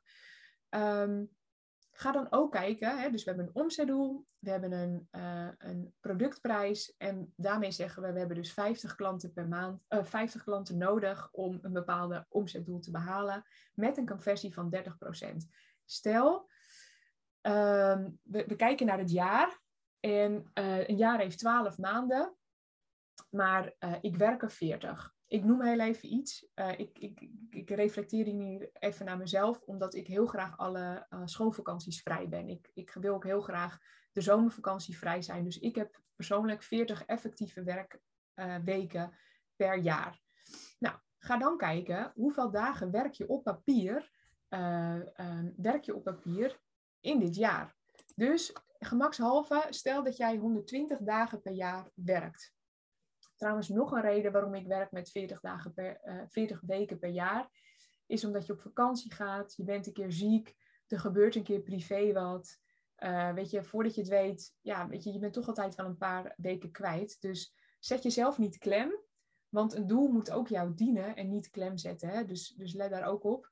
Um, 0.70 1.30
Ga 1.94 2.12
dan 2.12 2.26
ook 2.30 2.52
kijken, 2.52 2.98
hè, 2.98 3.10
dus 3.10 3.24
we 3.24 3.30
hebben 3.30 3.46
een 3.46 3.62
omzetdoel, 3.62 4.24
we 4.38 4.50
hebben 4.50 4.72
een, 4.72 5.08
een 5.58 5.94
productprijs 6.00 6.94
en 6.96 7.32
daarmee 7.36 7.70
zeggen 7.70 8.02
we, 8.02 8.12
we 8.12 8.18
hebben 8.18 8.36
dus 8.36 8.52
50 8.52 8.94
klanten 8.94 9.32
per 9.32 9.48
maand, 9.48 9.82
uh, 9.88 10.04
50 10.04 10.42
klanten 10.44 10.76
nodig 10.76 11.28
om 11.32 11.58
een 11.62 11.72
bepaalde 11.72 12.26
omzetdoel 12.28 12.80
te 12.80 12.90
behalen 12.90 13.44
met 13.74 13.96
een 13.96 14.06
conversie 14.06 14.54
van 14.54 14.74
30%. 14.76 14.80
Stel, 15.84 16.50
uh, 17.42 18.04
we, 18.22 18.56
kijken 18.56 18.86
naar 18.86 18.98
het 18.98 19.10
jaar 19.10 19.60
en 20.00 20.50
uh, 20.54 20.88
een 20.88 20.96
jaar 20.96 21.18
heeft 21.18 21.38
12 21.38 21.78
maanden, 21.78 22.36
maar 23.30 23.74
ik 24.00 24.16
werk 24.16 24.42
er 24.42 24.50
40 24.50 25.14
ik 25.32 25.44
noem 25.44 25.62
heel 25.62 25.80
even 25.80 26.12
iets. 26.12 26.46
Uh, 26.54 26.78
ik, 26.78 26.98
ik, 26.98 27.28
ik 27.50 27.70
reflecteer 27.70 28.24
hier 28.24 28.70
even 28.72 29.06
naar 29.06 29.16
mezelf, 29.16 29.62
omdat 29.62 29.94
ik 29.94 30.06
heel 30.06 30.26
graag 30.26 30.56
alle 30.56 31.06
schoolvakanties 31.24 32.02
vrij 32.02 32.28
ben. 32.28 32.48
Ik, 32.48 32.70
ik 32.74 32.96
wil 33.00 33.14
ook 33.14 33.24
heel 33.24 33.40
graag 33.40 33.78
de 34.12 34.20
zomervakantie 34.20 34.98
vrij 34.98 35.22
zijn. 35.22 35.44
Dus 35.44 35.58
ik 35.58 35.74
heb 35.74 36.00
persoonlijk 36.16 36.62
40 36.62 37.04
effectieve 37.04 37.62
werkweken 38.34 39.16
per 39.56 39.78
jaar. 39.78 40.20
Nou, 40.78 40.96
ga 41.18 41.36
dan 41.36 41.56
kijken 41.56 42.12
hoeveel 42.14 42.50
dagen 42.50 42.90
werk 42.90 43.12
je 43.12 43.28
op 43.28 43.44
papier, 43.44 44.10
ehm, 44.52 45.50
werk 45.56 45.84
je 45.84 45.94
op 45.94 46.04
papier 46.04 46.60
in 47.00 47.18
dit 47.18 47.34
jaar. 47.34 47.76
Dus 48.14 48.52
gemakshalve, 48.78 49.66
stel 49.70 50.04
dat 50.04 50.16
jij 50.16 50.36
120 50.36 50.98
dagen 50.98 51.40
per 51.40 51.52
jaar 51.52 51.90
werkt. 51.94 52.54
Trouwens, 53.36 53.68
nog 53.68 53.92
een 53.92 54.00
reden 54.00 54.32
waarom 54.32 54.54
ik 54.54 54.66
werk 54.66 54.90
met 54.90 55.10
40, 55.10 55.40
dagen 55.40 55.74
per, 55.74 56.00
uh, 56.04 56.20
eh, 56.20 56.28
40 56.28 56.60
weken 56.60 56.98
per 56.98 57.10
jaar, 57.10 57.48
is 58.06 58.24
omdat 58.24 58.46
je 58.46 58.52
op 58.52 58.60
vakantie 58.60 59.12
gaat, 59.12 59.54
je 59.56 59.64
bent 59.64 59.86
een 59.86 59.92
keer 59.92 60.12
ziek, 60.12 60.54
er 60.86 61.00
gebeurt 61.00 61.34
een 61.34 61.42
keer 61.42 61.60
privé 61.60 62.12
wat. 62.12 62.60
Uh, 62.98 63.32
weet 63.32 63.50
je, 63.50 63.64
voordat 63.64 63.94
je 63.94 64.00
het 64.00 64.10
weet, 64.10 64.54
ja, 64.60 64.88
weet 64.88 65.04
je, 65.04 65.12
je 65.12 65.18
bent 65.18 65.32
toch 65.32 65.48
altijd 65.48 65.74
wel 65.74 65.86
een 65.86 65.96
paar 65.96 66.34
weken 66.36 66.70
kwijt. 66.70 67.20
Dus 67.20 67.54
zet 67.78 68.02
jezelf 68.02 68.38
niet 68.38 68.58
klem, 68.58 68.98
want 69.48 69.74
een 69.74 69.86
doel 69.86 70.08
moet 70.08 70.30
ook 70.30 70.48
jou 70.48 70.74
dienen 70.74 71.16
en 71.16 71.28
niet 71.28 71.50
klem 71.50 71.76
zetten. 71.76 72.08
Hè? 72.08 72.24
Dus, 72.24 72.48
dus 72.48 72.72
let 72.72 72.90
daar 72.90 73.04
ook 73.04 73.24
op. 73.24 73.51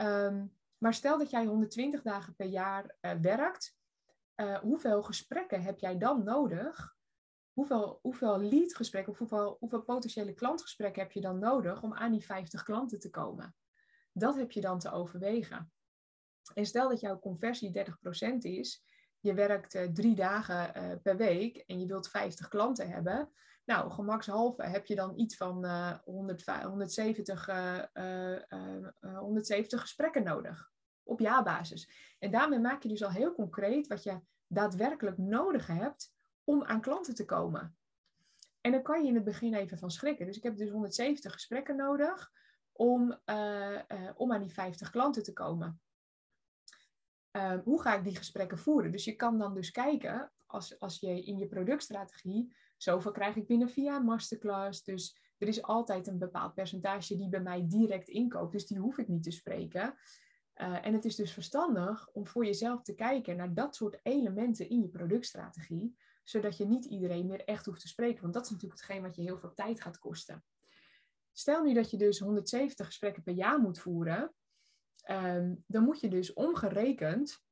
Um, 0.00 0.58
maar 0.78 0.94
stel 0.94 1.18
dat 1.18 1.30
jij 1.30 1.44
120 1.44 2.02
dagen 2.02 2.34
per 2.34 2.46
jaar 2.46 2.96
uh, 3.00 3.12
werkt, 3.12 3.78
hoeveel 4.62 5.02
gesprekken 5.02 5.62
heb 5.62 5.78
jij 5.78 5.98
dan 5.98 6.24
nodig 6.24 6.98
hoeveel, 7.60 7.98
hoeveel 8.02 8.38
leadgesprekken 8.38 9.12
of 9.12 9.18
hoeveel, 9.18 9.56
hoeveel 9.58 9.82
potentiële 9.82 10.32
klantgesprekken 10.32 11.02
heb 11.02 11.12
je 11.12 11.20
dan 11.20 11.38
nodig 11.38 11.82
om 11.82 11.94
aan 11.94 12.12
die 12.12 12.24
50 12.24 12.62
klanten 12.62 13.00
te 13.00 13.10
komen? 13.10 13.54
Dat 14.12 14.36
heb 14.36 14.50
je 14.50 14.60
dan 14.60 14.78
te 14.78 14.90
overwegen. 14.90 15.72
En 16.54 16.66
stel 16.66 16.88
dat 16.88 17.00
jouw 17.00 17.18
conversie 17.18 17.72
30% 17.78 18.36
is, 18.38 18.84
je 19.20 19.34
werkt 19.34 19.74
uh, 19.74 19.82
drie 19.82 20.14
dagen 20.14 20.72
uh, 20.76 20.96
per 21.02 21.16
week 21.16 21.56
en 21.56 21.80
je 21.80 21.86
wilt 21.86 22.08
50 22.08 22.48
klanten 22.48 22.90
hebben. 22.90 23.30
Nou, 23.64 23.90
gemakshalve 23.90 24.62
heb 24.62 24.86
je 24.86 24.94
dan 24.94 25.18
iets 25.18 25.36
van 25.36 25.64
uh, 25.64 25.98
100, 26.04 26.44
170, 26.62 27.46
170 29.00 29.80
gesprekken 29.80 30.22
nodig 30.22 30.70
op 31.02 31.20
jaarbasis. 31.20 32.14
En 32.18 32.30
daarmee 32.30 32.58
maak 32.58 32.82
je 32.82 32.88
dus 32.88 33.02
al 33.02 33.10
heel 33.10 33.34
concreet 33.34 33.86
wat 33.86 34.02
je 34.02 34.20
daadwerkelijk 34.46 35.18
nodig 35.18 35.66
hebt 35.66 36.12
om 36.44 36.64
aan 36.64 36.80
klanten 36.80 37.14
te 37.14 37.24
komen. 37.24 37.76
En 38.60 38.72
dan 38.72 38.82
kan 38.82 39.02
je 39.02 39.08
in 39.08 39.14
het 39.14 39.24
begin 39.24 39.54
even 39.54 39.78
van 39.78 39.90
schrikken. 39.90 40.26
Dus 40.26 40.36
ik 40.36 40.42
heb 40.42 40.56
dus 40.56 40.70
170 40.70 41.32
gesprekken 41.32 41.76
nodig 41.76 42.32
om, 42.72 43.20
uh, 43.26 43.80
om 44.16 44.32
aan 44.32 44.40
die 44.40 44.52
50 44.52 44.90
klanten 44.90 45.22
te 45.22 45.32
komen. 45.32 45.80
Uh, 47.32 47.58
hoe 47.64 47.82
ga 47.82 47.96
ik 47.96 48.04
die 48.04 48.16
gesprekken 48.16 48.58
voeren? 48.58 48.92
Dus 48.92 49.04
je 49.04 49.16
kan 49.16 49.38
dan 49.38 49.54
dus 49.54 49.70
kijken, 49.70 50.32
als, 50.46 50.78
als 50.78 51.00
je 51.00 51.22
in 51.22 51.38
je 51.38 51.46
productstrategie, 51.46 52.54
zoveel 52.76 53.12
krijg 53.12 53.36
ik 53.36 53.46
binnen 53.46 53.70
via 53.70 53.98
masterclass. 53.98 54.84
Dus 54.84 55.18
er 55.38 55.48
is 55.48 55.62
altijd 55.62 56.06
een 56.06 56.18
bepaald 56.18 56.54
percentage 56.54 57.16
die 57.16 57.28
bij 57.28 57.42
mij 57.42 57.66
direct 57.66 58.08
inkoopt. 58.08 58.52
Dus 58.52 58.66
die 58.66 58.78
hoef 58.78 58.98
ik 58.98 59.08
niet 59.08 59.22
te 59.22 59.30
spreken. 59.30 59.94
en 60.54 60.92
het 60.92 61.04
is 61.04 61.16
dus 61.16 61.32
verstandig 61.32 62.08
om 62.12 62.26
voor 62.26 62.44
jezelf 62.44 62.82
te 62.82 62.94
kijken 62.94 63.36
naar 63.36 63.54
dat 63.54 63.76
soort 63.76 64.00
elementen 64.02 64.68
in 64.68 64.80
je 64.80 64.88
productstrategie 64.88 65.94
zodat 66.30 66.56
je 66.56 66.66
niet 66.66 66.84
iedereen 66.84 67.26
meer 67.26 67.44
echt 67.44 67.66
hoeft 67.66 67.80
te 67.80 67.88
spreken. 67.88 68.22
Want 68.22 68.34
dat 68.34 68.44
is 68.44 68.50
natuurlijk 68.50 68.80
hetgeen 68.80 69.02
wat 69.02 69.16
je 69.16 69.22
heel 69.22 69.38
veel 69.38 69.54
tijd 69.54 69.80
gaat 69.80 69.98
kosten. 69.98 70.44
Stel 71.32 71.62
nu 71.62 71.74
dat 71.74 71.90
je 71.90 71.96
dus 71.96 72.18
170 72.18 72.86
gesprekken 72.86 73.22
per 73.22 73.34
jaar 73.34 73.60
moet 73.60 73.78
voeren, 73.78 74.34
ehm, 75.02 75.54
dan 75.66 75.84
moet 75.84 76.00
je 76.00 76.08
dus 76.08 76.32
omgerekend, 76.32 77.44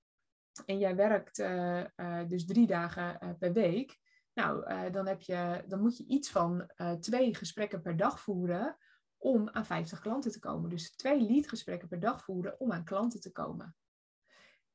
en 0.66 0.78
jij 0.78 0.96
werkt 0.96 1.38
uh, 1.38 1.84
uh, 1.96 2.28
dus 2.28 2.46
drie 2.46 2.66
dagen 2.66 3.18
uh, 3.22 3.30
per 3.38 3.52
week, 3.52 3.98
nou, 4.34 4.90
dan, 4.90 5.06
heb 5.06 5.20
je, 5.20 5.64
dan 5.66 5.80
moet 5.80 5.96
je 5.96 6.06
iets 6.06 6.30
van 6.30 6.70
twee 7.00 7.34
gesprekken 7.34 7.82
per 7.82 7.96
dag 7.96 8.20
voeren 8.20 8.76
om 9.16 9.48
aan 9.48 9.66
50 9.66 10.00
klanten 10.00 10.30
te 10.30 10.38
komen. 10.38 10.70
Dus 10.70 10.96
twee 10.96 11.20
leadgesprekken 11.20 11.88
per 11.88 12.00
dag 12.00 12.24
voeren 12.24 12.60
om 12.60 12.72
aan 12.72 12.84
klanten 12.84 13.20
te 13.20 13.32
komen. 13.32 13.76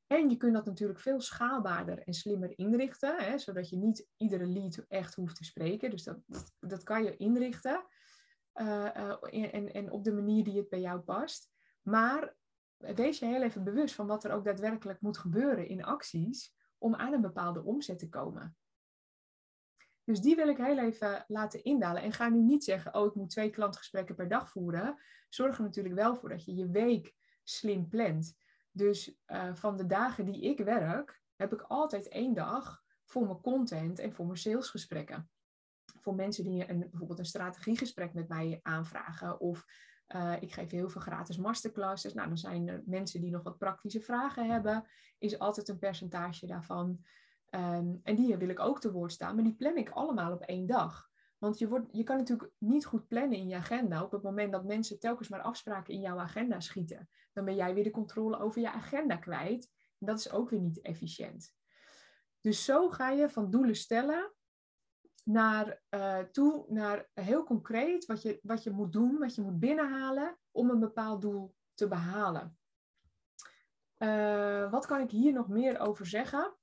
En 0.06 0.30
je 0.30 0.36
kunt 0.36 0.54
dat 0.54 0.64
natuurlijk 0.64 1.00
veel 1.00 1.20
schaalbaarder 1.20 1.98
en 1.98 2.14
slimmer 2.14 2.58
inrichten, 2.58 3.16
hè, 3.24 3.38
zodat 3.38 3.68
je 3.68 3.76
niet 3.76 4.08
iedere 4.16 4.46
lead 4.46 4.84
echt 4.88 5.14
hoeft 5.14 5.36
te 5.36 5.44
spreken. 5.44 5.90
Dus 5.90 6.02
dat, 6.02 6.18
dat 6.60 6.82
kan 6.82 7.04
je 7.04 7.16
inrichten 7.16 7.86
en, 8.52 9.72
en 9.72 9.90
op 9.90 10.04
de 10.04 10.12
manier 10.12 10.44
die 10.44 10.56
het 10.56 10.68
bij 10.68 10.80
jou 10.80 11.00
past. 11.00 11.50
Maar 11.82 12.34
wees 12.76 13.18
je 13.18 13.26
heel 13.26 13.42
even 13.42 13.64
bewust 13.64 13.94
van 13.94 14.06
wat 14.06 14.24
er 14.24 14.32
ook 14.32 14.44
daadwerkelijk 14.44 15.00
moet 15.00 15.18
gebeuren 15.18 15.68
in 15.68 15.84
acties 15.84 16.54
om 16.78 16.94
aan 16.94 17.12
een 17.12 17.20
bepaalde 17.20 17.62
omzet 17.62 17.98
te 17.98 18.08
komen. 18.08 18.56
Dus 20.04 20.20
die 20.20 20.36
wil 20.36 20.48
ik 20.48 20.56
heel 20.56 20.78
even 20.78 21.24
laten 21.28 21.64
indalen. 21.64 22.02
En 22.02 22.12
ga 22.12 22.28
nu 22.28 22.42
niet 22.42 22.64
zeggen, 22.64 22.94
oh, 22.94 23.06
ik 23.06 23.14
moet 23.14 23.30
twee 23.30 23.50
klantgesprekken 23.50 24.14
per 24.14 24.28
dag 24.28 24.50
voeren. 24.50 24.98
Zorg 25.28 25.56
er 25.56 25.62
natuurlijk 25.62 25.94
wel 25.94 26.16
voor 26.16 26.28
dat 26.28 26.44
je 26.44 26.54
je 26.54 26.70
week 26.70 27.14
slim 27.42 27.88
plant. 27.88 28.36
Dus 28.70 29.18
uh, 29.26 29.54
van 29.54 29.76
de 29.76 29.86
dagen 29.86 30.24
die 30.24 30.42
ik 30.42 30.58
werk, 30.58 31.22
heb 31.36 31.52
ik 31.52 31.60
altijd 31.60 32.08
één 32.08 32.34
dag 32.34 32.82
voor 33.04 33.26
mijn 33.26 33.40
content 33.40 33.98
en 33.98 34.12
voor 34.12 34.26
mijn 34.26 34.38
salesgesprekken. 34.38 35.30
Voor 36.00 36.14
mensen 36.14 36.44
die 36.44 36.70
een, 36.70 36.78
bijvoorbeeld 36.78 37.18
een 37.18 37.24
strategiegesprek 37.24 38.14
met 38.14 38.28
mij 38.28 38.60
aanvragen. 38.62 39.40
Of 39.40 39.64
uh, 40.08 40.34
ik 40.40 40.52
geef 40.52 40.70
heel 40.70 40.88
veel 40.88 41.00
gratis 41.00 41.36
masterclasses. 41.36 42.14
Nou, 42.14 42.28
dan 42.28 42.38
zijn 42.38 42.68
er 42.68 42.82
mensen 42.86 43.20
die 43.20 43.30
nog 43.30 43.42
wat 43.42 43.58
praktische 43.58 44.00
vragen 44.00 44.50
hebben. 44.50 44.84
Is 45.18 45.38
altijd 45.38 45.68
een 45.68 45.78
percentage 45.78 46.46
daarvan. 46.46 47.04
Um, 47.50 48.00
en 48.02 48.14
die 48.14 48.36
wil 48.36 48.48
ik 48.48 48.60
ook 48.60 48.80
te 48.80 48.92
woord 48.92 49.12
staan. 49.12 49.34
Maar 49.34 49.44
die 49.44 49.54
plan 49.54 49.76
ik 49.76 49.90
allemaal 49.90 50.32
op 50.32 50.42
één 50.42 50.66
dag. 50.66 51.10
Want 51.38 51.58
je, 51.58 51.68
wordt, 51.68 51.88
je 51.92 52.02
kan 52.02 52.16
natuurlijk 52.16 52.50
niet 52.58 52.86
goed 52.86 53.08
plannen 53.08 53.38
in 53.38 53.48
je 53.48 53.56
agenda 53.56 54.02
op 54.02 54.12
het 54.12 54.22
moment 54.22 54.52
dat 54.52 54.64
mensen 54.64 54.98
telkens 54.98 55.28
maar 55.28 55.42
afspraken 55.42 55.94
in 55.94 56.00
jouw 56.00 56.18
agenda 56.18 56.60
schieten. 56.60 57.08
Dan 57.32 57.44
ben 57.44 57.54
jij 57.54 57.74
weer 57.74 57.84
de 57.84 57.90
controle 57.90 58.38
over 58.38 58.60
je 58.60 58.70
agenda 58.70 59.16
kwijt. 59.16 59.70
En 59.98 60.06
dat 60.06 60.18
is 60.18 60.30
ook 60.30 60.50
weer 60.50 60.60
niet 60.60 60.80
efficiënt. 60.80 61.54
Dus 62.40 62.64
zo 62.64 62.88
ga 62.90 63.10
je 63.10 63.30
van 63.30 63.50
doelen 63.50 63.76
stellen 63.76 64.32
naar, 65.24 65.82
uh, 65.90 66.18
toe 66.18 66.64
naar 66.68 67.08
heel 67.14 67.44
concreet 67.44 68.06
wat 68.06 68.22
je, 68.22 68.38
wat 68.42 68.62
je 68.62 68.70
moet 68.70 68.92
doen, 68.92 69.18
wat 69.18 69.34
je 69.34 69.42
moet 69.42 69.60
binnenhalen 69.60 70.38
om 70.50 70.70
een 70.70 70.80
bepaald 70.80 71.22
doel 71.22 71.54
te 71.74 71.88
behalen. 71.88 72.58
Uh, 73.98 74.70
wat 74.70 74.86
kan 74.86 75.00
ik 75.00 75.10
hier 75.10 75.32
nog 75.32 75.48
meer 75.48 75.78
over 75.80 76.06
zeggen? 76.06 76.54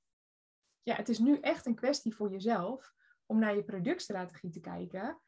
Ja, 0.83 0.95
het 0.95 1.09
is 1.09 1.19
nu 1.19 1.39
echt 1.39 1.65
een 1.65 1.75
kwestie 1.75 2.15
voor 2.15 2.31
jezelf 2.31 2.93
om 3.25 3.39
naar 3.39 3.55
je 3.55 3.63
productstrategie 3.63 4.49
te 4.49 4.59
kijken. 4.59 5.21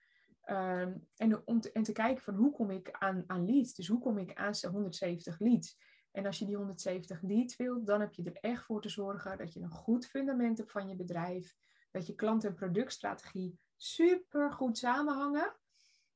Ehm, 0.43 0.97
en, 1.15 1.47
om 1.47 1.61
te, 1.61 1.71
en 1.71 1.84
te 1.84 1.91
kijken 1.91 2.23
van 2.23 2.36
hoe 2.36 2.51
kom 2.51 2.69
ik 2.69 2.91
aan, 2.91 3.23
aan 3.27 3.45
leads. 3.45 3.73
Dus 3.73 3.88
hoe 3.88 3.99
kom 3.99 4.17
ik 4.17 4.34
aan 4.34 4.53
170 4.71 5.39
leads. 5.39 5.77
En 6.11 6.25
als 6.25 6.39
je 6.39 6.45
die 6.45 6.55
170 6.55 7.21
leads 7.21 7.55
wilt, 7.55 7.86
dan 7.86 7.99
heb 7.99 8.13
je 8.13 8.23
er 8.23 8.38
echt 8.51 8.63
voor 8.63 8.81
te 8.81 8.89
zorgen 8.89 9.38
dat 9.38 9.53
je 9.53 9.59
een 9.59 9.69
goed 9.69 10.05
fundament 10.05 10.57
hebt 10.57 10.71
van 10.71 10.88
je 10.88 10.95
bedrijf. 10.95 11.55
Dat 11.93 12.07
je 12.07 12.15
klant- 12.15 12.43
en 12.43 12.53
productstrategie 12.53 13.59
super 13.77 14.51
goed 14.51 14.77
samenhangen. 14.77 15.55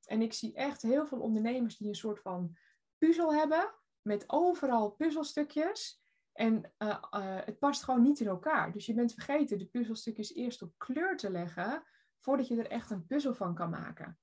En 0.05 0.21
ik 0.21 0.33
zie 0.33 0.53
echt 0.53 0.81
heel 0.81 1.05
veel 1.05 1.19
ondernemers 1.19 1.77
die 1.77 1.87
een 1.87 1.95
soort 1.95 2.19
van 2.19 2.57
puzzel 2.97 3.33
hebben. 3.33 3.73
Met 4.01 4.23
overal 4.27 4.89
puzzelstukjes. 4.89 6.01
En 6.33 6.73
uh, 6.77 7.03
uh, 7.11 7.37
het 7.45 7.59
past 7.59 7.83
gewoon 7.83 8.01
niet 8.01 8.19
in 8.19 8.27
elkaar. 8.27 8.71
Dus 8.71 8.85
je 8.85 8.93
bent 8.93 9.13
vergeten 9.13 9.57
de 9.57 9.65
puzzelstukjes 9.65 10.33
eerst 10.33 10.61
op 10.61 10.73
kleur 10.77 11.17
te 11.17 11.31
leggen, 11.31 11.83
voordat 12.19 12.47
je 12.47 12.57
er 12.57 12.69
echt 12.69 12.89
een 12.89 13.05
puzzel 13.05 13.33
van 13.33 13.55
kan 13.55 13.69
maken. 13.69 14.19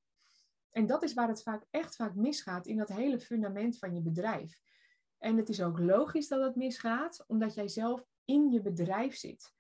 En 0.71 0.87
dat 0.87 1.03
is 1.03 1.15
waar 1.15 1.29
het 1.29 1.43
vaak 1.43 1.65
echt 1.71 1.97
vaak 1.97 2.15
misgaat 2.15 2.67
in 2.67 2.77
dat 2.77 2.89
hele 2.89 3.21
fundament 3.21 3.79
van 3.79 3.95
je 3.95 4.03
bedrijf. 4.03 4.61
En 5.19 5.37
het 5.37 5.49
is 5.49 5.63
ook 5.63 5.79
logisch 5.79 6.29
dat 6.29 6.43
het 6.43 6.57
misgaat, 6.57 7.25
omdat 7.27 7.55
jij 7.55 7.69
zelf 7.69 8.05
in 8.25 8.51
je 8.51 8.61
bedrijf 8.61 9.17
zit. 9.17 9.55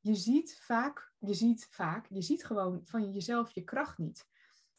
Je 0.00 0.14
ziet 0.14 0.58
vaak, 0.60 1.12
je 1.18 1.34
ziet 1.34 1.66
vaak, 1.70 2.06
je 2.08 2.22
ziet 2.22 2.44
gewoon 2.44 2.80
van 2.84 3.12
jezelf 3.12 3.50
je 3.50 3.64
kracht 3.64 3.98
niet. 3.98 4.28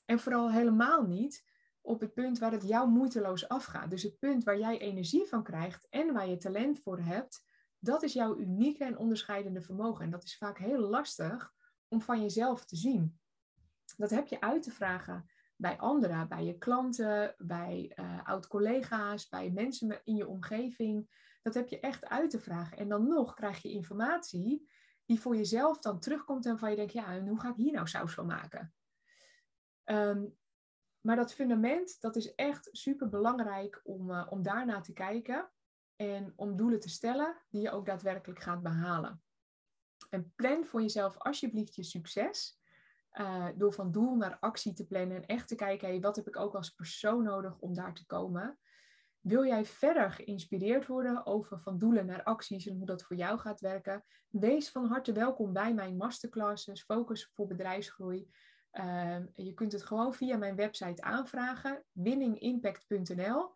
En 0.05 0.19
vooral 0.19 0.51
helemaal 0.51 1.05
niet 1.05 1.45
op 1.81 1.99
het 1.99 2.13
punt 2.13 2.39
waar 2.39 2.51
het 2.51 2.67
jou 2.67 2.89
moeiteloos 2.89 3.47
afgaat. 3.47 3.89
Dus 3.89 4.03
het 4.03 4.19
punt 4.19 4.43
waar 4.43 4.59
jij 4.59 4.79
energie 4.79 5.25
van 5.25 5.43
krijgt 5.43 5.87
en 5.89 6.13
waar 6.13 6.27
je 6.27 6.37
talent 6.37 6.79
voor 6.79 6.99
hebt, 6.99 7.49
Dat 7.83 8.03
is 8.03 8.13
jouw 8.13 8.37
unieke 8.37 8.83
en 8.83 8.97
onderscheidende 8.97 9.61
vermogen. 9.61 10.05
En 10.05 10.11
dat 10.11 10.23
is 10.23 10.37
vaak 10.37 10.57
heel 10.57 10.79
lastig 10.79 11.53
om 11.87 12.01
van 12.01 12.21
jezelf 12.21 12.65
te 12.65 12.75
zien. 12.75 13.19
Dat 13.97 14.09
heb 14.09 14.27
je 14.27 14.41
uit 14.41 14.63
te 14.63 14.71
vragen 14.71 15.29
bij 15.55 15.77
anderen, 15.77 16.27
bij 16.27 16.45
je 16.45 16.57
klanten, 16.57 17.35
bij 17.37 17.91
uh, 17.95 18.27
oud-collega's, 18.27 19.29
bij 19.29 19.49
mensen 19.49 20.01
in 20.03 20.15
je 20.15 20.27
omgeving. 20.27 21.09
Dat 21.41 21.53
heb 21.53 21.67
je 21.67 21.79
echt 21.79 22.05
uit 22.05 22.29
te 22.29 22.39
vragen. 22.39 22.77
En 22.77 22.89
dan 22.89 23.07
nog 23.07 23.33
krijg 23.33 23.61
je 23.61 23.71
informatie 23.71 24.69
die 25.11 25.21
voor 25.21 25.35
jezelf 25.35 25.79
dan 25.79 25.99
terugkomt 25.99 26.45
en 26.45 26.59
van 26.59 26.69
je 26.69 26.75
denkt, 26.75 26.93
ja, 26.93 27.05
en 27.05 27.27
hoe 27.27 27.39
ga 27.39 27.49
ik 27.49 27.55
hier 27.55 27.71
nou 27.71 27.87
saus 27.87 28.13
van 28.13 28.25
maken? 28.25 28.73
Ehm, 29.83 30.25
maar 31.01 31.15
dat 31.15 31.33
fundament, 31.33 32.01
dat 32.01 32.15
is 32.15 32.35
echt 32.35 32.69
super 32.71 33.09
belangrijk 33.09 33.81
om, 33.83 34.09
uh, 34.09 34.27
om 34.29 34.43
daarna 34.43 34.81
te 34.81 34.93
kijken 34.93 35.49
en 35.95 36.33
om 36.35 36.55
doelen 36.55 36.79
te 36.79 36.89
stellen 36.89 37.37
die 37.49 37.61
je 37.61 37.71
ook 37.71 37.85
daadwerkelijk 37.85 38.39
gaat 38.39 38.61
behalen. 38.61 39.23
En 40.09 40.33
plan 40.35 40.65
voor 40.65 40.81
jezelf 40.81 41.17
alsjeblieft 41.17 41.75
je 41.75 41.83
succes. 41.83 42.59
Uh, 43.13 43.47
door 43.55 43.73
van 43.73 43.91
doel 43.91 44.15
naar 44.15 44.37
actie 44.39 44.73
te 44.73 44.87
plannen 44.87 45.17
en 45.17 45.25
echt 45.25 45.47
te 45.47 45.55
kijken, 45.55 45.87
hey, 45.87 45.99
wat 45.99 46.15
heb 46.15 46.27
ik 46.27 46.37
ook 46.37 46.55
als 46.55 46.69
persoon 46.69 47.23
nodig 47.23 47.59
om 47.59 47.73
daar 47.73 47.93
te 47.93 48.05
komen? 48.05 48.59
Wil 49.21 49.45
jij 49.45 49.65
verder 49.65 50.11
geïnspireerd 50.11 50.87
worden 50.87 51.25
over 51.25 51.59
van 51.59 51.77
doelen 51.77 52.05
naar 52.05 52.23
acties 52.23 52.67
en 52.67 52.75
hoe 52.75 52.85
dat 52.85 53.03
voor 53.03 53.15
jou 53.15 53.39
gaat 53.39 53.59
werken? 53.59 54.03
Wees 54.29 54.69
van 54.69 54.85
harte 54.85 55.11
welkom 55.11 55.53
bij 55.53 55.73
mijn 55.73 55.97
masterclasses, 55.97 56.83
Focus 56.83 57.31
voor 57.33 57.47
Bedrijfsgroei. 57.47 58.29
Uh, 58.73 59.17
je 59.33 59.53
kunt 59.53 59.71
het 59.71 59.83
gewoon 59.83 60.13
via 60.13 60.37
mijn 60.37 60.55
website 60.55 61.01
aanvragen, 61.01 61.83
winningimpact.nl. 61.91 63.53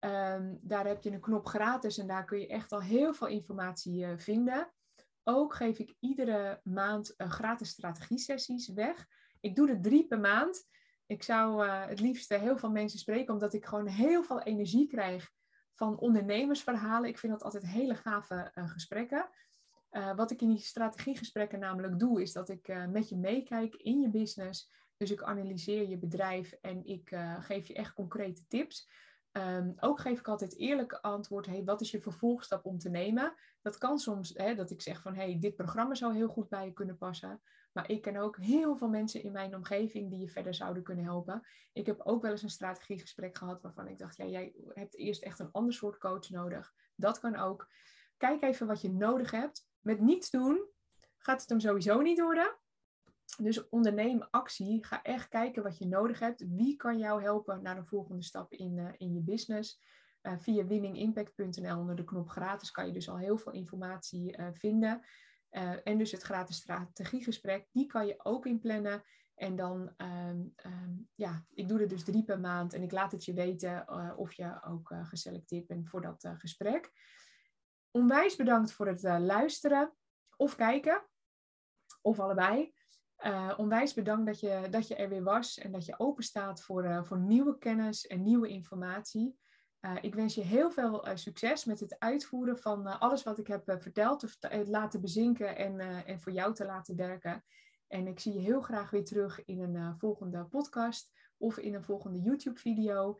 Um, 0.00 0.58
daar 0.62 0.86
heb 0.86 1.02
je 1.02 1.10
een 1.10 1.20
knop 1.20 1.46
gratis 1.46 1.98
en 1.98 2.06
daar 2.06 2.24
kun 2.24 2.40
je 2.40 2.46
echt 2.46 2.72
al 2.72 2.82
heel 2.82 3.14
veel 3.14 3.26
informatie 3.26 4.06
uh, 4.06 4.12
vinden. 4.16 4.72
Ook 5.24 5.54
geef 5.54 5.78
ik 5.78 5.94
iedere 6.00 6.60
maand 6.64 7.14
uh, 7.16 7.30
gratis 7.30 7.68
strategie-sessies 7.68 8.68
weg. 8.68 9.06
Ik 9.40 9.56
doe 9.56 9.68
er 9.68 9.80
drie 9.80 10.06
per 10.06 10.20
maand. 10.20 10.66
Ik 11.08 11.22
zou 11.22 11.66
uh, 11.66 11.86
het 11.86 12.00
liefst 12.00 12.28
heel 12.28 12.58
veel 12.58 12.70
mensen 12.70 12.98
spreken, 12.98 13.32
omdat 13.32 13.54
ik 13.54 13.66
gewoon 13.66 13.86
heel 13.86 14.22
veel 14.22 14.42
energie 14.42 14.86
krijg 14.86 15.30
van 15.74 15.98
ondernemersverhalen. 15.98 17.08
Ik 17.08 17.18
vind 17.18 17.32
dat 17.32 17.42
altijd 17.42 17.66
hele 17.66 17.94
gave 17.94 18.50
gesprekken. 18.54 19.30
wat 20.16 20.30
ik 20.30 20.42
in 20.42 20.48
die 20.48 20.58
strategiegesprekken 20.58 21.58
namelijk 21.58 21.98
doe, 21.98 22.22
is 22.22 22.32
dat 22.32 22.48
ik 22.48 22.86
met 22.88 23.08
je 23.08 23.16
meekijk 23.16 23.74
in 23.74 24.00
je 24.00 24.10
business. 24.10 24.70
Dus 24.96 25.10
ik 25.10 25.22
analyseer 25.22 25.88
je 25.88 25.98
bedrijf 25.98 26.52
en 26.52 26.84
ik 26.86 27.16
geef 27.38 27.66
je 27.66 27.74
echt 27.74 27.94
concrete 27.94 28.46
tips. 28.46 28.88
Um, 29.32 29.74
ook 29.80 30.00
geef 30.00 30.18
ik 30.18 30.28
altijd 30.28 30.56
eerlijk 30.56 30.92
antwoord, 30.92 31.46
hey, 31.46 31.64
wat 31.64 31.80
is 31.80 31.90
je 31.90 32.00
vervolgstap 32.00 32.64
om 32.64 32.78
te 32.78 32.88
nemen? 32.88 33.34
Dat 33.62 33.78
kan 33.78 33.98
soms, 33.98 34.32
hè, 34.34 34.54
dat 34.54 34.70
ik 34.70 34.82
zeg 34.82 35.02
van, 35.02 35.14
hey, 35.14 35.38
dit 35.40 35.56
programma 35.56 35.94
zou 35.94 36.14
heel 36.14 36.28
goed 36.28 36.48
bij 36.48 36.64
je 36.64 36.72
kunnen 36.72 36.98
passen. 36.98 37.40
Maar 37.78 37.90
ik 37.90 38.02
ken 38.02 38.16
ook 38.16 38.36
heel 38.36 38.76
veel 38.76 38.88
mensen 38.88 39.22
in 39.22 39.32
mijn 39.32 39.54
omgeving 39.54 40.10
die 40.10 40.18
je 40.18 40.28
verder 40.28 40.54
zouden 40.54 40.82
kunnen 40.82 41.04
helpen. 41.04 41.46
Ik 41.72 41.86
heb 41.86 42.00
ook 42.00 42.22
wel 42.22 42.30
eens 42.30 42.42
een 42.42 42.50
strategiegesprek 42.50 43.36
gehad 43.36 43.62
waarvan 43.62 43.88
ik 43.88 43.98
dacht, 43.98 44.16
ja, 44.16 44.24
jij 44.24 44.54
hebt 44.68 44.96
eerst 44.96 45.22
echt 45.22 45.38
een 45.38 45.52
ander 45.52 45.74
soort 45.74 45.98
coach 45.98 46.30
nodig. 46.30 46.74
Dat 46.94 47.18
kan 47.18 47.36
ook. 47.36 47.68
Kijk 48.16 48.42
even 48.42 48.66
wat 48.66 48.80
je 48.80 48.90
nodig 48.90 49.30
hebt. 49.30 49.68
Met 49.80 50.00
niets 50.00 50.30
doen 50.30 50.66
gaat 51.18 51.40
het 51.40 51.50
hem 51.50 51.60
sowieso 51.60 52.00
niet 52.00 52.20
worden. 52.20 52.56
Dus 53.36 53.68
onderneem 53.68 54.26
actie. 54.30 54.84
Ga 54.84 55.02
echt 55.02 55.28
kijken 55.28 55.62
wat 55.62 55.78
je 55.78 55.86
nodig 55.86 56.18
hebt. 56.18 56.44
Wie 56.48 56.76
kan 56.76 56.98
jou 56.98 57.22
helpen 57.22 57.62
naar 57.62 57.74
de 57.74 57.84
volgende 57.84 58.22
stap 58.22 58.52
in, 58.52 58.76
uh, 58.76 58.88
in 58.96 59.14
je 59.14 59.20
business? 59.20 59.80
Uh, 60.22 60.32
via 60.38 60.66
winningimpact.nl 60.66 61.78
onder 61.78 61.96
de 61.96 62.04
knop 62.04 62.28
gratis 62.28 62.70
kan 62.70 62.86
je 62.86 62.92
dus 62.92 63.08
al 63.08 63.18
heel 63.18 63.38
veel 63.38 63.52
informatie 63.52 64.38
uh, 64.38 64.48
vinden. 64.52 65.02
En 65.50 65.98
dus 65.98 66.12
het 66.12 66.22
gratis 66.22 66.56
strategiegesprek, 66.56 67.68
die 67.72 67.86
kan 67.86 68.06
je 68.06 68.24
ook 68.24 68.46
inplannen. 68.46 69.02
En 69.34 69.56
dan, 69.56 69.94
um, 69.96 70.54
um, 70.66 71.08
ja, 71.14 71.44
ik 71.50 71.68
doe 71.68 71.80
er 71.80 71.88
dus 71.88 72.04
drie 72.04 72.24
per 72.24 72.40
maand 72.40 72.72
en 72.72 72.82
ik 72.82 72.92
laat 72.92 73.12
het 73.12 73.24
je 73.24 73.32
weten 73.32 73.88
of 74.16 74.32
je 74.32 74.62
ook 74.64 74.94
geselecteerd 75.02 75.66
bent 75.66 75.88
voor 75.88 76.00
dat 76.00 76.28
gesprek. 76.36 76.92
Onwijs 77.90 78.36
bedankt 78.36 78.72
voor 78.72 78.86
het 78.86 79.02
luisteren 79.02 79.94
of 80.36 80.56
kijken, 80.56 81.06
of 82.02 82.20
allebei. 82.20 82.74
Onwijs 83.56 83.94
bedankt 83.94 84.26
dat 84.26 84.40
je, 84.40 84.66
dat 84.70 84.88
je 84.88 84.94
er 84.94 85.08
weer 85.08 85.22
was 85.22 85.58
en 85.58 85.72
dat 85.72 85.84
je 85.84 85.98
open 85.98 86.24
staat 86.24 86.62
voor, 86.62 87.06
voor 87.06 87.18
nieuwe 87.18 87.58
kennis 87.58 88.06
en 88.06 88.22
nieuwe 88.22 88.48
informatie. 88.48 89.38
Uh, 89.80 89.96
ik 90.00 90.14
wens 90.14 90.34
je 90.34 90.42
heel 90.42 90.70
veel 90.70 91.06
succes 91.14 91.64
met 91.64 91.80
het 91.80 91.98
uitvoeren 91.98 92.58
van 92.58 92.98
alles 93.00 93.22
wat 93.22 93.38
ik 93.38 93.46
heb 93.46 93.62
verteld, 93.78 94.24
of 94.24 94.36
laten 94.66 95.00
bezinken 95.00 95.56
en, 95.56 95.80
en 96.06 96.20
voor 96.20 96.32
jou 96.32 96.54
te 96.54 96.64
laten 96.64 96.96
werken. 96.96 97.44
En 97.86 98.06
ik 98.06 98.20
zie 98.20 98.32
je 98.32 98.40
heel 98.40 98.60
graag 98.60 98.90
weer 98.90 99.04
terug 99.04 99.44
in 99.44 99.60
een 99.60 99.98
volgende 99.98 100.44
podcast 100.44 101.10
of 101.36 101.58
in 101.58 101.74
een 101.74 101.84
volgende 101.84 102.20
YouTube-video 102.20 103.18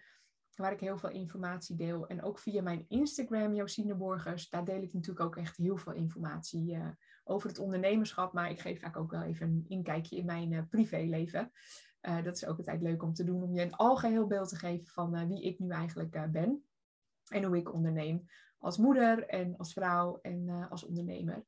waar 0.55 0.73
ik 0.73 0.81
heel 0.81 0.99
veel 0.99 1.11
informatie 1.11 1.77
deel. 1.77 2.07
En 2.07 2.23
ook 2.23 2.39
via 2.39 2.63
mijn 2.63 2.85
Instagram, 2.89 3.55
Josine 3.55 3.95
Borgers, 3.95 4.49
daar 4.49 4.65
deel 4.65 4.83
ik 4.83 4.93
natuurlijk 4.93 5.27
ook 5.27 5.37
echt 5.37 5.57
heel 5.57 5.77
veel 5.77 5.93
informatie 5.93 6.79
over 7.25 7.49
het 7.49 7.59
ondernemerschap. 7.59 8.33
Maar 8.33 8.51
ik 8.51 8.61
geef 8.61 8.81
vaak 8.81 8.97
ook 8.97 9.11
wel 9.11 9.23
even 9.23 9.47
een 9.47 9.65
inkijkje 9.69 10.17
in 10.17 10.25
mijn 10.25 10.69
privéleven. 10.69 11.53
Uh, 12.03 12.23
dat 12.23 12.37
is 12.37 12.47
ook 12.47 12.59
altijd 12.59 12.83
leuk 12.83 13.03
om 13.03 13.15
te 13.15 13.25
doen, 13.25 13.43
om 13.43 13.55
je 13.55 13.63
een 13.63 13.75
algeheel 13.75 14.27
beeld 14.27 14.49
te 14.49 14.57
geven 14.57 14.87
van 14.87 15.29
wie 15.29 15.43
ik 15.43 15.59
nu 15.59 15.69
eigenlijk 15.69 16.31
ben. 16.33 16.65
En 17.29 17.45
hoe 17.45 17.57
ik 17.57 17.73
onderneem 17.73 18.29
als 18.59 18.77
moeder 18.77 19.27
en 19.27 19.57
als 19.57 19.73
vrouw 19.73 20.19
en 20.23 20.69
als 20.71 20.85
ondernemer. 20.85 21.45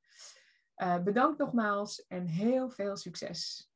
bedankt 1.05 1.39
nogmaals 1.39 2.07
en 2.07 2.27
heel 2.27 2.71
veel 2.71 2.97
succes. 2.97 3.71